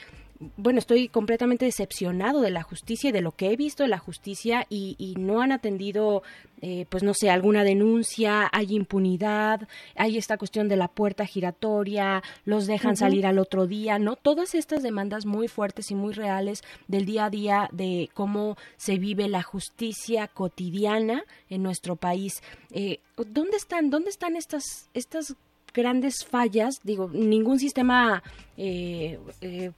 [0.57, 3.99] bueno, estoy completamente decepcionado de la justicia y de lo que he visto de la
[3.99, 6.23] justicia y, y no han atendido,
[6.61, 12.23] eh, pues no sé, alguna denuncia, hay impunidad, hay esta cuestión de la puerta giratoria,
[12.45, 14.17] los dejan salir al otro día, ¿no?
[14.17, 18.99] Todas estas demandas muy fuertes y muy reales del día a día de cómo se
[18.99, 22.43] vive la justicia cotidiana en nuestro país.
[22.71, 25.37] Eh, ¿Dónde están, dónde están estas, estas
[25.75, 28.23] grandes fallas, digo, ningún sistema
[28.57, 29.71] eh, eh,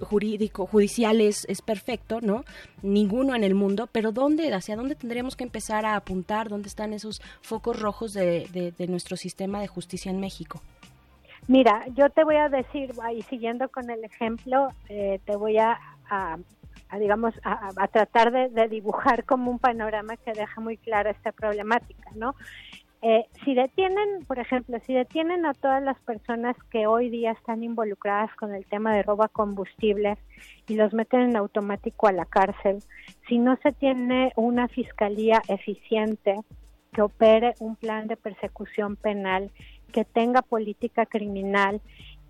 [0.00, 2.44] jurídico, judicial es, es perfecto, ¿no?
[2.82, 6.48] Ninguno en el mundo, pero ¿dónde, hacia dónde tendremos que empezar a apuntar?
[6.48, 10.60] ¿Dónde están esos focos rojos de, de- nuestro sistema de justicia en México?
[11.48, 15.78] Mira, yo te voy a decir, ahí siguiendo con el ejemplo, eh, te voy a,
[16.98, 21.32] digamos, a, a tratar de, de dibujar como un panorama que deja muy clara esta
[21.32, 22.34] problemática, ¿no?
[23.02, 27.62] Eh, si detienen, por ejemplo, si detienen a todas las personas que hoy día están
[27.62, 30.18] involucradas con el tema de robo a combustibles
[30.66, 32.82] y los meten en automático a la cárcel,
[33.28, 36.36] si no se tiene una fiscalía eficiente
[36.92, 39.50] que opere un plan de persecución penal,
[39.92, 41.82] que tenga política criminal,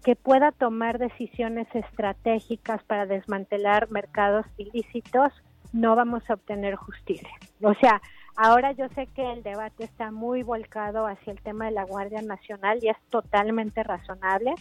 [0.04, 5.32] que pueda tomar decisiones estratégicas para desmantelar mercados ilícitos,
[5.72, 7.30] no vamos a obtener justicia.
[7.62, 8.00] O sea,
[8.36, 12.22] ahora yo sé que el debate está muy volcado hacia el tema de la Guardia
[12.22, 14.54] Nacional y es totalmente razonable.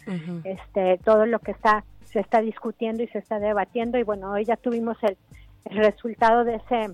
[0.44, 3.98] Este, todo lo que está se está discutiendo y se está debatiendo.
[3.98, 5.18] Y bueno, hoy ya tuvimos el,
[5.66, 6.92] el resultado de ese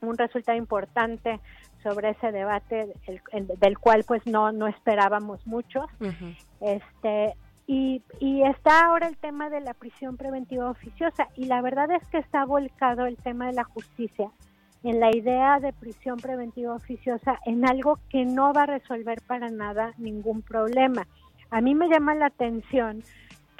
[0.00, 1.40] un resultado importante
[1.82, 5.86] sobre ese debate el- el- del cual pues no no esperábamos muchos
[6.60, 7.34] este
[7.66, 11.28] y, y está ahora el tema de la prisión preventiva oficiosa.
[11.36, 14.30] Y la verdad es que está volcado el tema de la justicia
[14.82, 19.50] en la idea de prisión preventiva oficiosa en algo que no va a resolver para
[19.50, 21.06] nada ningún problema.
[21.50, 23.02] A mí me llama la atención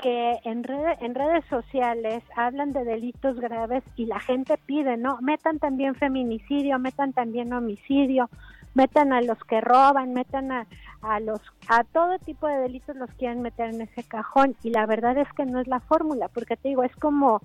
[0.00, 5.18] que en, rede- en redes sociales hablan de delitos graves y la gente pide, ¿no?
[5.20, 8.30] Metan también feminicidio, metan también homicidio,
[8.74, 10.66] metan a los que roban, metan a,
[11.02, 14.86] a los a todo tipo de delitos los quieren meter en ese cajón y la
[14.86, 17.40] verdad es que no es la fórmula, porque te digo, es como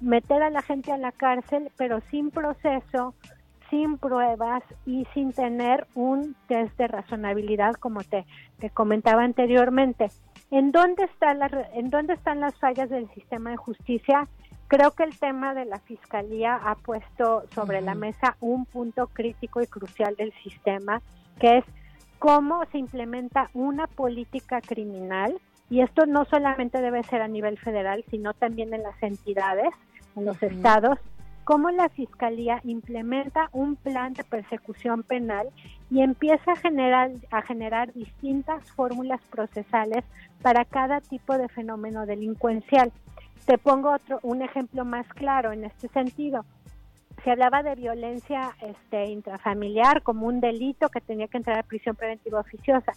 [0.00, 3.14] meter a la gente a la cárcel, pero sin proceso,
[3.70, 8.24] sin pruebas y sin tener un test de razonabilidad como te,
[8.58, 10.10] te comentaba anteriormente.
[10.50, 14.26] ¿En dónde, está la, ¿En dónde están las fallas del sistema de justicia?
[14.68, 19.62] Creo que el tema de la fiscalía ha puesto sobre la mesa un punto crítico
[19.62, 21.02] y crucial del sistema,
[21.38, 21.64] que es
[22.18, 25.38] cómo se implementa una política criminal,
[25.70, 29.70] y esto no solamente debe ser a nivel federal, sino también en las entidades,
[30.16, 30.98] en los estados,
[31.44, 35.48] cómo la Fiscalía implementa un plan de persecución penal
[35.90, 40.04] y empieza a generar, a generar distintas fórmulas procesales
[40.42, 42.92] para cada tipo de fenómeno delincuencial.
[43.46, 46.44] Te pongo otro, un ejemplo más claro en este sentido.
[47.24, 51.96] Se hablaba de violencia este, intrafamiliar como un delito que tenía que entrar a prisión
[51.96, 52.92] preventiva oficiosa.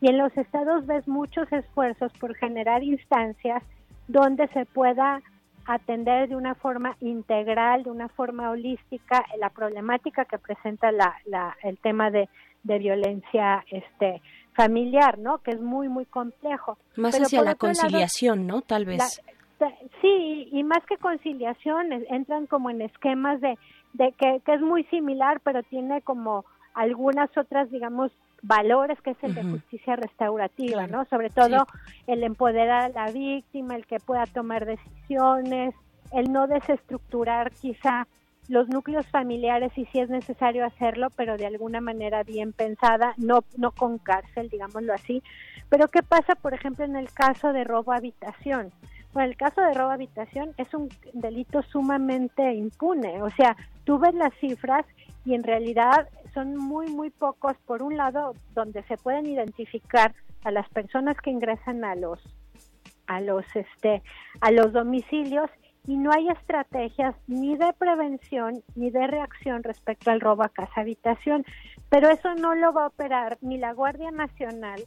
[0.00, 3.62] Y en los estados ves muchos esfuerzos por generar instancias
[4.08, 5.20] donde se pueda
[5.66, 11.56] atender de una forma integral, de una forma holística, la problemática que presenta la, la-
[11.62, 12.28] el tema de,
[12.64, 14.20] de violencia este,
[14.52, 15.38] familiar, ¿no?
[15.38, 16.76] Que es muy, muy complejo.
[16.96, 18.60] Más Pero hacia la lado, conciliación, ¿no?
[18.60, 18.98] Tal vez.
[18.98, 19.33] la-
[20.00, 23.58] sí, y más que conciliación, entran como en esquemas de,
[23.92, 26.44] de que, que es muy similar, pero tiene como
[26.74, 28.10] algunas otras, digamos,
[28.42, 30.98] valores que es el de justicia restaurativa, Claro.
[30.98, 31.04] ¿no?
[31.06, 31.66] Sobre todo
[32.06, 35.74] el empoderar a la víctima, el que pueda tomar decisiones,
[36.12, 38.06] el no desestructurar quizá
[38.48, 43.42] los núcleos familiares y si es necesario hacerlo, pero de alguna manera bien pensada, no
[43.56, 45.22] no con cárcel, digámoslo así.
[45.70, 48.70] Pero qué pasa, por ejemplo, en el caso de robo a habitación?
[49.14, 53.98] Bueno, el caso de robo a habitación es un delito sumamente impune, o sea, tú
[53.98, 54.84] ves las cifras
[55.24, 60.12] y en realidad son muy muy pocos por un lado donde se pueden identificar
[60.42, 62.18] a las personas que ingresan a los
[63.06, 64.02] a los este
[64.40, 65.48] a los domicilios
[65.86, 70.80] y no hay estrategias ni de prevención ni de reacción respecto al robo a casa
[70.80, 71.44] habitación.
[71.88, 74.80] Pero eso no lo va a operar ni la Guardia Nacional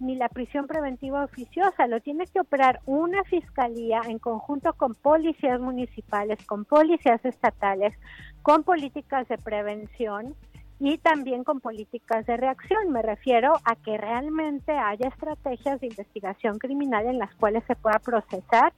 [0.00, 5.60] ni la prisión preventiva oficiosa, lo tiene que operar una fiscalía en conjunto con policías
[5.60, 7.94] municipales, con policías estatales,
[8.42, 10.34] con políticas de prevención
[10.80, 12.92] y también con políticas de reacción.
[12.92, 17.98] Me refiero a que realmente haya estrategias de investigación criminal en las cuales se pueda
[17.98, 18.72] procesar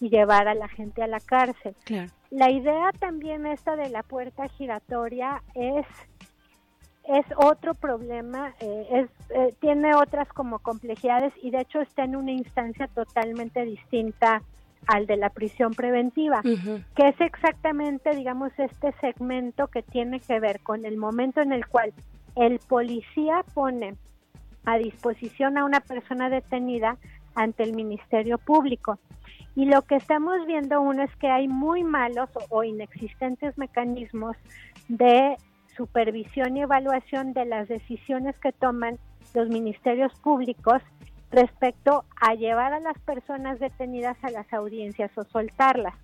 [0.00, 1.76] y llevar a la gente a la cárcel.
[1.84, 2.10] Claro.
[2.30, 5.86] La idea también esta de la puerta giratoria es
[7.08, 12.16] es otro problema, eh, es, eh, tiene otras como complejidades y de hecho está en
[12.16, 14.42] una instancia totalmente distinta
[14.86, 20.60] al de la prisión preventiva, que es exactamente, digamos, este segmento que tiene que ver
[20.60, 21.92] con el momento en el cual
[22.34, 23.94] el policía pone
[24.64, 26.96] a disposición a una persona detenida
[27.34, 28.98] ante el Ministerio Público.
[29.54, 34.36] Y lo que estamos viendo uno es que hay muy malos o, o inexistentes mecanismos
[34.88, 35.36] de
[35.76, 38.98] supervisión y evaluación de las decisiones que toman
[39.34, 40.82] los ministerios públicos
[41.30, 45.94] respecto a llevar a las personas detenidas a las audiencias o soltarlas.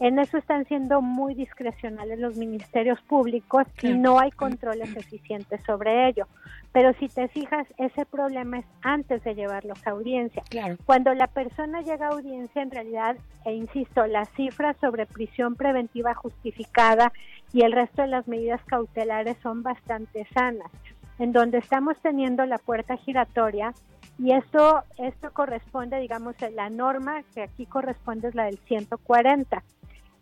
[0.00, 6.08] En eso están siendo muy discrecionales los ministerios públicos y no hay controles eficientes sobre
[6.08, 6.26] ello.
[6.72, 10.42] Pero si te fijas, ese problema es antes de llevarlos a audiencia.
[10.86, 16.14] Cuando la persona llega a audiencia, en realidad, e insisto, las cifras sobre prisión preventiva
[16.14, 17.12] justificada
[17.52, 20.70] y el resto de las medidas cautelares son bastante sanas.
[21.18, 23.74] en donde estamos teniendo la puerta giratoria
[24.18, 29.62] y esto, esto corresponde, digamos, a la norma que aquí corresponde es la del 140.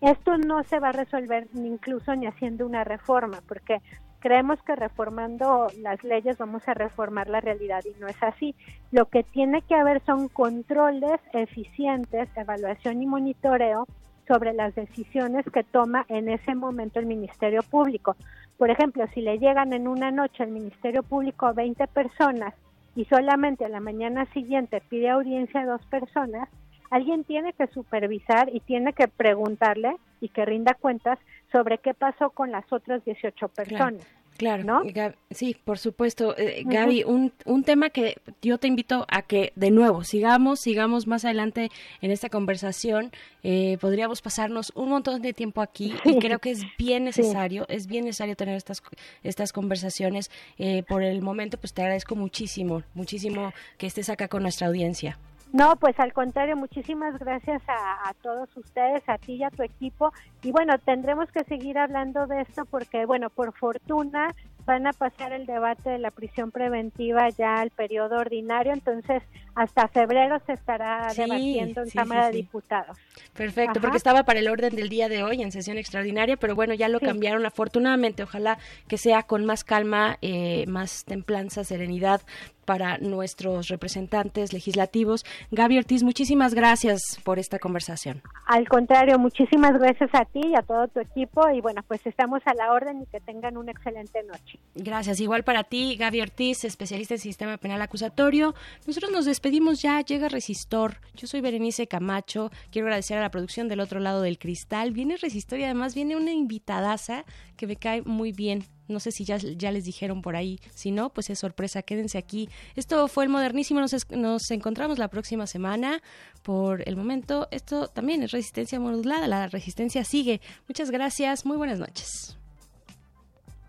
[0.01, 3.81] Esto no se va a resolver ni incluso ni haciendo una reforma, porque
[4.20, 8.55] creemos que reformando las leyes vamos a reformar la realidad y no es así.
[8.90, 13.86] Lo que tiene que haber son controles eficientes, evaluación y monitoreo
[14.27, 18.16] sobre las decisiones que toma en ese momento el Ministerio Público.
[18.59, 22.55] Por ejemplo, si le llegan en una noche al Ministerio Público a 20 personas
[22.94, 26.48] y solamente a la mañana siguiente pide audiencia a dos personas,
[26.91, 31.19] alguien tiene que supervisar y tiene que preguntarle y que rinda cuentas
[31.53, 34.07] sobre qué pasó con las otras 18 personas.
[34.37, 34.83] Claro, ¿no?
[35.31, 36.37] sí, por supuesto.
[36.37, 41.07] Eh, Gaby, un, un tema que yo te invito a que de nuevo sigamos, sigamos
[41.07, 41.71] más adelante
[42.03, 43.13] en esta conversación.
[43.43, 47.87] Eh, podríamos pasarnos un montón de tiempo aquí y creo que es bien necesario, es
[47.87, 48.83] bien necesario tener estas,
[49.23, 50.31] estas conversaciones.
[50.59, 55.19] Eh, por el momento, pues te agradezco muchísimo, muchísimo que estés acá con nuestra audiencia.
[55.52, 59.62] No, pues al contrario, muchísimas gracias a, a, todos ustedes, a ti y a tu
[59.62, 60.12] equipo.
[60.43, 64.35] Y bueno, tendremos que seguir hablando de esto porque, bueno, por fortuna
[64.66, 69.23] van a pasar el debate de la prisión preventiva ya al periodo ordinario, entonces
[69.55, 72.36] hasta febrero se estará Sí, debatiendo en sí, Cámara sí, de.
[72.39, 72.98] Diputados.
[73.32, 73.81] Perfecto, Ajá.
[73.81, 76.89] porque estaba para el orden del día de hoy en sesión extraordinaria, pero bueno, ya
[76.89, 78.24] lo cambiaron afortunadamente.
[78.24, 78.59] Ojalá
[78.89, 82.20] que sea con más calma, eh, más templanza, serenidad
[82.67, 85.25] para nuestros representantes legislativos.
[85.51, 88.21] Gaby Ortiz, muchísimas gracias por esta conversación.
[88.47, 92.43] Al contrario, muchísimas gracias a ti y a todo tu equipo y bueno, pues estamos
[92.45, 94.59] a la orden y que tengan una excelente noche.
[94.75, 95.21] Gracias.
[95.21, 98.55] Igual para ti, Gaby Ortiz, especialista en sistema penal acusatorio.
[98.87, 100.97] Nosotros nos despedimos ya, llega Resistor.
[101.15, 102.51] Yo soy Berenice Camacho.
[102.71, 104.91] Quiero agradecer a la producción del otro lado del cristal.
[104.93, 107.25] Viene Resistor y además viene una invitadaza
[107.57, 108.65] que me cae muy bien.
[108.89, 110.61] No sé si ya, ya les dijeron por ahí.
[110.75, 111.83] Si no, pues es sorpresa.
[111.83, 112.49] Quédense aquí.
[112.75, 113.81] Esto fue el modernísimo.
[113.81, 116.03] Nos, nos encontramos la próxima semana.
[116.43, 119.27] Por el momento, esto también es resistencia modulada.
[119.27, 120.41] La resistencia sigue.
[120.69, 121.45] Muchas gracias.
[121.45, 122.37] Muy buenas noches.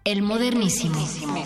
[0.04, 0.98] El modernísimo.
[1.02, 1.44] Última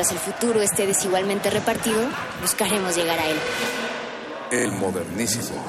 [0.00, 2.00] mientras el futuro esté desigualmente repartido,
[2.40, 3.36] buscaremos llegar a él.
[4.50, 5.62] El modernísimo.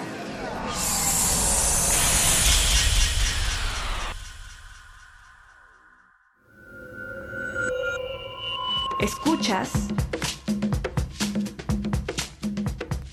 [9.02, 9.72] Escuchas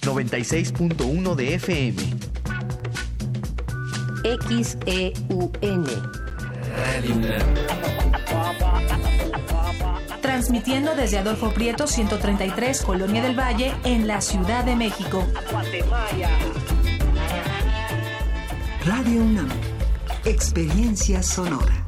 [0.03, 2.03] 96.1 de FM.
[4.49, 5.87] XEUN.
[10.39, 15.27] Transmitiendo desde Adolfo Prieto 133, Colonia del Valle, en la Ciudad de México.
[18.85, 19.49] Radio UNAM.
[20.25, 21.88] Experiencia sonora.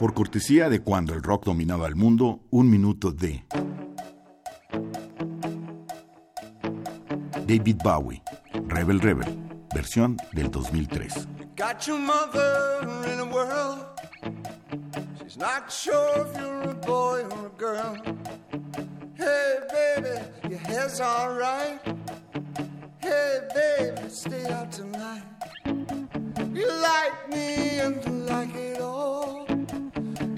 [0.00, 3.44] Por cortesía de cuando el rock dominaba el mundo, un minuto de
[7.46, 8.22] David Bowie,
[8.66, 9.28] Rebel Rebel,
[9.74, 11.28] versión del 2003.
[11.54, 12.80] Got your mother
[13.12, 13.84] in world.
[15.22, 17.94] She's not sure if you're a boy or a girl.
[19.16, 20.18] Hey, baby,
[20.48, 21.78] your hair's alright.
[23.02, 25.24] Hey, baby, stay out tonight.
[26.54, 29.49] You like me and you like it all.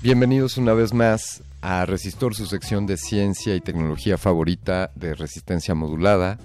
[0.00, 5.74] Bienvenidos una vez más a Resistor, su sección de ciencia y tecnología favorita de resistencia
[5.74, 6.38] modulada,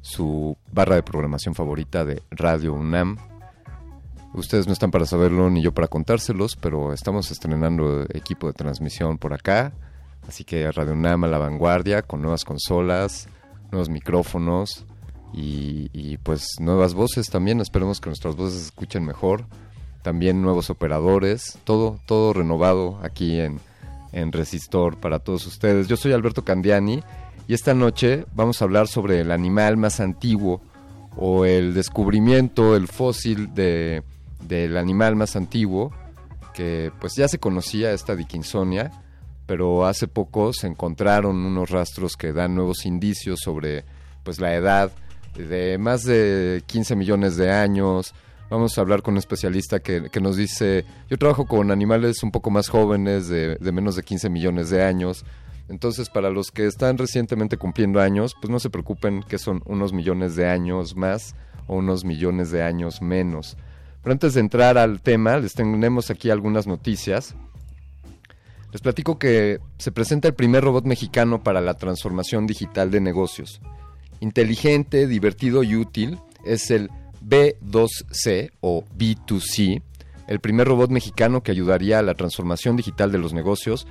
[0.00, 3.16] su barra de programación favorita de Radio UNAM.
[4.34, 9.18] Ustedes no están para saberlo ni yo para contárselos, pero estamos estrenando equipo de transmisión
[9.18, 9.72] por acá,
[10.28, 13.28] así que Radio UNAM a la vanguardia con nuevas consolas,
[13.70, 14.84] nuevos micrófonos
[15.32, 17.60] y, pues nuevas voces también.
[17.60, 19.44] Esperemos que nuestras voces se escuchen mejor
[20.02, 23.60] también nuevos operadores, todo, todo renovado aquí en,
[24.12, 25.88] en Resistor para todos ustedes.
[25.88, 27.02] Yo soy Alberto Candiani
[27.48, 30.60] y esta noche vamos a hablar sobre el animal más antiguo
[31.16, 34.02] o el descubrimiento, el fósil de,
[34.40, 35.90] del animal más antiguo,
[36.52, 38.92] que pues ya se conocía esta Dickinsonia,
[39.46, 43.84] pero hace poco se encontraron unos rastros que dan nuevos indicios sobre
[44.22, 44.92] pues la edad
[45.34, 48.14] de más de 15 millones de años,
[48.50, 52.30] Vamos a hablar con un especialista que, que nos dice, yo trabajo con animales un
[52.30, 55.26] poco más jóvenes, de, de, menos de 15 millones de años.
[55.68, 59.92] Entonces, para los que están recientemente cumpliendo años, pues no se preocupen que son unos
[59.92, 61.34] millones de años más
[61.66, 63.56] o unos millones de años menos.
[64.02, 67.34] Pero antes de entrar al tema, les tenemos aquí algunas noticias.
[68.72, 73.60] Les platico que se presenta el primer robot mexicano para la transformación digital de negocios.
[74.20, 76.90] Inteligente, divertido y útil, es el
[77.22, 79.82] B2C o B2C,
[80.26, 83.86] el primer robot mexicano que ayudaría a la transformación digital de los negocios,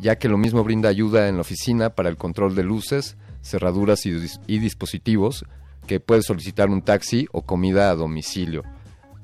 [0.00, 4.06] ya que lo mismo brinda ayuda en la oficina para el control de luces, cerraduras
[4.06, 5.44] y, dis y dispositivos,
[5.86, 8.62] que puedes solicitar un taxi o comida a domicilio.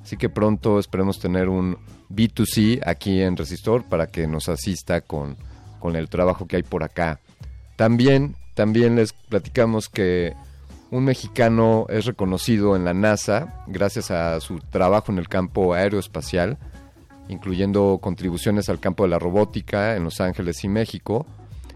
[0.02, 1.78] Así que pronto esperemos tener un
[2.10, 5.36] B2C aquí en Resistor para que nos asista con,
[5.78, 7.20] con el trabajo que hay por acá.
[7.76, 10.34] También, también les platicamos que
[10.90, 16.58] un mexicano es reconocido en la NASA gracias a su trabajo en el campo aeroespacial,
[17.28, 21.26] incluyendo contribuciones al campo de la robótica en Los Ángeles y México.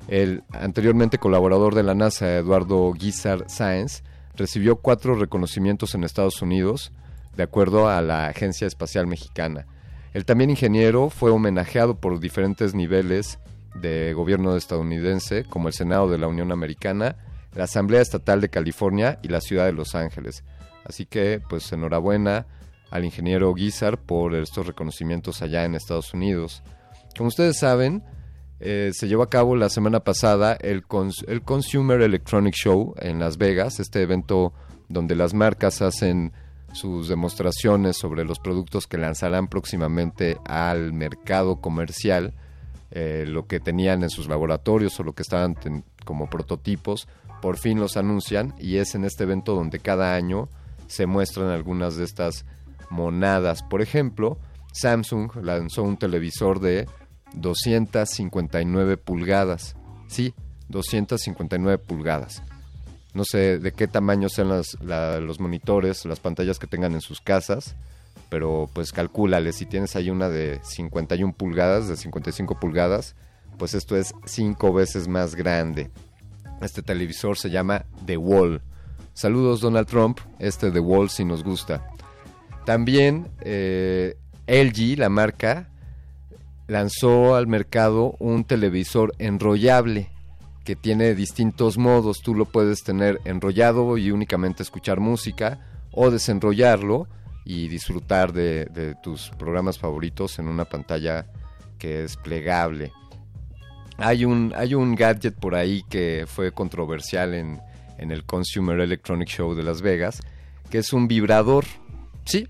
[0.09, 4.03] El anteriormente colaborador de la NASA, Eduardo Guizar Sáenz,
[4.37, 6.93] recibió cuatro reconocimientos en Estados Unidos,
[7.37, 9.67] de acuerdo a la Agencia Espacial Mexicana.
[10.15, 13.39] El también ingeniero fue homenajeado por diferentes niveles
[13.75, 17.17] de gobierno estadounidense, como el Senado de la Unión Americana,
[17.55, 20.45] la Asamblea Estatal de California y la Ciudad de Los Ángeles.
[20.85, 22.47] Así que, pues enhorabuena
[22.91, 26.63] al ingeniero Guizar por estos reconocimientos allá en Estados Unidos.
[27.17, 28.03] Como ustedes saben,
[28.61, 30.85] eh, se llevó a cabo la semana pasada el,
[31.27, 34.53] el Consumer Electronic Show en Las Vegas, este evento
[34.89, 36.33] donde las marcas hacen
[36.73, 42.35] sus demostraciones sobre los productos que lanzarán próximamente al mercado comercial,
[42.91, 45.57] eh, lo que tenían en sus laboratorios o lo que estaban
[46.05, 47.09] como prototipos,
[47.41, 50.49] por fin los anuncian y es en este evento donde cada año
[50.87, 52.45] se muestran algunas de estas
[52.91, 53.63] monadas.
[53.63, 54.39] Por ejemplo,
[54.73, 56.87] Samsung lanzó un televisor de
[57.35, 59.77] 259 pulgadas.
[60.09, 60.35] Sí,
[60.69, 62.43] 259 pulgadas.
[63.15, 67.01] No sé de qué tamaño sean las- la- los monitores, las pantallas que tengan en
[67.01, 67.75] sus casas,
[68.29, 73.17] pero pues calcúlale, si tienes ahí una de 51 pulgadas, de 55 pulgadas,
[73.59, 75.91] pues esto es cinco veces más grande.
[76.61, 78.63] Este televisor se llama The Wall.
[79.15, 81.89] Saludos Donald Trump, este The Wall si nos gusta.
[82.69, 85.71] También eh, LG, la marca,
[86.67, 90.11] lanzó al mercado un televisor enrollable
[90.65, 92.21] que tiene distintos modos.
[92.21, 95.61] Tú lo puedes tener enrollado y únicamente escuchar música
[95.93, 97.09] o desenrollarlo
[97.47, 101.25] y disfrutar de, de tus programas favoritos en una pantalla
[101.79, 102.93] que es plegable.
[103.97, 107.63] Hay un, hay un gadget por ahí que fue controversial en,
[107.97, 110.21] en el Consumer Electronic Show de Las Vegas,
[110.69, 111.65] que es un vibrador.
[112.27, 112.47] Sí,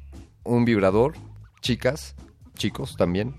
[0.48, 1.14] un vibrador,
[1.60, 2.14] chicas,
[2.54, 3.34] chicos también.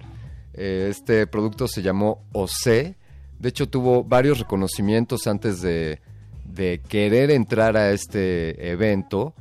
[0.53, 2.95] Eh, este producto se llamó OC.
[3.39, 6.01] De hecho, tuvo varios reconocimientos antes de,
[6.89, 9.33] querer entrar a este evento,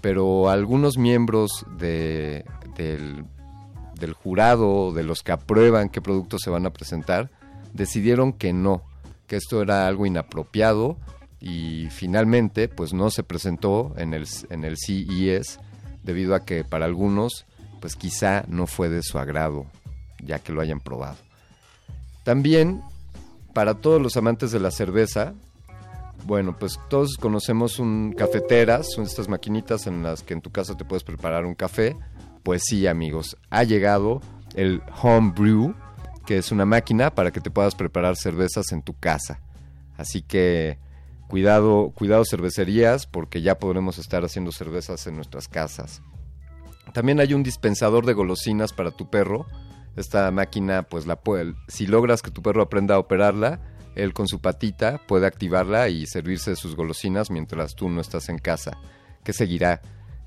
[0.00, 2.44] pero algunos miembros de,
[2.76, 3.24] del,
[3.98, 7.30] del jurado, de los que aprueban qué productos se van a presentar,
[7.72, 8.82] decidieron que no,
[9.26, 10.96] que esto era algo inapropiado
[11.40, 15.58] y finalmente pues no se presentó en el, en el CES
[16.02, 17.46] debido a que para algunos
[17.80, 19.66] pues quizá no fue de su agrado
[20.22, 21.16] ya que lo hayan probado.
[22.24, 22.82] También
[23.54, 25.34] para todos los amantes de la cerveza,
[26.26, 30.76] bueno, pues todos conocemos un cafeteras, son estas maquinitas en las que en tu casa
[30.76, 31.96] te puedes preparar un café.
[32.42, 34.20] Pues sí, amigos, ha llegado
[34.54, 35.74] el Home Brew,
[36.26, 39.40] que es una máquina para que te puedas preparar cervezas en tu casa.
[39.96, 40.78] Así que
[41.30, 46.02] cuidado, cuidado cervecerías, porque ya podremos estar haciendo cervezas en nuestras casas.
[46.92, 49.46] También hay un dispensador de golosinas para tu perro.
[49.94, 53.60] Esta máquina, pues la puede, si logras que tu perro aprenda a operarla,
[53.94, 58.28] él con su patita puede activarla y servirse de sus golosinas mientras tú no estás
[58.28, 58.76] en casa.
[59.22, 59.80] ¿Qué seguirá?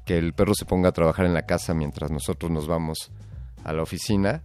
[0.05, 3.11] Que el perro se ponga a trabajar en la casa mientras nosotros nos vamos
[3.65, 4.43] a la oficina.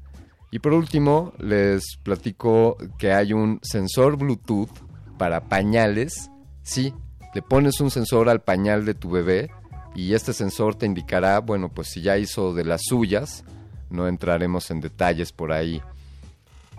[0.51, 4.70] Y por último, les platico que hay un sensor Bluetooth
[5.18, 6.30] para pañales.
[6.69, 6.93] Sí,
[7.32, 9.51] le pones un sensor al pañal de tu bebé
[9.95, 13.43] y este sensor te indicará, bueno, pues si ya hizo de las suyas,
[13.89, 15.81] no entraremos en detalles por ahí.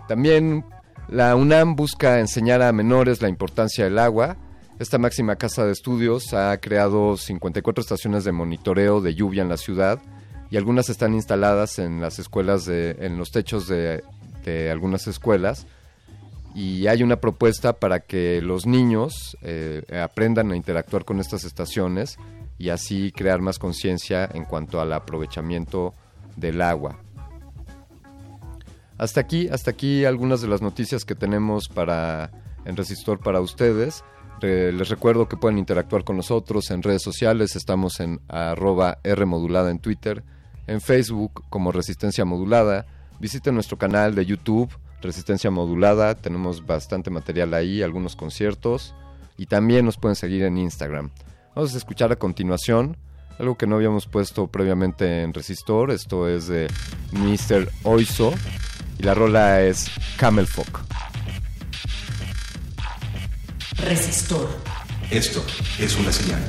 [0.06, 0.64] También
[1.08, 4.36] la UNAM busca enseñar a menores la importancia del agua.
[4.78, 9.56] Esta máxima casa de estudios ha creado 54 estaciones de monitoreo de lluvia en la
[9.56, 10.00] ciudad
[10.52, 14.04] y algunas están instaladas en las escuelas de, en los techos de,
[14.44, 15.66] de algunas escuelas
[16.54, 22.18] y hay una propuesta para que los niños eh, aprendan a interactuar con estas estaciones
[22.58, 25.94] y así crear más conciencia en cuanto al aprovechamiento
[26.36, 27.00] del agua.
[28.98, 32.30] Hasta aquí, hasta aquí algunas de las noticias que tenemos para
[32.64, 34.04] en Resistor para ustedes.
[34.42, 37.56] Les recuerdo que pueden interactuar con nosotros en redes sociales.
[37.56, 40.24] Estamos en arroba Rmodulada en Twitter,
[40.66, 42.86] en Facebook como Resistencia Modulada.
[43.20, 44.70] Visiten nuestro canal de YouTube,
[45.02, 46.14] Resistencia Modulada.
[46.14, 48.94] Tenemos bastante material ahí, algunos conciertos.
[49.36, 51.10] Y también nos pueden seguir en Instagram.
[51.54, 52.96] Vamos a escuchar a continuación
[53.40, 55.90] algo que no habíamos puesto previamente en Resistor.
[55.90, 56.68] Esto es de
[57.12, 57.70] Mr.
[57.84, 58.34] Oizo.
[58.98, 60.80] Y la rola es Camel Fuck.
[63.78, 64.48] Resistor.
[65.10, 65.42] Esto
[65.78, 66.42] es una señal.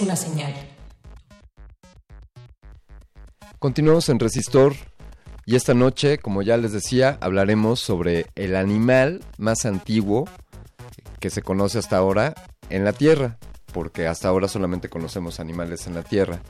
[0.00, 0.54] Una señal.
[3.58, 4.74] Continuamos en Resistor
[5.44, 10.28] y esta noche, como ya les decía, hablaremos sobre el animal más antiguo
[11.20, 12.34] que se conoce hasta ahora
[12.68, 13.38] en la Tierra,
[13.72, 16.40] porque hasta ahora solamente conocemos animales en la Tierra.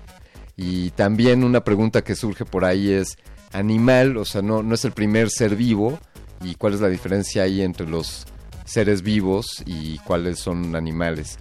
[0.56, 3.18] Y también una pregunta que surge por ahí es,
[3.52, 5.98] animal, o sea, no, no es el primer ser vivo,
[6.42, 8.26] y cuál es la diferencia ahí entre los
[8.64, 11.38] seres vivos y cuáles son animales.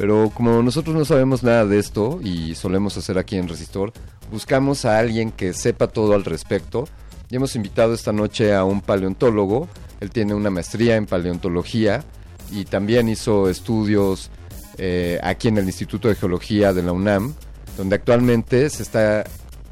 [0.00, 3.92] Pero como nosotros no sabemos nada de esto y solemos hacer aquí en Resistor,
[4.32, 6.88] buscamos a alguien que sepa todo al respecto.
[7.28, 9.68] Y hemos invitado esta noche a un paleontólogo.
[10.00, 12.02] Él tiene una maestría en paleontología
[12.50, 14.30] y también hizo estudios
[14.78, 17.34] eh, aquí en el Instituto de Geología de la UNAM,
[17.76, 19.24] donde actualmente se está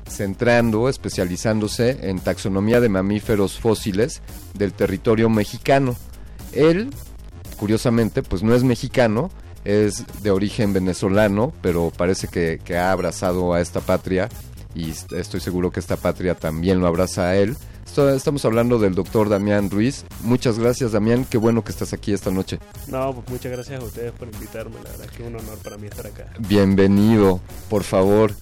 [0.07, 4.21] centrando, especializándose en taxonomía de mamíferos fósiles
[4.53, 5.97] del territorio mexicano.
[6.53, 6.91] Él,
[7.57, 9.31] curiosamente, pues no es mexicano,
[9.69, 14.29] es de origen venezolano, pero parece que, que ha abrazado a esta patria
[14.75, 17.55] y est- estoy seguro que esta patria también lo abraza a él.
[17.85, 20.05] Esto- Estamos hablando del doctor Damián Ruiz.
[20.23, 21.27] Muchas gracias, Damián.
[21.29, 22.59] Qué bueno que estás aquí esta noche.
[22.87, 25.77] No, pues muchas gracias a ustedes por invitarme, la verdad que es un honor para
[25.77, 26.27] mí estar acá.
[26.39, 28.33] Bienvenido, por favor.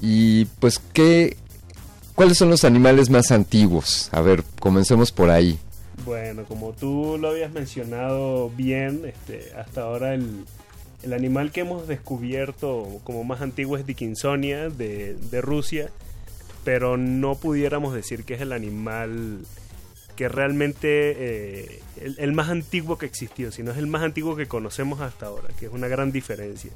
[0.00, 1.36] Y pues, ¿qué,
[2.14, 4.08] ¿cuáles son los animales más antiguos?
[4.12, 5.58] A ver, comencemos por ahí.
[6.04, 10.44] Bueno, como tú lo habías mencionado bien, este, hasta ahora el,
[11.02, 15.90] el animal que hemos descubierto como más antiguo es Dickinsonia de, Rusia,
[16.64, 19.38] pero no pudiéramos decir que es el animal
[20.16, 21.82] que realmente eh,
[22.18, 25.66] el, más antiguo que existió, sino es el más antiguo que conocemos hasta ahora, que
[25.66, 26.72] es una gran diferencia.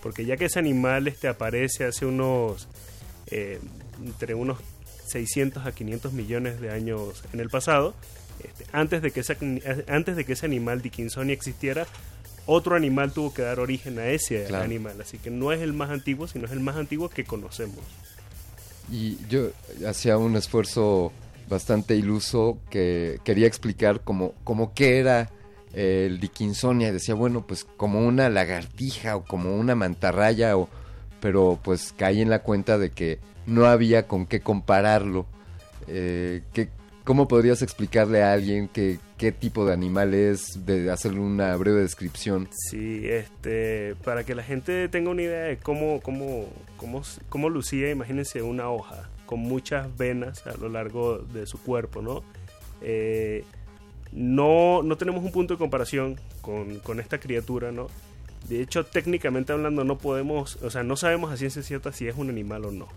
[0.00, 2.68] Porque ya que ese animal este, aparece hace unos,
[3.26, 3.58] eh,
[4.04, 4.58] entre unos
[5.06, 7.94] 600 a 500 millones de años en el pasado,
[8.44, 9.36] este, antes, de que esa-
[9.88, 11.86] antes de que ese animal Dickinsonia existiera,
[12.46, 14.64] otro animal tuvo que dar origen a ese Claro.
[14.64, 15.00] animal.
[15.00, 17.78] Así que no es el más antiguo, sino es el más antiguo que conocemos.
[18.90, 19.48] Y yo
[19.88, 21.12] hacía un esfuerzo
[21.48, 25.30] bastante iluso que quería explicar como, como qué era
[25.74, 26.92] eh, el Dickinsonia.
[26.92, 30.68] Decía, bueno, pues como una lagartija o como una mantarraya, o,
[31.20, 35.26] pero pues caí en la cuenta de que no había con qué compararlo.
[35.88, 36.68] Eh, ¿qué-
[37.04, 41.80] ¿Cómo podrías explicarle a alguien que, qué tipo de animal es, de hacerle una breve
[41.80, 42.46] descripción?
[42.68, 46.44] Sí, este, para que la gente tenga una idea de cómo, cómo,
[46.76, 52.02] cómo, cómo lucía, imagínense una hoja con muchas venas a lo largo de su cuerpo,
[52.02, 52.22] ¿no?
[52.82, 53.44] Eh,
[54.12, 57.86] no, no tenemos un punto de comparación con, con esta criatura, ¿no?
[58.46, 62.16] De hecho, técnicamente hablando, no podemos, o sea, no sabemos a ciencia cierta si es
[62.18, 62.88] un animal o no.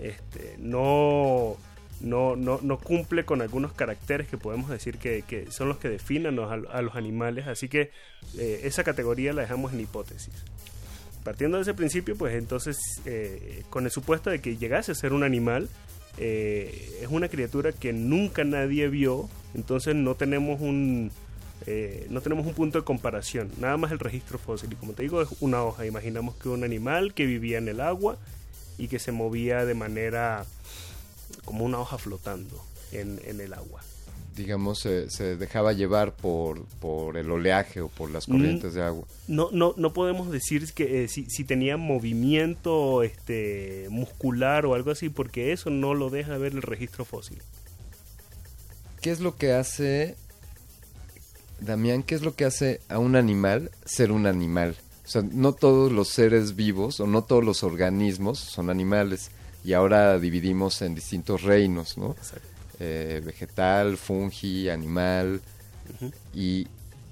[0.00, 1.56] Este, no,
[2.00, 5.88] no, no, no cumple con algunos caracteres que podemos decir que, que son los que
[5.88, 7.90] definen a, los animales, así que
[8.36, 10.34] eh, esa categoría la dejamos en hipótesis.
[11.22, 12.76] Partiendo de ese principio, pues entonces,
[13.06, 15.68] eh, con el supuesto de que llegase a ser un animal,
[16.18, 21.10] eh, es una criatura que nunca nadie vio, entonces no tenemos un
[22.10, 24.70] no tenemos un punto de comparación, nada más el registro fósil.
[24.70, 25.86] Y como te digo, es una hoja.
[25.86, 28.18] Imaginamos que un animal que vivía en el agua
[28.76, 30.44] y que se movía de manera
[31.44, 33.82] como una hoja flotando en, en el agua.
[34.36, 39.06] Digamos, se- se dejaba llevar por, por el oleaje o por las corrientes de agua.
[39.28, 44.90] No, no, no podemos decir que eh, si, si tenía movimiento este, muscular o algo
[44.90, 47.40] así, porque eso no lo deja ver el registro fósil.
[49.00, 50.16] ¿Qué es lo que hace,
[51.60, 54.76] Damián, qué es lo que hace a un animal ser un animal?
[55.06, 59.30] O sea, no todos los seres vivos o no todos los organismos son animales.
[59.64, 62.14] Y ahora dividimos en distintos reinos, ¿no?
[62.78, 65.40] Eh, vegetal, fungi, animal.
[66.34, 66.66] ¿Y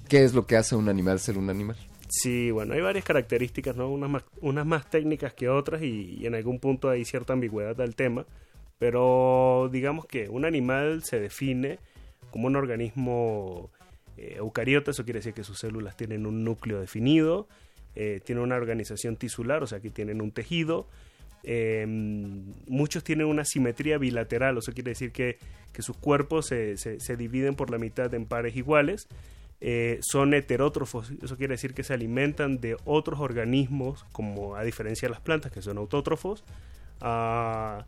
[0.09, 1.77] qué es lo que hace un animal ser un animal?
[2.09, 3.89] Sí, bueno, hay varias características, ¿no?
[3.89, 7.75] Unas más, unas más técnicas que otras y, y en algún punto hay cierta ambigüedad
[7.75, 8.27] del tema,
[8.79, 11.79] pero digamos que un animal se define
[12.31, 13.71] como un organismo
[14.17, 17.49] eh, eucariota, eso quiere decir que sus células tienen un núcleo definido,
[17.95, 20.87] eh, tienen una organización tisular, o sea que tienen un tejido,
[21.45, 21.85] eh,
[22.69, 25.39] muchos tienen una simetría bilateral, eso quiere decir que,
[25.73, 29.09] que sus cuerpos se, se- dividen por la mitad en pares iguales.
[29.65, 35.07] Eh, son heterótrofos, eso quiere decir que se alimentan de otros organismos, como a diferencia
[35.07, 36.43] de las plantas que son autótrofos.
[37.01, 37.85] Ah,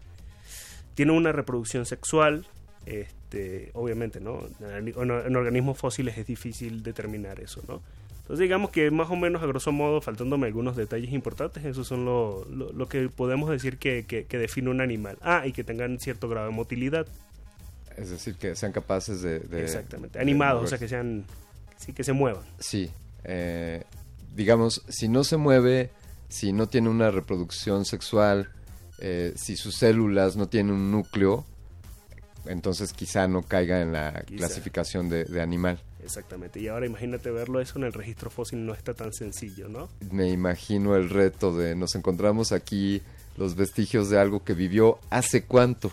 [0.95, 2.47] tienen una reproducción sexual,
[2.87, 4.41] este, obviamente, ¿no?
[4.61, 7.83] En organismos fósiles es difícil determinar eso, ¿no?
[8.25, 12.05] Entonces digamos que más o menos a grosso modo, faltándome algunos detalles importantes, esos son
[12.07, 15.19] lo, lo- lo que podemos decir que, que- que define un animal.
[15.23, 17.07] Ah, y que tengan cierto grado de motilidad.
[17.99, 19.41] Es decir, que sean capaces de...
[19.41, 20.19] de- Exactamente.
[20.19, 21.25] de Animados, o sea, que sean...
[21.77, 22.43] Sí, que se muevan.
[22.59, 22.91] Sí.
[23.25, 23.85] eh,
[24.35, 25.91] digamos, si no se mueve,
[26.29, 28.49] si no tiene una reproducción sexual,
[29.01, 31.45] eh, si sus células no tienen un núcleo,
[32.47, 34.39] entonces quizá no caiga en la Quizá.
[34.39, 35.79] clasificación de, de animal.
[36.05, 36.61] Exactamente.
[36.61, 39.89] Y ahora imagínate verlo eso en el registro fósil no está tan sencillo, ¿no?
[40.11, 43.01] Me imagino el reto de nos encontramos aquí
[43.37, 45.91] los vestigios de algo que vivió hace cuánto.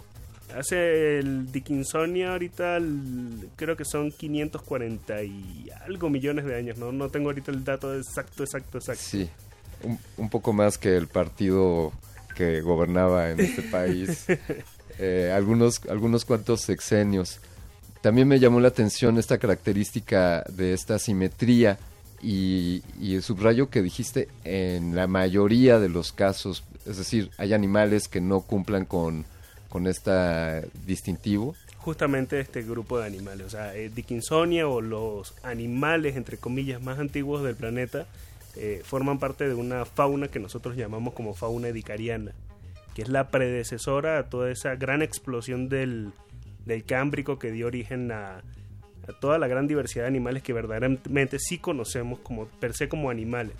[0.56, 6.92] Hace el Dickinsonia ahorita el- creo que son 540 y algo millones de años, ¿no?
[6.92, 9.02] No tengo ahorita el dato exacto, exacto, exacto.
[9.02, 9.30] Sí,
[9.84, 11.94] un, un poco más que el partido
[12.36, 14.26] que gobernaba en este país.
[15.00, 17.40] Eh, algunos, algunos cuantos sexenios.
[18.02, 21.78] También me llamó la atención esta característica de esta simetría
[22.22, 28.08] y, el subrayo que dijiste en la mayoría de los casos, es decir, hay animales
[28.08, 29.26] que no cumplan con,
[29.70, 31.56] con esta distintivo.
[31.78, 37.00] Justamente este grupo de animales, o sea, eh, Dickinsonia o los animales, entre comillas, más
[37.00, 38.08] antiguos del planeta,
[38.56, 42.34] eh, forman parte de una fauna que nosotros llamamos como fauna edicariana,
[42.96, 46.12] que es la predecesora a toda esa gran explosión del,
[46.66, 48.38] del cámbrico que dio origen a,
[49.08, 53.10] a toda la gran diversidad de animales que verdaderamente sí conocemos como per se como
[53.10, 53.56] animales.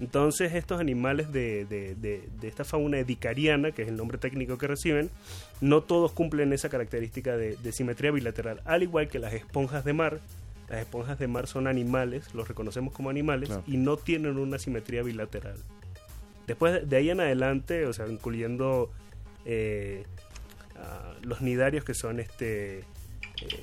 [0.00, 4.56] Entonces estos animales de, de- de- de esta fauna edicariana, que es el nombre técnico
[4.56, 5.10] que reciben,
[5.60, 10.20] no todos cumplen esa característica de, simetría bilateral, al igual que las esponjas de mar.
[10.68, 13.64] Las esponjas de mar son animales, los reconocemos como animales, Claro.
[13.66, 15.56] y no tienen una simetría bilateral.
[16.46, 18.90] Después de- de ahí en adelante, o sea, incluyendo
[19.46, 20.04] eh,
[21.22, 22.84] los nidarios que son este eh,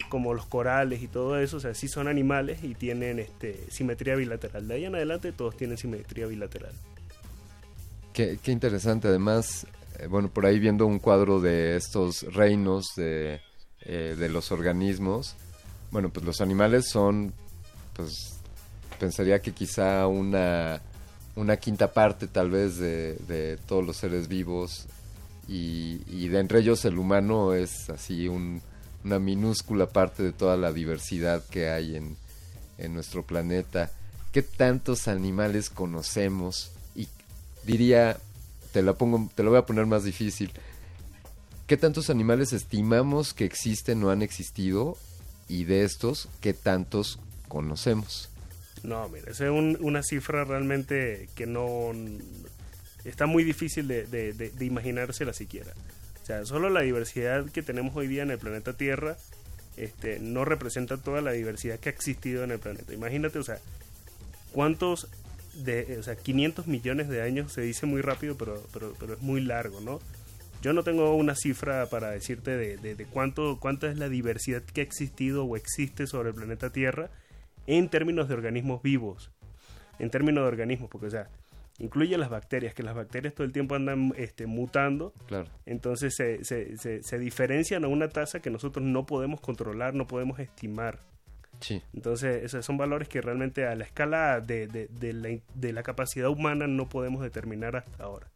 [0.09, 4.15] como los corales y todo eso, o sea, sí son animales y tienen este simetría
[4.15, 4.67] bilateral.
[4.67, 6.73] De ahí en adelante todos tienen simetría bilateral.
[8.13, 9.67] Qué, qué interesante, además,
[9.99, 13.41] eh, bueno, por ahí viendo un cuadro de estos reinos de,
[13.81, 15.35] eh, de los organismos,
[15.91, 17.33] bueno, pues los animales son,
[17.93, 18.39] pues,
[18.97, 20.81] pensaría que quizá una,
[21.35, 24.87] una quinta parte tal vez de, de todos los seres vivos
[25.47, 28.61] y, y de entre ellos el humano es así un-
[29.03, 32.17] una minúscula parte de toda la diversidad que hay en,
[32.79, 33.91] en nuestro planeta.
[34.31, 36.71] ¿Qué tantos animales conocemos?
[36.95, 37.07] Y
[37.65, 38.17] diría,
[38.73, 40.51] te la pongo, te lo voy a poner más difícil.
[41.67, 44.97] ¿Qué tantos animales estimamos que existen o han existido?
[45.47, 48.29] Y de estos, ¿qué tantos conocemos?
[48.83, 51.91] No, mira, es un- una cifra realmente que no
[53.05, 55.71] está muy difícil de, de, de- de imaginársela siquiera.
[56.21, 59.15] O sea, solo la diversidad que tenemos hoy día en el planeta Tierra
[59.77, 62.93] este, no representa toda la diversidad que ha existido en el planeta.
[62.93, 63.59] Imagínate, o sea,
[64.51, 65.07] cuántos
[65.53, 69.21] de, o sea, 500 millones de años se dice muy rápido, pero, pero, pero es
[69.21, 69.99] muy largo, ¿no?
[70.61, 74.63] Yo no tengo una cifra para decirte de, de, de cuánto, cuánta es la diversidad
[74.63, 77.09] que ha existido o existe sobre el planeta Tierra
[77.67, 79.31] en términos de organismos vivos.
[79.99, 81.29] En términos de organismos, porque, o sea,
[81.79, 85.13] incluye las bacterias, que las bacterias todo el tiempo andan este, mutando.
[85.27, 85.49] Claro.
[85.65, 90.07] Entonces se, se, se, se diferencian a una tasa que nosotros no podemos controlar, no
[90.07, 90.99] podemos estimar.
[91.59, 91.81] Sí.
[91.93, 95.83] Entonces, esos son valores que realmente a la escala de, de, de la, de la
[95.83, 98.27] capacidad humana no podemos determinar hasta ahora.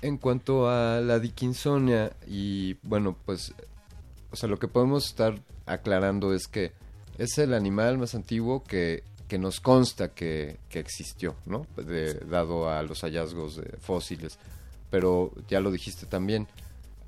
[0.00, 3.54] En cuanto a la Dickinsonia, y bueno, pues,
[4.30, 5.34] o sea, lo que podemos estar
[5.66, 6.72] aclarando es que
[7.18, 11.66] es el animal más antiguo que, que nos consta que, que existió, ¿no?
[11.74, 14.38] De- dado a los hallazgos de fósiles.
[14.90, 16.46] Pero ya lo dijiste también,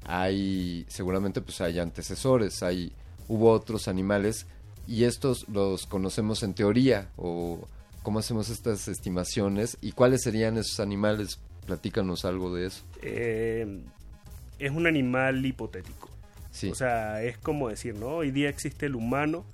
[0.07, 2.93] hay, seguramente pues hay antecesores, hay,
[3.29, 4.47] hubo otros animales
[4.89, 7.59] y estos los conocemos en teoría o
[8.03, 11.39] cómo hacemos estas estimaciones y cuáles serían esos animales.
[11.67, 12.85] Platícanos algo de eso.
[13.03, 13.83] Eh,
[14.59, 16.09] es un animal hipotético.
[16.51, 16.71] Sí.
[16.71, 18.07] O sea, es como decir, ¿no?
[18.17, 19.45] Hoy día existe el humano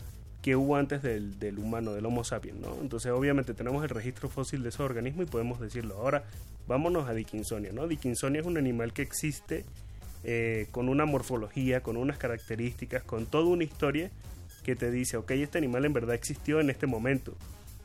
[0.43, 2.77] que hubo antes del, del humano, del Homo sapiens, ¿no?
[2.81, 5.97] Entonces, obviamente, tenemos el registro fósil de ese organismo y podemos decirlo.
[5.97, 6.25] Ahora,
[6.67, 7.87] vámonos a Dickinsonia, ¿no?
[7.87, 9.65] Dickinsonia es un animal que existe
[10.25, 14.11] eh, con una morfología, con unas características, con toda una historia
[14.63, 17.35] que te dice, ok, este animal en verdad existió en este momento.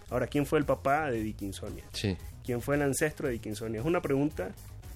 [0.10, 1.84] Ahora, ¿quién fue el papá de Dickinsonia?
[1.94, 2.18] Sí.
[2.46, 3.80] ¿Quién fue el ancestro de Dickinsonia?
[3.80, 4.52] Es una pregunta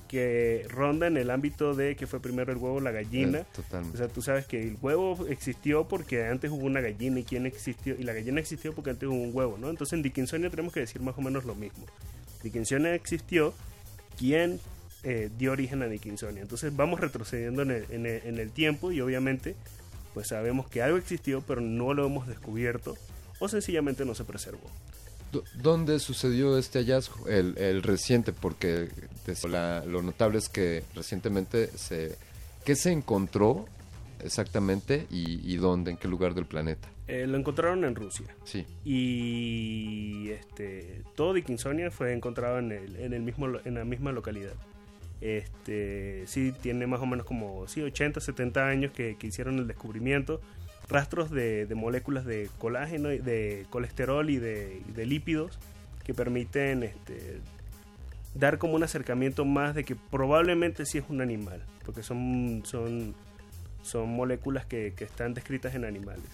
[0.09, 3.39] que ronda en el ámbito de que fue primero el huevo o la gallina.
[3.39, 3.95] Eh, totalmente.
[3.95, 7.45] O sea, tú sabes que el huevo existió porque antes hubo una gallina y quién
[7.45, 9.69] existió y la gallina existió porque antes hubo un huevo, ¿no?
[9.69, 11.85] Entonces en Dickinsonia tenemos que decir más o menos lo mismo.
[12.43, 13.53] Dickinsonia existió,
[14.17, 14.59] ¿quién
[15.03, 16.41] eh, dio origen a Dickinsonia?
[16.41, 19.55] Entonces vamos retrocediendo en el, en el- en el tiempo y obviamente
[20.15, 22.97] pues sabemos que algo existió pero no lo hemos descubierto
[23.39, 24.69] o sencillamente no se preservó.
[25.61, 27.27] ¿Dónde sucedió este hallazgo?
[27.27, 28.89] El, el reciente, porque
[29.48, 32.16] la- lo notable es que recientemente se...
[32.66, 33.66] ¿Qué se encontró
[34.24, 35.91] exactamente y, y dónde?
[35.91, 36.88] ¿En qué lugar del planeta?
[37.08, 38.27] Eh, lo encontraron en Rusia.
[38.43, 38.66] Sí.
[38.85, 44.53] Y este, todo Dickinsonia fue encontrado en, el, en, el mismo, en la misma localidad.
[45.22, 49.67] Este, sí, tiene más o menos como sí, 80, 70 años que, que hicieron el
[49.67, 50.40] descubrimiento.
[50.88, 55.59] Rastros de, de moléculas de colágeno, de colesterol y de, de lípidos
[56.03, 57.40] que permiten este,
[58.39, 63.13] dar como un acercamiento más de que probablemente sí es un animal, porque son, son,
[63.81, 66.29] son moléculas que, que están descritas en animales.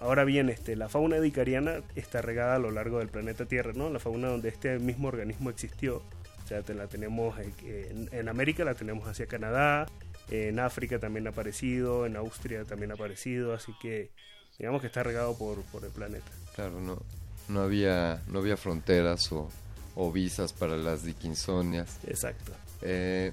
[0.00, 3.88] Ahora bien, este, la fauna dicariana está regada a lo largo del planeta Tierra, ¿no?
[3.88, 6.02] La fauna donde este mismo organismo existió.
[6.44, 9.86] O sea, la tenemos eh, en, en América, la tenemos hacia Canadá,
[10.28, 14.10] en África también ha aparecido, en Austria también ha aparecido, así que
[14.58, 16.30] digamos que está regado por, por el planeta.
[16.56, 17.00] Claro, no,
[17.48, 19.50] no había, no había fronteras o,
[19.94, 21.98] o visas para las Dickinsonias.
[22.06, 22.52] Exacto.
[22.82, 23.32] Eh,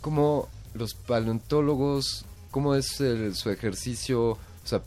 [0.00, 4.30] ¿Cómo los paleontólogos, cómo es el- su ejercicio?
[4.32, 4.82] O sea,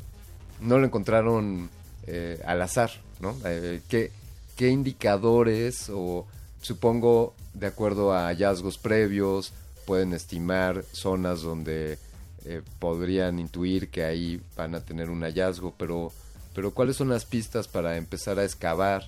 [0.61, 1.69] no lo encontraron
[2.07, 2.89] eh, al azar,
[3.19, 3.35] ¿no?
[3.45, 4.11] Eh, ¿qué,
[4.55, 6.25] ¿Qué indicadores o
[6.61, 9.53] supongo de acuerdo a hallazgos previos
[9.85, 11.97] pueden estimar zonas donde
[12.45, 16.11] eh, podrían intuir que ahí van a tener un hallazgo, pero,
[16.55, 19.07] pero ¿cuáles son las pistas para empezar a excavar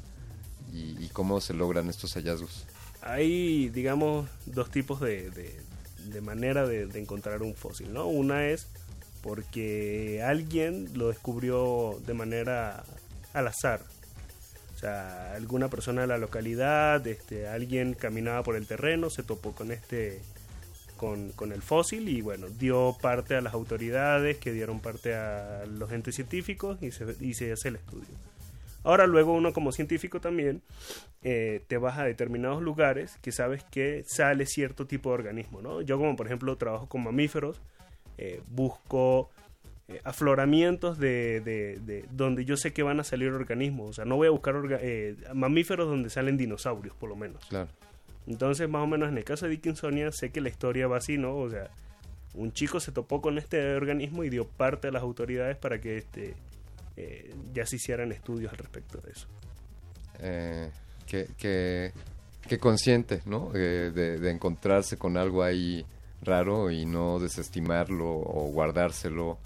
[0.74, 2.66] y, cómo se logran estos hallazgos?
[3.02, 8.08] Hay, digamos, dos tipos de, de- manera de, de encontrar un fósil, ¿no?
[8.08, 8.68] Una es
[9.22, 12.84] porque alguien lo descubrió de manera
[13.34, 13.82] al azar.
[14.76, 19.54] O sea, alguna persona de la localidad, este, alguien caminaba por el terreno, se topó
[19.54, 20.22] con este
[20.98, 25.66] con, con el fósil y bueno, dio parte a las autoridades que dieron parte a
[25.66, 28.06] los entes científicos y se, y se hace el estudio.
[28.84, 30.62] Ahora luego uno como científico también
[31.24, 35.82] eh, te vas a determinados lugares que sabes que sale cierto tipo de organismo, ¿no?
[35.82, 37.62] Yo como por ejemplo trabajo con mamíferos,
[38.18, 39.30] eh, busco
[39.88, 44.06] eh, afloramientos de, de- de donde yo sé que van a salir organismos, o sea,
[44.06, 44.56] no voy a buscar
[45.34, 47.46] mamíferos donde salen dinosaurios por lo menos.
[47.46, 47.70] Claro.
[48.28, 51.18] Entonces, más o menos en el caso de Dickinsonia, sé que la historia va así,
[51.18, 51.36] ¿no?
[51.36, 51.70] O sea,
[52.34, 55.98] un chico se topó con este organismo y dio parte a las autoridades para que
[55.98, 56.36] este
[57.04, 59.28] eh, ya se hicieran estudios al respecto de eso.
[60.20, 60.70] eh,
[61.08, 61.92] que, que,
[62.48, 63.52] que consciente, ¿no?
[63.56, 65.86] Eh, de, de encontrarse con algo ahí
[66.22, 69.38] raro y no desestimarlo o guardárselo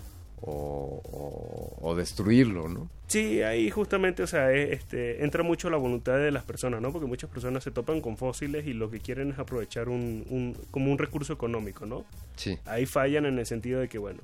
[0.41, 2.89] o, o- o destruirlo, ¿no?
[3.07, 6.91] Sí, ahí justamente, o sea, eh, este, entra mucho la voluntad de las personas, ¿no?
[6.91, 10.57] Porque muchas personas se topan con fósiles y lo que quieren es aprovechar un, un-
[10.71, 12.03] como un recurso económico, ¿no?
[12.35, 12.59] Sí.
[12.65, 14.19] Ahí fallan en el sentido de que, bueno,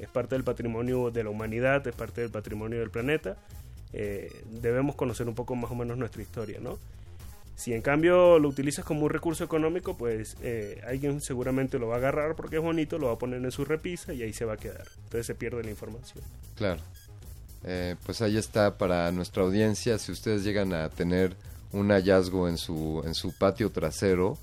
[0.00, 3.36] es parte del patrimonio de la humanidad, es parte del patrimonio del planeta.
[3.92, 4.30] eh,
[4.62, 6.78] debemos conocer un poco más o menos nuestra historia, ¿no?
[7.56, 11.96] Si en cambio lo utilizas como un recurso económico, pues eh, alguien seguramente lo va
[11.96, 14.46] a agarrar porque es bonito, lo va a poner en su repisa y ahí se
[14.46, 14.86] va a quedar.
[14.96, 16.24] Entonces se pierde la información.
[16.56, 16.80] Claro.
[17.64, 19.98] Eh, pues ahí está para nuestra audiencia.
[19.98, 21.36] Si ustedes llegan a tener
[21.72, 24.38] un hallazgo en su, en su patio trasero,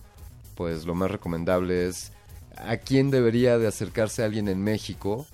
[0.54, 2.12] pues lo más recomendable es
[2.56, 5.26] a quién debería de acercarse alguien en México.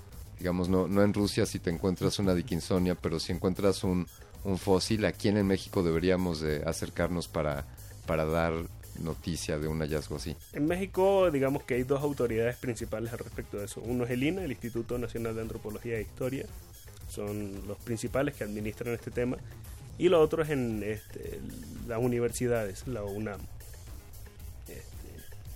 [0.44, 4.06] Digamos, no, no en Rusia si te encuentras una Dickinsonia, pero si encuentras un,
[4.44, 7.64] un fósil, ¿a quién en México deberíamos de acercarnos para,
[8.04, 8.52] para dar
[9.00, 10.36] noticia de un hallazgo así?
[10.52, 13.80] En México, digamos que hay dos autoridades principales al respecto de eso.
[13.86, 16.44] Uno es el INA, el Instituto Nacional de Antropología e Historia.
[17.08, 19.38] Son los principales que administran este tema.
[19.96, 21.40] Y lo otro es en este,
[21.88, 23.40] las universidades, la UNAM.
[24.68, 24.84] Este,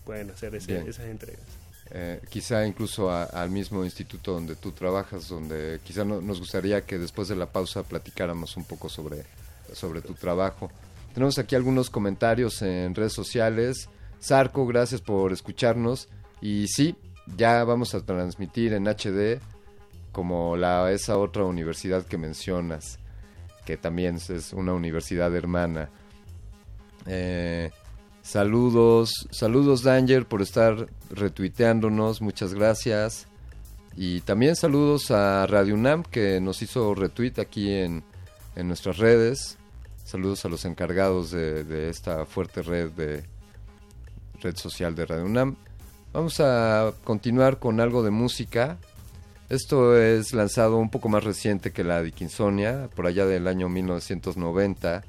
[0.06, 1.44] pueden hacer ese- esas entregas.
[1.90, 6.98] Eh, quizá incluso al mismo instituto donde tú trabajas, donde quizá no- nos gustaría que
[6.98, 9.24] después de la pausa platicáramos un poco sobre,
[9.72, 10.70] sobre tu trabajo.
[11.14, 13.88] Tenemos aquí algunos comentarios en redes sociales.
[14.20, 16.08] Sarco, gracias por escucharnos.
[16.42, 16.94] Y sí,
[17.36, 19.40] ya vamos a transmitir en HD
[20.12, 22.98] como la, esa otra universidad que mencionas,
[23.64, 25.88] que también es una universidad hermana.
[27.06, 27.70] Eh,
[28.28, 33.26] saludos, saludos Danger por estar retuiteándonos, muchas gracias.
[33.96, 38.04] Y también saludos a Radio UNAM que nos hizo retweet aquí en,
[38.54, 39.56] en nuestras redes.
[40.04, 43.24] Saludos a los encargados de, esta fuerte red de
[44.40, 45.56] red social de Radio UNAM.
[46.12, 48.78] Vamos a continuar con algo de música.
[49.48, 55.02] Esto es lanzado un poco más reciente que la Dickinsonia, por allá del año 1990,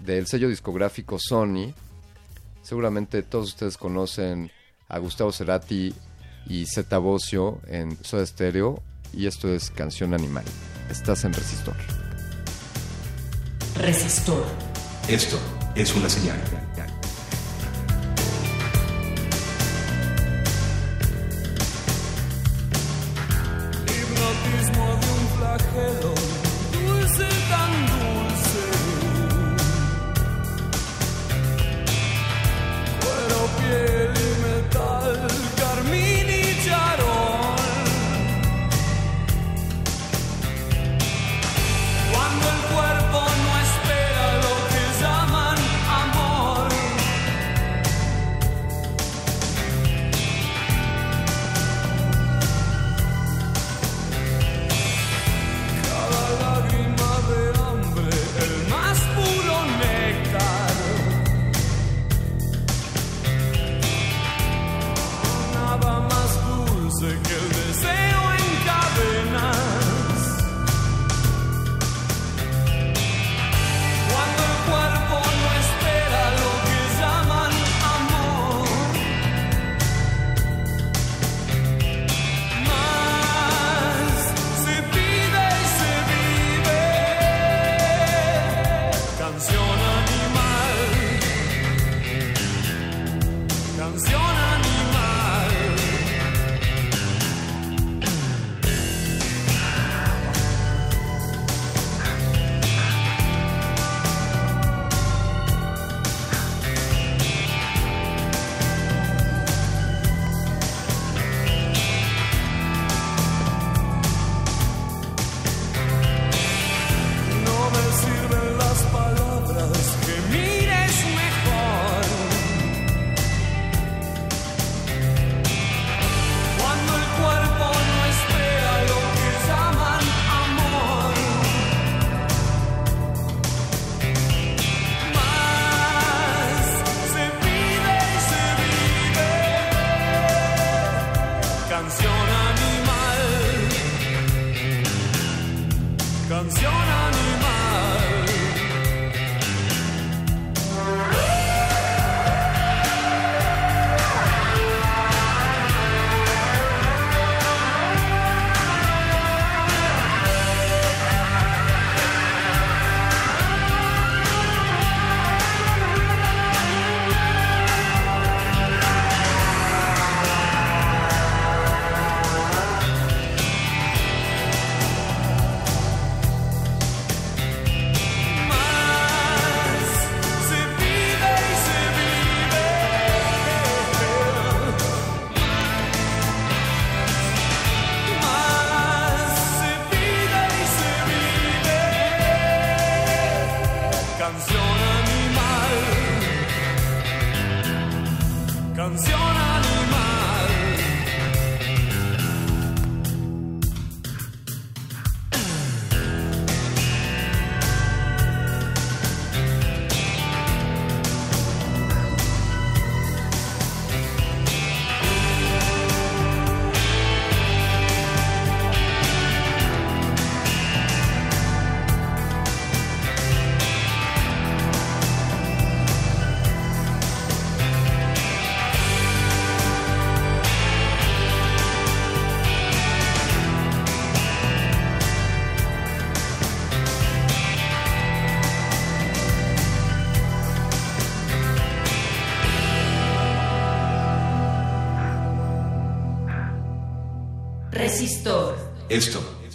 [0.00, 1.74] del sello discográfico Sony.
[2.64, 4.50] Seguramente todos ustedes conocen
[4.88, 5.94] a Gustavo Cerati
[6.46, 10.44] y Zeta Bosio en Soda Stereo, y esto es Canción Animal.
[10.90, 11.76] Estás en Resistor.
[13.76, 14.44] Resistor.
[15.08, 15.38] Esto
[15.74, 16.38] es una señal.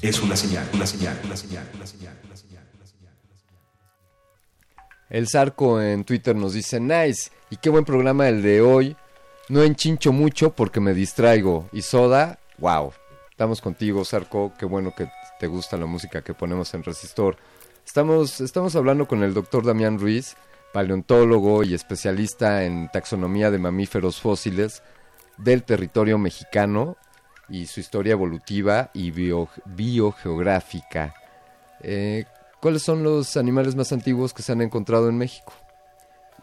[0.10, 2.64] Es una señal, una señal, una señal, una señal, una señal.
[5.08, 8.98] El Zarco en Twitter nos dice, nice, y qué buen programa el de hoy.
[9.50, 11.70] No enchincho mucho porque me distraigo.
[11.72, 12.92] Y Soda, wow.
[13.30, 14.52] Estamos contigo, Zarco.
[14.58, 17.38] Qué bueno que te gusta la música que ponemos en Resistor.
[17.86, 20.36] Estamos, estamos hablando con el doctor Damián Ruiz,
[20.74, 24.82] paleontólogo y especialista en taxonomía de mamíferos fósiles
[25.38, 26.98] del territorio mexicano
[27.50, 31.14] y su historia evolutiva y bio- biogeográfica.
[31.82, 32.26] Eh,
[32.62, 35.54] ¿Cuáles son los animales más antiguos que se han encontrado en México?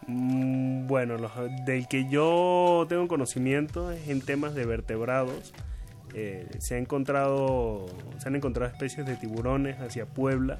[0.07, 1.31] Mm, Bueno, los-
[1.65, 5.53] del que yo tengo conocimiento es en temas de vertebrados.
[6.13, 7.85] Eh, se, ha encontrado,
[8.17, 10.59] se han encontrado especies de tiburones hacia Puebla,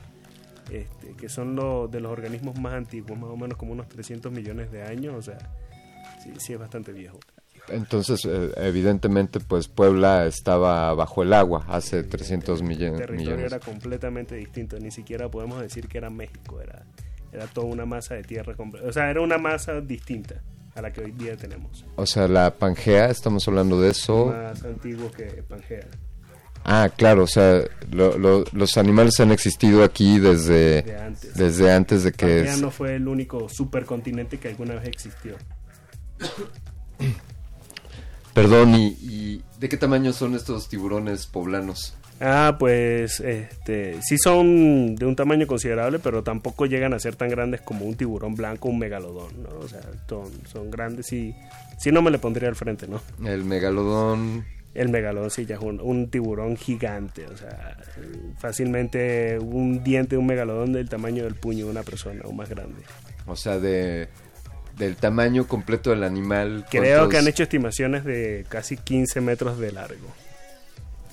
[0.70, 4.32] este, que son lo- de los organismos más antiguos, más o menos como unos 300
[4.34, 5.38] millones de años, o sea,
[6.22, 7.18] sí, sí es bastante viejo.
[7.70, 12.98] Entonces, eh, evidentemente, pues Puebla estaba bajo el agua hace 300 El millones.
[13.00, 13.46] territorio millones.
[13.52, 16.86] era completamente distinto, ni siquiera podemos decir que era México, era,
[17.32, 20.42] era toda una masa de tierra, o sea, era una masa distinta
[20.76, 21.86] a la que hoy día tenemos.
[21.96, 24.28] O sea, la Pangea, estamos hablando de eso.
[24.28, 25.88] Más antiguo que Pangea.
[26.70, 31.34] Ah, claro, o sea, lo- lo- los animales han existido aquí desde, De antes.
[31.34, 32.26] desde antes de que...
[32.26, 35.36] Pangea es- no fue el único supercontinente que alguna vez existió.
[38.38, 41.96] Perdón, y, y ¿de qué tamaño son estos tiburones poblanos?
[42.22, 47.30] Ah, pues este, sí son de un tamaño considerable, pero tampoco llegan a ser tan
[47.30, 49.58] grandes como un tiburón blanco, un megalodón, ¿no?
[49.58, 51.34] O sea, son, son grandes y
[51.80, 53.02] si no me le pondría al frente, ¿no?
[53.28, 54.46] El megalodón.
[54.76, 57.76] El megalodón sí ya es un, un tiburón gigante, o sea,
[58.38, 62.50] fácilmente un diente de un megalodón del tamaño del puño de una persona o más
[62.50, 62.84] grande.
[63.26, 64.08] O sea, de
[64.78, 66.66] del tamaño completo del animal.
[66.70, 70.08] Creo ¿cuántos- que han hecho estimaciones de casi 15 metros de largo.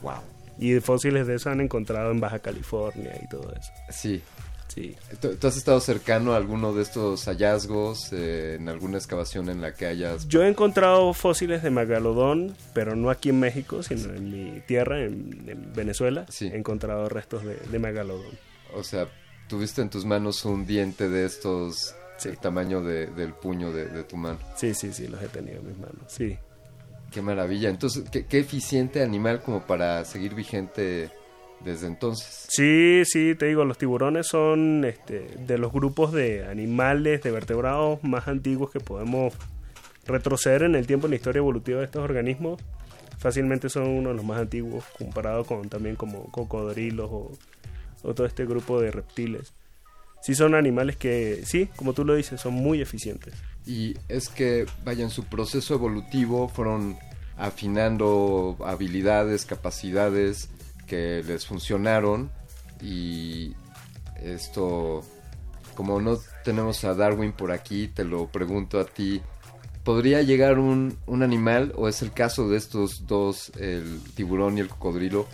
[0.02, 0.20] Wow.
[0.59, 3.70] Y fósiles de eso han encontrado en Baja California y todo eso.
[3.91, 4.23] Sí.
[4.68, 4.97] Sí.
[5.20, 9.60] ¿Tú, tú has estado cercano a alguno de estos hallazgos eh, en alguna excavación en
[9.60, 10.26] la que hayas...
[10.26, 15.01] Yo he encontrado fósiles de megalodón, pero no aquí en México, sino en mi tierra,
[15.05, 16.26] en, en Venezuela.
[16.41, 18.33] He encontrado restos de, de megalodón.
[18.75, 19.07] O sea,
[19.49, 24.05] tuviste en tus manos un diente de estos del tamaño de- del puño de, de
[24.05, 24.39] tu mano.
[24.57, 25.97] Sí, sí, sí, los he tenido en mis manos.
[26.07, 26.36] Sí.
[27.10, 27.68] Qué maravilla.
[27.70, 31.10] Entonces, qué, qué eficiente animal como para seguir vigente
[31.65, 32.47] desde entonces.
[32.49, 38.02] Sí, sí, te digo, los tiburones son este, de los grupos de animales, de vertebrados
[38.02, 39.33] más antiguos que podemos
[40.07, 42.60] retroceder en el tiempo en la historia evolutiva de estos organismos.
[43.18, 47.33] Fácilmente son uno de los más antiguos comparado con también como cocodrilos o,
[48.02, 49.55] o todo este grupo de reptiles.
[50.25, 53.35] Sí son animales que, sí, como tú lo dices, son muy eficientes.
[53.67, 56.97] Y es que, vaya, en su proceso evolutivo fueron
[57.36, 60.49] afinando habilidades, capacidades
[60.86, 62.31] que les funcionaron
[62.81, 63.53] y
[64.23, 65.05] esto,
[65.75, 69.20] como no tenemos a Darwin por aquí, te lo pregunto a ti,
[69.83, 74.62] ¿podría llegar un, un animal, o es el caso de estos dos, el tiburón y
[74.62, 75.27] el cocodrilo,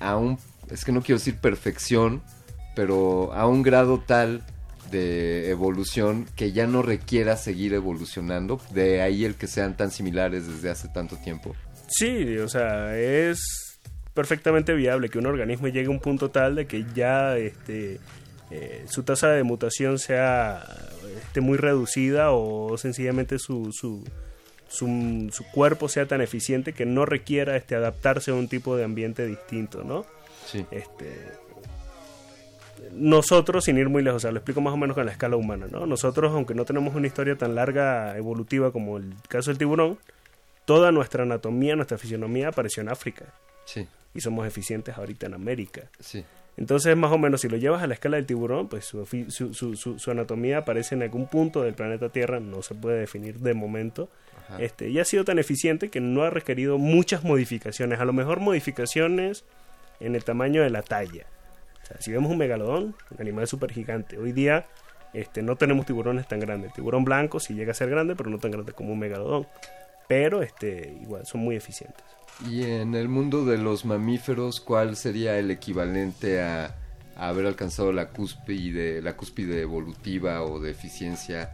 [0.00, 0.38] a un,
[0.70, 2.22] es que no quiero decir perfección,
[2.74, 4.42] pero a un grado tal
[4.90, 10.46] de evolución que ya no requiera seguir evolucionando, de ahí el que sean tan similares
[10.46, 11.54] desde hace tanto tiempo.
[11.88, 13.80] Sí, o sea, es
[14.14, 17.98] perfectamente viable que un organismo llegue a un punto tal de que ya este,
[18.50, 20.64] eh, su tasa de mutación sea
[21.16, 24.04] este, muy reducida o sencillamente su, su,
[24.68, 28.84] su, su cuerpo sea tan eficiente que no requiera este, adaptarse a un tipo de
[28.84, 30.06] ambiente distinto, ¿no?
[30.46, 30.64] Sí.
[30.70, 31.10] Este,
[32.92, 35.36] nosotros, sin ir muy lejos, o sea, lo explico más o menos con la escala
[35.36, 35.86] humana, ¿no?
[35.86, 39.98] Nosotros, aunque no tenemos una historia tan larga evolutiva como el caso del tiburón,
[40.64, 43.26] toda nuestra anatomía, nuestra fisionomía apareció en África.
[43.64, 43.86] Sí.
[44.14, 45.82] Y somos eficientes ahorita en América.
[46.00, 46.24] Sí.
[46.56, 49.52] Entonces, más o menos, si lo llevas a la escala del tiburón, pues su, su,
[49.52, 53.40] su, su- su anatomía aparece en algún punto del planeta Tierra, no se puede definir
[53.40, 54.08] de momento.
[54.48, 54.62] Ajá.
[54.62, 58.38] Este, y ha sido tan eficiente que no ha requerido muchas modificaciones, a lo mejor
[58.38, 59.44] modificaciones
[59.98, 61.26] en el tamaño de la talla.
[61.84, 64.66] O sea, si vemos un megalodón, un animal súper gigante, hoy día
[65.12, 66.70] este, no tenemos tiburones tan grandes.
[66.70, 69.46] El tiburón blanco sí llega a ser grande, pero no tan grande como un megalodón.
[70.08, 72.02] Pero este, igual, son muy eficientes.
[72.50, 76.74] Y en el mundo de los mamíferos, ¿cuál sería el equivalente a,
[77.16, 81.52] a haber alcanzado la cúspide, la cúspide evolutiva o de eficiencia?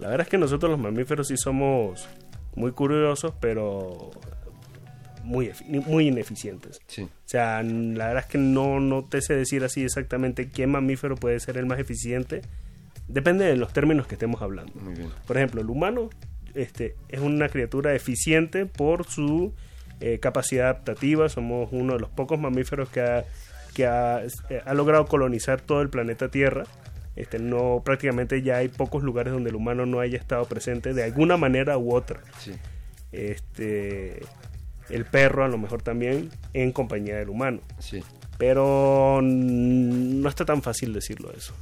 [0.00, 2.08] La verdad es que nosotros los mamíferos sí somos
[2.54, 4.10] muy curiosos, pero
[5.26, 6.80] muy, muy ineficientes.
[6.86, 7.02] Sí.
[7.02, 11.16] O sea, la verdad es que no, no te sé decir así exactamente qué mamífero
[11.16, 12.42] puede ser el más eficiente.
[13.08, 14.72] Depende de los términos que estemos hablando.
[14.80, 15.10] Muy bien.
[15.26, 16.10] Por ejemplo, el humano
[16.54, 19.52] este, es una criatura eficiente por su
[20.00, 21.28] eh, capacidad adaptativa.
[21.28, 23.24] Somos uno de los pocos mamíferos que ha,
[23.74, 26.64] que ha, eh, ha logrado colonizar todo el planeta Tierra.
[27.16, 31.02] Este, no, prácticamente ya hay pocos lugares donde el humano no haya estado presente de
[31.02, 32.20] alguna manera u otra.
[32.38, 32.52] Sí.
[33.10, 34.20] Este,
[34.90, 37.60] el perro a lo mejor también en compañía del humano.
[37.78, 38.02] Sí.
[38.38, 41.54] Pero no está tan fácil decirlo eso.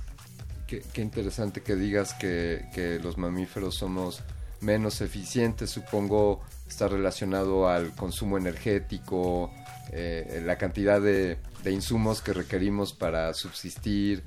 [0.67, 4.23] Qué, qué interesante que digas que, que los mamíferos somos
[4.61, 5.71] menos eficientes.
[5.71, 9.53] Supongo está relacionado al consumo energético,
[9.93, 14.23] eh, la cantidad de, de insumos que requerimos para subsistir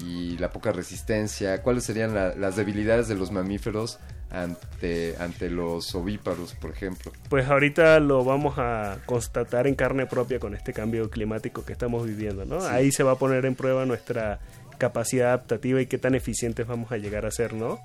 [0.00, 1.62] y la poca resistencia.
[1.62, 3.98] ¿Cuáles serían la- las debilidades de los mamíferos
[4.32, 7.12] ante, ante los ovíparos, por ejemplo?
[7.28, 12.06] Pues ahorita lo vamos a constatar en carne propia con este cambio climático que estamos
[12.06, 12.60] viviendo, ¿no?
[12.60, 12.66] Sí.
[12.70, 14.40] Ahí se va a poner en prueba nuestra
[14.78, 17.78] capacidad adaptativa y qué tan eficientes vamos a llegar a ser, ¿no?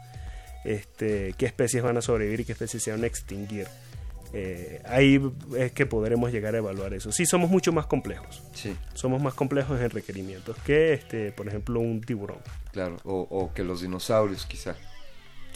[0.64, 3.67] Este, qué especies van a sobrevivir y qué especies se van a extinguir.
[4.34, 5.22] Eh, ahí
[5.58, 7.11] es que podremos llegar a evaluar eso.
[7.11, 8.43] Sí, somos mucho más complejos.
[8.53, 8.76] Sí.
[8.93, 12.40] Somos más complejos en requerimientos que, este, por ejemplo, un tiburón.
[12.72, 14.76] Claro, o, o que los dinosaurios quizá.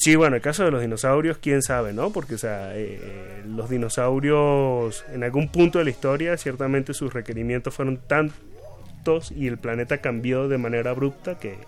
[0.02, 2.12] Sí, bueno, el caso de los dinosaurios, quién sabe, ¿no?
[2.12, 7.76] Porque, o sea, eh, los dinosaurios en algún punto de la historia, ciertamente sus requerimientos
[7.76, 11.60] fueron tantos y el planeta cambió de manera abrupta que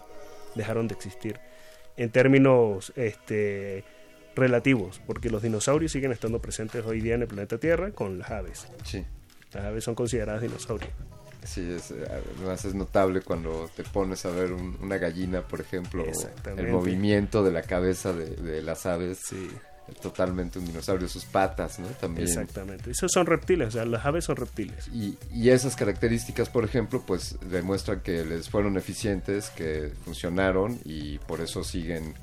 [0.56, 1.40] dejaron de existir.
[1.96, 3.84] En términos este,
[4.36, 8.32] relativos, porque los dinosaurios siguen estando presentes hoy día en el planeta Tierra con las
[8.32, 8.68] aves.
[8.84, 9.06] Sí.
[9.54, 10.90] Las aves son consideradas dinosaurios.
[11.46, 12.06] Sí, es, eh,
[12.38, 16.04] además es notable cuando te pones a ver un- una gallina, por ejemplo,
[16.58, 19.20] el movimiento de la cabeza de, de las aves.
[20.02, 21.88] Totalmente un dinosaurio, sus patas, ¿no?
[21.88, 22.26] También.
[22.26, 22.92] Exactamente.
[22.92, 24.88] Esos son reptiles, o sea, las aves son reptiles.
[24.94, 31.18] Y, y esas características, por ejemplo, pues demuestran que les fueron eficientes, que funcionaron y
[31.20, 32.14] por eso siguen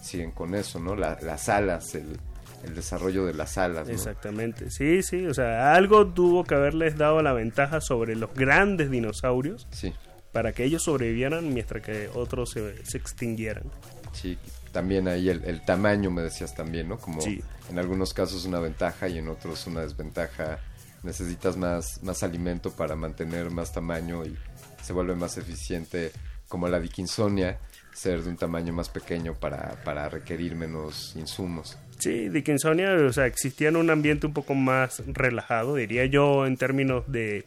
[0.00, 0.94] siguen con eso, ¿no?
[0.94, 2.18] La- las alas, el,
[2.64, 3.92] el desarrollo de las alas, ¿no?
[3.94, 8.90] Exactamente, sí, sí, o sea, algo tuvo que haberles dado la ventaja sobre los grandes
[8.90, 9.92] dinosaurios Sí.
[10.32, 13.64] para que ellos sobrevivieran mientras que otros se, se extinguieran.
[14.12, 14.36] Sí,
[14.72, 16.98] también ahí el, el tamaño me decías también, ¿no?
[16.98, 17.42] Como Sí.
[17.70, 20.58] en algunos casos una ventaja y en otros una desventaja.
[21.04, 24.36] Necesitas más, más alimento para mantener más tamaño y
[24.82, 26.10] se vuelve más eficiente,
[26.48, 27.58] como la Dickinsonia,
[27.94, 31.78] ser de un tamaño más pequeño para, para requerir menos insumos.
[31.98, 36.56] Sí, Dickinsonia, o sea, existía en un ambiente un poco más relajado, diría yo, en
[36.56, 37.44] términos de,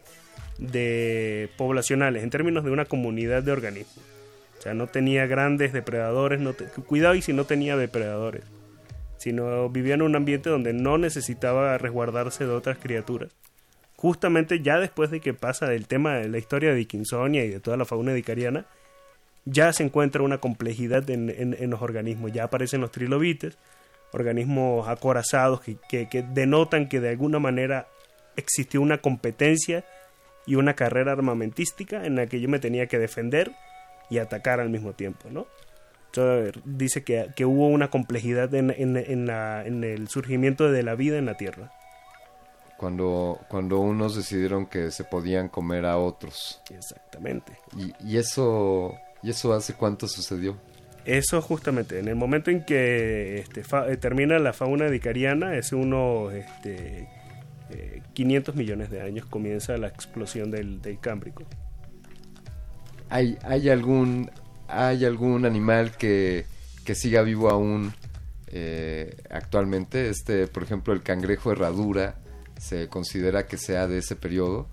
[0.58, 4.04] de poblacionales, en términos de una comunidad de organismos.
[4.58, 8.44] O sea, no tenía grandes depredadores, no te- cuidado y si no tenía depredadores,
[9.16, 13.30] sino vivía en un ambiente donde no necesitaba resguardarse de otras criaturas.
[13.96, 17.60] Justamente ya después de que pasa el tema de la historia de Dickinsonia y de
[17.60, 18.66] toda la fauna dicariana,
[19.44, 22.32] ya se encuentra una complejidad en- en los organismos.
[22.32, 23.56] Ya aparecen los trilobites,
[24.12, 27.86] organismos acorazados que, que- que denotan que de alguna manera
[28.36, 29.84] existió una competencia
[30.46, 33.52] y una carrera armamentística en la que yo me tenía que defender
[34.10, 35.46] y atacar al mismo tiempo, ¿no?
[36.06, 40.82] Entonces, dice que, que hubo una complejidad en, en- en la- en el surgimiento de
[40.82, 41.72] la vida en la Tierra.
[42.76, 46.60] Cuando, cuando unos decidieron que se podían comer a otros.
[46.70, 47.52] Exactamente.
[47.76, 48.92] Y, y eso,
[49.22, 50.56] ¿y eso hace cuánto sucedió?
[51.04, 56.32] Eso justamente, en el momento en que este, eh, termina la fauna dicariana, es unos
[56.32, 57.08] este,
[57.70, 61.44] eh, 500 millones de años, comienza la explosión del, del Cámbrico.
[63.10, 64.30] ¿Hay, hay, algún,
[64.68, 66.46] ¿Hay algún animal que,
[66.84, 67.92] que siga vivo aún
[68.46, 70.08] eh, actualmente?
[70.08, 72.14] Este, por ejemplo, el cangrejo herradura,
[72.58, 74.68] ¿se considera que sea de ese periodo?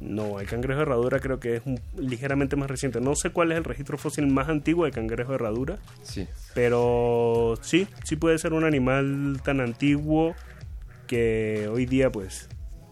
[0.00, 3.00] No, el cangrejo herradura creo que es un- ligeramente más reciente.
[3.00, 6.26] No sé cuál es el registro fósil más antiguo de cangrejo herradura, Sí.
[6.54, 10.34] pero sí, sí puede ser un animal tan antiguo
[11.06, 12.48] que hoy día pues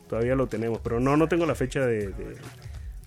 [0.09, 0.81] todavía lo tenemos.
[0.83, 2.37] Pero no, no tengo la fecha de, de,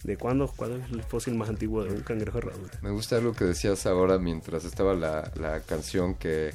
[0.04, 2.72] de cuándo, cuál es el fósil más antiguo de un cangrejo herradura.
[2.82, 6.52] Me gusta algo que decías ahora mientras estaba la, la canción, que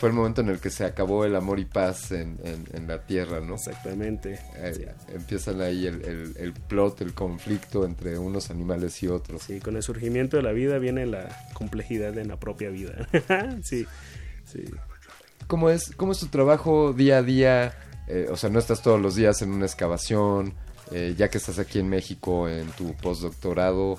[0.00, 2.88] fue el momento en el que se acabó el amor y paz en, en- en
[2.88, 3.54] la tierra, ¿no?
[3.56, 4.40] Exactamente.
[4.56, 9.42] Eh, Empiezan ahí el, el, el plot, el conflicto entre unos animales y otros.
[9.42, 13.06] Sí, con el surgimiento de la vida viene la complejidad en la propia vida.
[13.62, 13.86] sí,
[14.50, 14.64] sí.
[15.46, 17.74] ¿Cómo es, cómo es tu trabajo día a día?
[18.08, 20.54] Eh, o sea, no estás todos los días en una excavación,
[20.92, 23.98] eh, ya que estás aquí en México en tu postdoctorado,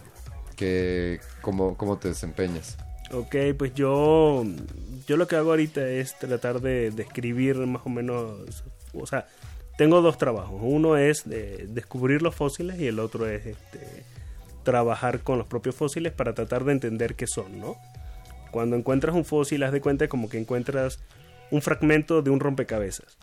[0.55, 2.77] que, ¿cómo, ¿cómo te desempeñas?
[3.13, 4.43] Ok, pues yo,
[5.07, 9.27] yo lo que hago ahorita es tratar de describir más o menos, o sea,
[9.77, 10.59] tengo dos trabajos.
[10.63, 14.03] Uno es de descubrir los fósiles y el otro es este,
[14.63, 17.75] trabajar con los propios fósiles para tratar de entender qué son, ¿no?
[18.51, 20.99] Cuando encuentras un fósil, haz de cuenta como que encuentras
[21.49, 23.17] un fragmento de un rompecabezas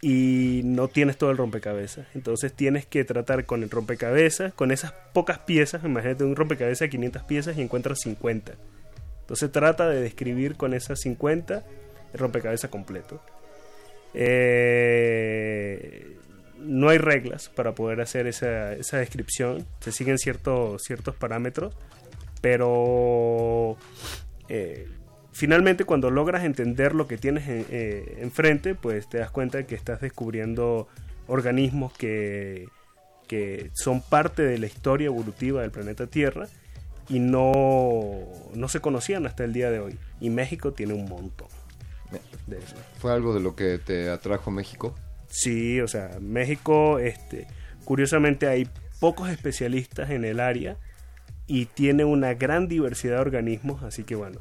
[0.00, 2.06] y no tienes todo el rompecabezas.
[2.14, 6.90] Entonces tienes que tratar con el rompecabezas, con esas pocas piezas, imagínate un rompecabezas de
[6.90, 8.54] 500 piezas y encuentras 50.
[9.26, 11.64] Entonces trata de describir con esas 50
[12.12, 13.20] el rompecabezas completo.
[14.78, 16.16] Eh,
[16.58, 21.74] no hay reglas para poder hacer esa, esa descripción, se siguen ciertos, ciertos parámetros,
[22.40, 23.76] pero
[24.48, 24.88] eh,
[25.32, 29.66] finalmente cuando logras entender lo que tienes en- eh, enfrente, pues te das cuenta de
[29.66, 30.88] que estás descubriendo
[31.26, 32.66] organismos que,
[33.26, 36.48] que son parte de la historia evolutiva del planeta Tierra
[37.08, 38.20] y no,
[38.54, 39.98] no se conocían hasta el día de hoy.
[40.20, 41.48] Y México tiene un montón
[42.46, 42.76] de eso.
[42.98, 44.94] ¿Fue algo de lo que te atrajo México?
[45.28, 47.46] Sí, o sea, México, este,
[47.84, 48.68] curiosamente hay
[49.00, 50.76] pocos especialistas en el área
[51.46, 54.38] y tiene una gran diversidad de organismos, así que bueno,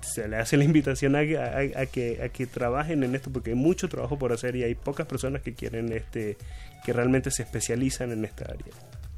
[0.00, 3.30] se le hace la invitación a, que- a- a que, a que trabajen en esto
[3.30, 6.36] porque hay mucho trabajo por hacer y hay pocas personas que quieren este
[6.84, 8.72] que realmente se especializan en esta área.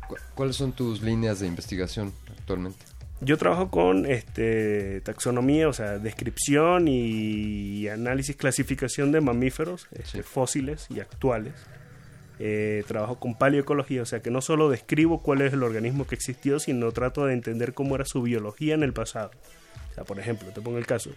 [0.09, 2.85] ¿Cu- ¿Cuáles son tus líneas de investigación actualmente?
[3.23, 10.87] Yo trabajo con este taxonomía, o sea, descripción y análisis, clasificación de mamíferos, este, fósiles
[10.89, 11.53] y actuales.
[12.43, 16.15] Eh, trabajo con paleoecología, o sea que no solo describo cuál es el organismo que
[16.15, 19.31] existió, sino trato de entender cómo era su biología en el pasado.
[19.91, 21.11] O sea, por ejemplo, te pongo el caso.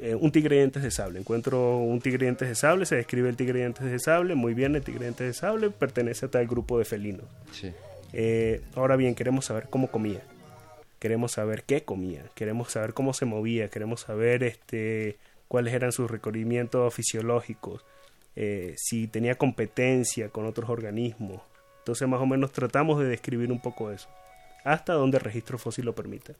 [0.00, 1.18] eh, un tigre de dientes de sable.
[1.20, 4.34] Encuentro un tigre de dientes de sable, se describe el tigre de dientes de sable,
[4.34, 7.26] muy bien, el tigre de dientes de sable pertenece a tal grupo de felinos.
[7.52, 7.70] Sí.
[8.14, 10.22] Eh, ahora bien, queremos saber cómo comía.
[11.04, 12.24] Queremos saber qué comía.
[12.34, 13.68] Queremos saber cómo se movía.
[13.68, 15.18] Queremos saber este,
[15.48, 17.84] cuáles eran sus requerimientos fisiológicos.
[18.36, 21.42] eh, si tenía competencia con otros organismos.
[21.80, 24.08] Entonces, más o menos tratamos de describir un poco eso.
[24.64, 26.32] Hasta donde el registro fósil lo permita.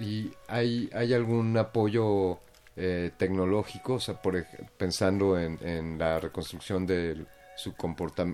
[0.00, 2.38] ¿Y hay, algún apoyo
[2.76, 3.96] eh, tecnológico?
[3.96, 4.42] O sea, por,
[4.78, 7.26] pensando en, la reconstrucción de
[7.58, 7.74] su,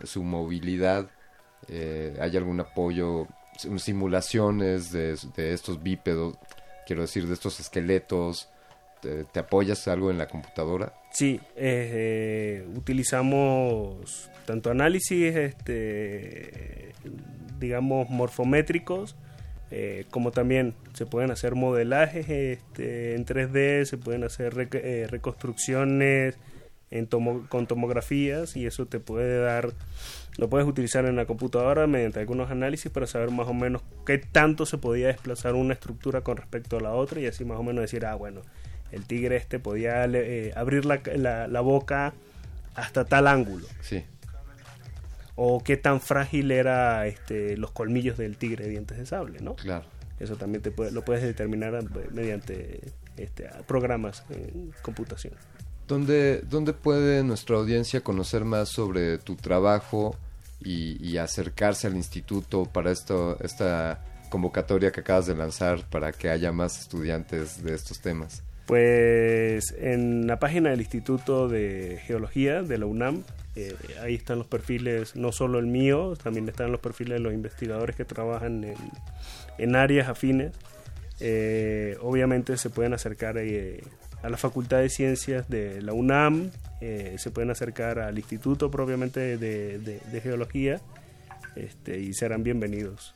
[0.05, 1.11] su movilidad,
[1.67, 3.27] eh, ¿hay algún apoyo,
[3.79, 6.37] simulaciones de, estos bípedos,
[6.87, 8.49] quiero decir, de estos esqueletos?
[9.01, 10.93] ¿Te, apoyas algo en la computadora?
[11.11, 16.93] Sí, eh, utilizamos tanto análisis, este,
[17.59, 19.17] digamos, morfométricos,
[19.71, 25.07] eh, como también se pueden hacer modelajes este, en 3D, se pueden hacer rec- eh,
[25.09, 26.37] reconstrucciones
[26.91, 29.73] en tomo- con tomografías y eso te puede dar,
[30.41, 34.17] lo puedes utilizar en la computadora mediante algunos análisis para saber más o menos qué
[34.17, 37.63] tanto se podía desplazar una estructura con respecto a la otra y así más o
[37.63, 38.41] menos decir, ah, bueno,
[38.91, 42.15] el tigre este podía eh, abrir la, la- la boca
[42.75, 43.67] hasta tal ángulo.
[43.83, 44.03] Sí.
[45.37, 49.55] O qué tan frágil era este, los colmillos del tigre de dientes de sable, ¿no?
[49.57, 49.85] Claro.
[50.19, 52.81] Eso también te puede- lo puedes determinar eh, mediante
[53.19, 55.35] este, programas en computación.
[55.87, 60.17] ¿Dónde, ¿Dónde puede nuestra audiencia conocer más sobre tu trabajo
[60.63, 66.81] y, acercarse al instituto para esta convocatoria que acabas de lanzar para que haya más
[66.81, 68.43] estudiantes de estos temas?
[68.67, 73.25] Pues en la página del Instituto de Geología de la UNAM,
[73.57, 77.35] eh, ahí están los perfiles, no solo el mío, también están los perfiles de los
[77.35, 78.77] investigadores que trabajan en,
[79.59, 80.53] en áreas afines.
[81.19, 83.83] Eh, obviamente se pueden acercar eh,
[84.23, 86.51] a la Facultad de Ciencias de la UNAM,
[86.81, 90.81] eh, se pueden acercar al Instituto propiamente de, de- de Geología
[91.57, 93.15] este, y serán bienvenidos.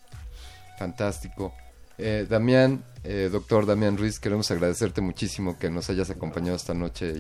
[0.79, 1.55] Fantástico.
[1.99, 7.13] Eh, Damián, eh, doctor Damián Ruiz, queremos agradecerte muchísimo que nos hayas acompañado esta noche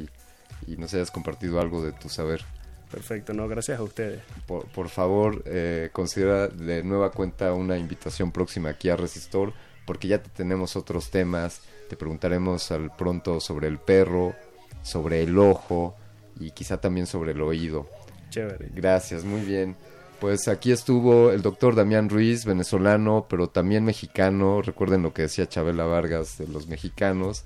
[0.66, 2.42] y, y nos hayas compartido algo de tu saber.
[2.90, 4.22] Perfecto, no, gracias a ustedes.
[4.46, 9.52] Por, por favor, eh, considera de nueva cuenta una invitación próxima aquí a Resistor,
[9.86, 11.60] porque ya te tenemos otros temas.
[11.88, 14.34] Te preguntaremos al pronto sobre el perro,
[14.82, 15.94] sobre el ojo
[16.40, 17.88] y quizá también sobre el oído.
[18.30, 18.70] Chévere.
[18.74, 19.76] Gracias, muy bien.
[20.20, 24.62] Pues aquí estuvo el doctor Damián Ruiz, venezolano, pero también mexicano.
[24.62, 27.44] Recuerden lo que decía Chabela Vargas de los mexicanos.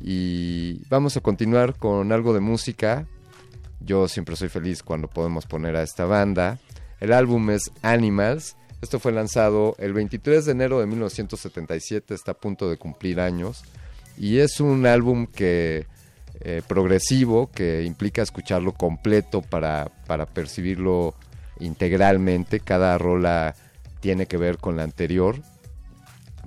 [0.00, 3.06] Y vamos a continuar con algo de música.
[3.80, 6.58] Yo siempre soy feliz cuando podemos poner a esta banda.
[7.00, 8.56] El álbum es Animals.
[8.82, 13.62] Esto fue lanzado el 23 de enero de 1977, está a punto de cumplir años.
[14.18, 15.86] Y es un álbum que
[16.40, 21.14] eh, progresivo que implica escucharlo completo para, para percibirlo
[21.60, 22.58] integralmente.
[22.58, 23.54] Cada rola
[24.00, 25.36] tiene que ver con la anterior.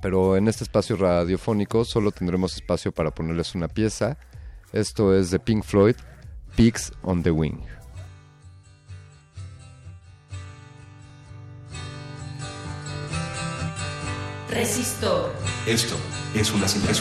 [0.01, 4.17] Pero en este espacio radiofónico solo tendremos espacio para ponerles una pieza.
[4.73, 5.95] Esto es de Pink Floyd,
[6.57, 7.74] Pigs on the Wing.
[14.49, 15.31] Resistor.
[15.65, 15.95] Esto
[16.35, 16.91] es una señal.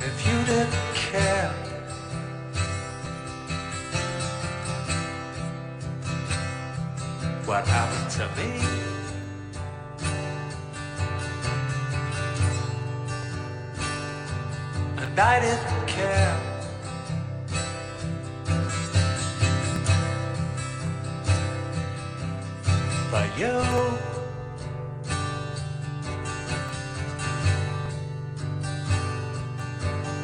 [0.00, 1.52] If you didn't care,
[7.46, 8.60] what happened to me?
[14.98, 16.59] And I didn't care.
[23.10, 23.48] You.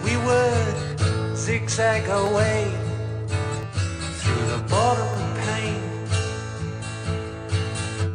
[0.05, 2.71] We would zigzag away
[4.19, 5.83] through the bottom pane,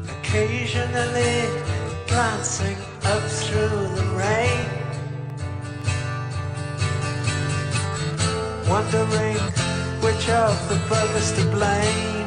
[0.09, 1.49] occasionally
[2.07, 4.65] glancing up through the rain,
[8.69, 9.37] wondering
[10.01, 12.20] which of the brothers to blame.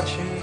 [0.00, 0.42] Watching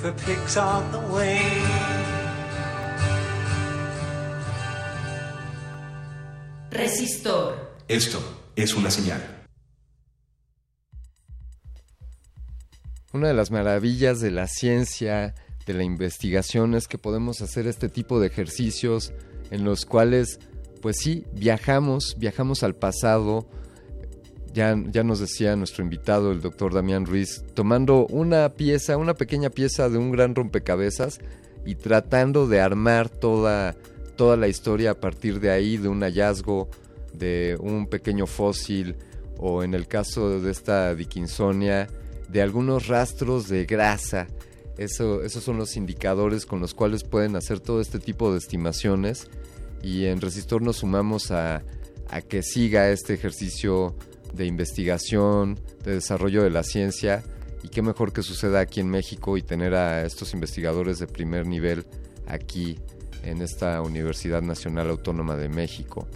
[0.00, 1.66] for pigs on the wing.
[6.70, 7.56] Resistor.
[7.88, 8.20] Esto
[8.56, 9.20] es una señal.
[13.12, 15.34] Una de las maravillas de la ciencia,
[15.66, 19.12] de la investigación, es que podemos hacer este tipo de ejercicios
[19.50, 20.40] en los cuales,
[20.80, 23.48] pues sí, viajamos, viajamos al pasado,
[24.52, 29.50] ya, ya nos decía nuestro invitado, el doctor Damián Ruiz, tomando una pieza, una pequeña
[29.50, 31.20] pieza de un gran rompecabezas
[31.64, 33.76] y tratando de armar toda,
[34.16, 36.68] toda la historia a partir de ahí, de un hallazgo,
[37.12, 38.96] de un pequeño fósil,
[39.38, 41.88] o en el caso de esta Dickinsonia,
[42.28, 44.26] de algunos rastros de grasa.
[44.76, 49.28] Eso, esos son los indicadores con los cuales pueden hacer todo este tipo de estimaciones
[49.82, 51.62] y en Resistor nos sumamos a,
[52.10, 53.94] a que siga este ejercicio
[54.32, 57.22] de investigación, de desarrollo de la ciencia
[57.62, 61.46] y qué mejor que suceda aquí en México y tener a estos investigadores de primer
[61.46, 61.84] nivel
[62.26, 62.78] aquí
[63.24, 66.06] en esta Universidad Nacional Autónoma de México.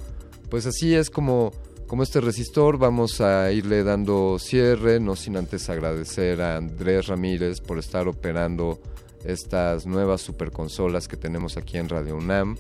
[0.49, 1.53] Pues así es como,
[1.87, 7.61] como este resistor, vamos a irle dando cierre, no sin antes agradecer a Andrés Ramírez
[7.61, 8.81] por estar operando
[9.25, 12.57] estas nuevas superconsolas que tenemos aquí en Radio UNAM.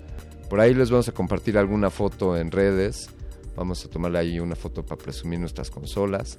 [0.48, 3.08] Por ahí les vamos a compartir alguna foto en redes.
[3.56, 6.38] Vamos a tomarle ahí una foto para presumir nuestras consolas.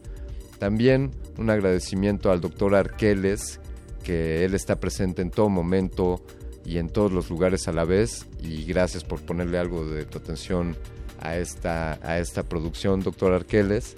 [0.60, 3.60] También un agradecimiento al doctor Arqueles,
[4.04, 6.22] que él está presente en todo momento
[6.66, 8.28] y en todos los lugares a la vez.
[8.42, 10.76] Y gracias por ponerle algo de tu atención
[11.20, 13.96] a esta, a esta producción, doctor Arqueles.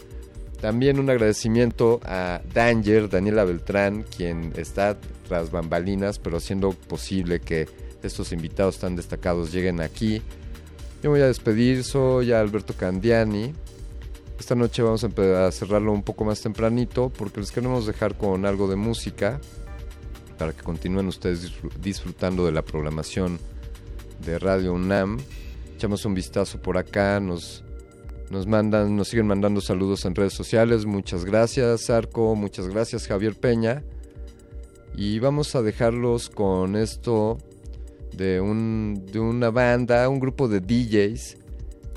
[0.61, 7.67] También un agradecimiento a Danger, Daniela Beltrán, quien está tras bambalinas, pero haciendo posible que
[8.01, 10.21] estos invitados tan destacados lleguen aquí.
[11.03, 13.53] Yo me voy a despedir, soy Alberto Candiani.
[14.39, 18.67] Esta noche vamos a cerrarlo un poco más tempranito porque les queremos dejar con algo
[18.67, 19.39] de música
[20.37, 21.51] para que continúen ustedes
[21.81, 23.39] disfrutando de la programación
[24.25, 25.19] de Radio UNAM.
[25.75, 27.63] Echamos un vistazo por acá, nos,
[28.29, 30.85] nos mandan, nos siguen mandando saludos en redes sociales.
[30.85, 33.83] Muchas gracias, Arco, muchas gracias, Javier Peña.
[34.95, 37.37] Y vamos a dejarlos con esto
[38.15, 41.37] de, un, de una banda, un grupo de DJs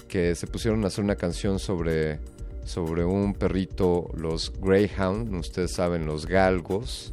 [0.09, 2.19] que se pusieron a hacer una canción sobre,
[2.65, 7.13] sobre un perrito, los Greyhound, ustedes saben, los galgos.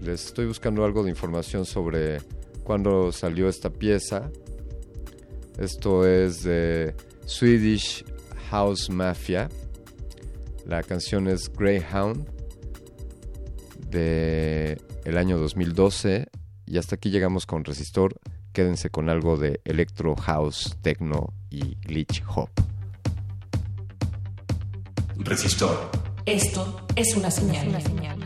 [0.00, 2.18] Les estoy buscando algo de información sobre
[2.62, 4.30] cuándo salió esta pieza.
[5.58, 6.94] Esto es de
[7.24, 8.04] Swedish
[8.50, 9.48] House Mafia.
[10.66, 12.28] La canción es Greyhound
[13.90, 16.28] de el año 2012
[16.66, 18.18] y hasta aquí llegamos con Resistor.
[18.52, 22.50] Quédense con algo de Electro House, Techno y Glitch Hop.
[25.16, 25.90] Resistor.
[26.26, 27.68] Esto es una señal.
[27.68, 28.18] Una señal.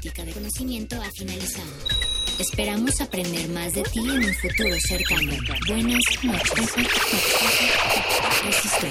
[0.00, 1.70] Relación simbiótica de conocimiento ha finalizado.
[2.38, 5.32] Esperamos aprender más de ti en un futuro cercano.
[5.68, 6.74] Buenas noches.
[8.44, 8.90] Resistor.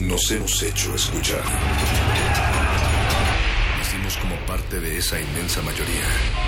[0.00, 1.42] Nos hemos hecho escuchar.
[3.78, 6.47] Nacimos como parte de esa inmensa mayoría.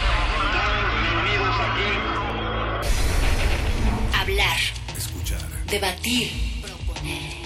[5.70, 6.32] Debatir.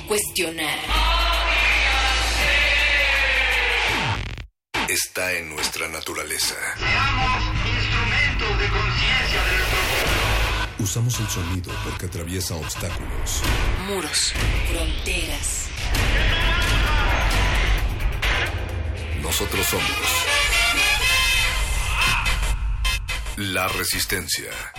[0.08, 0.78] Cuestionar.
[4.88, 6.54] Está en nuestra naturaleza.
[7.66, 13.42] Instrumentos de conciencia de nuestro Usamos el sonido porque atraviesa obstáculos.
[13.86, 14.32] Muros.
[14.70, 15.66] Fronteras.
[19.20, 19.90] Nosotros somos
[23.36, 24.50] la resistencia.
[24.50, 24.73] pueblo.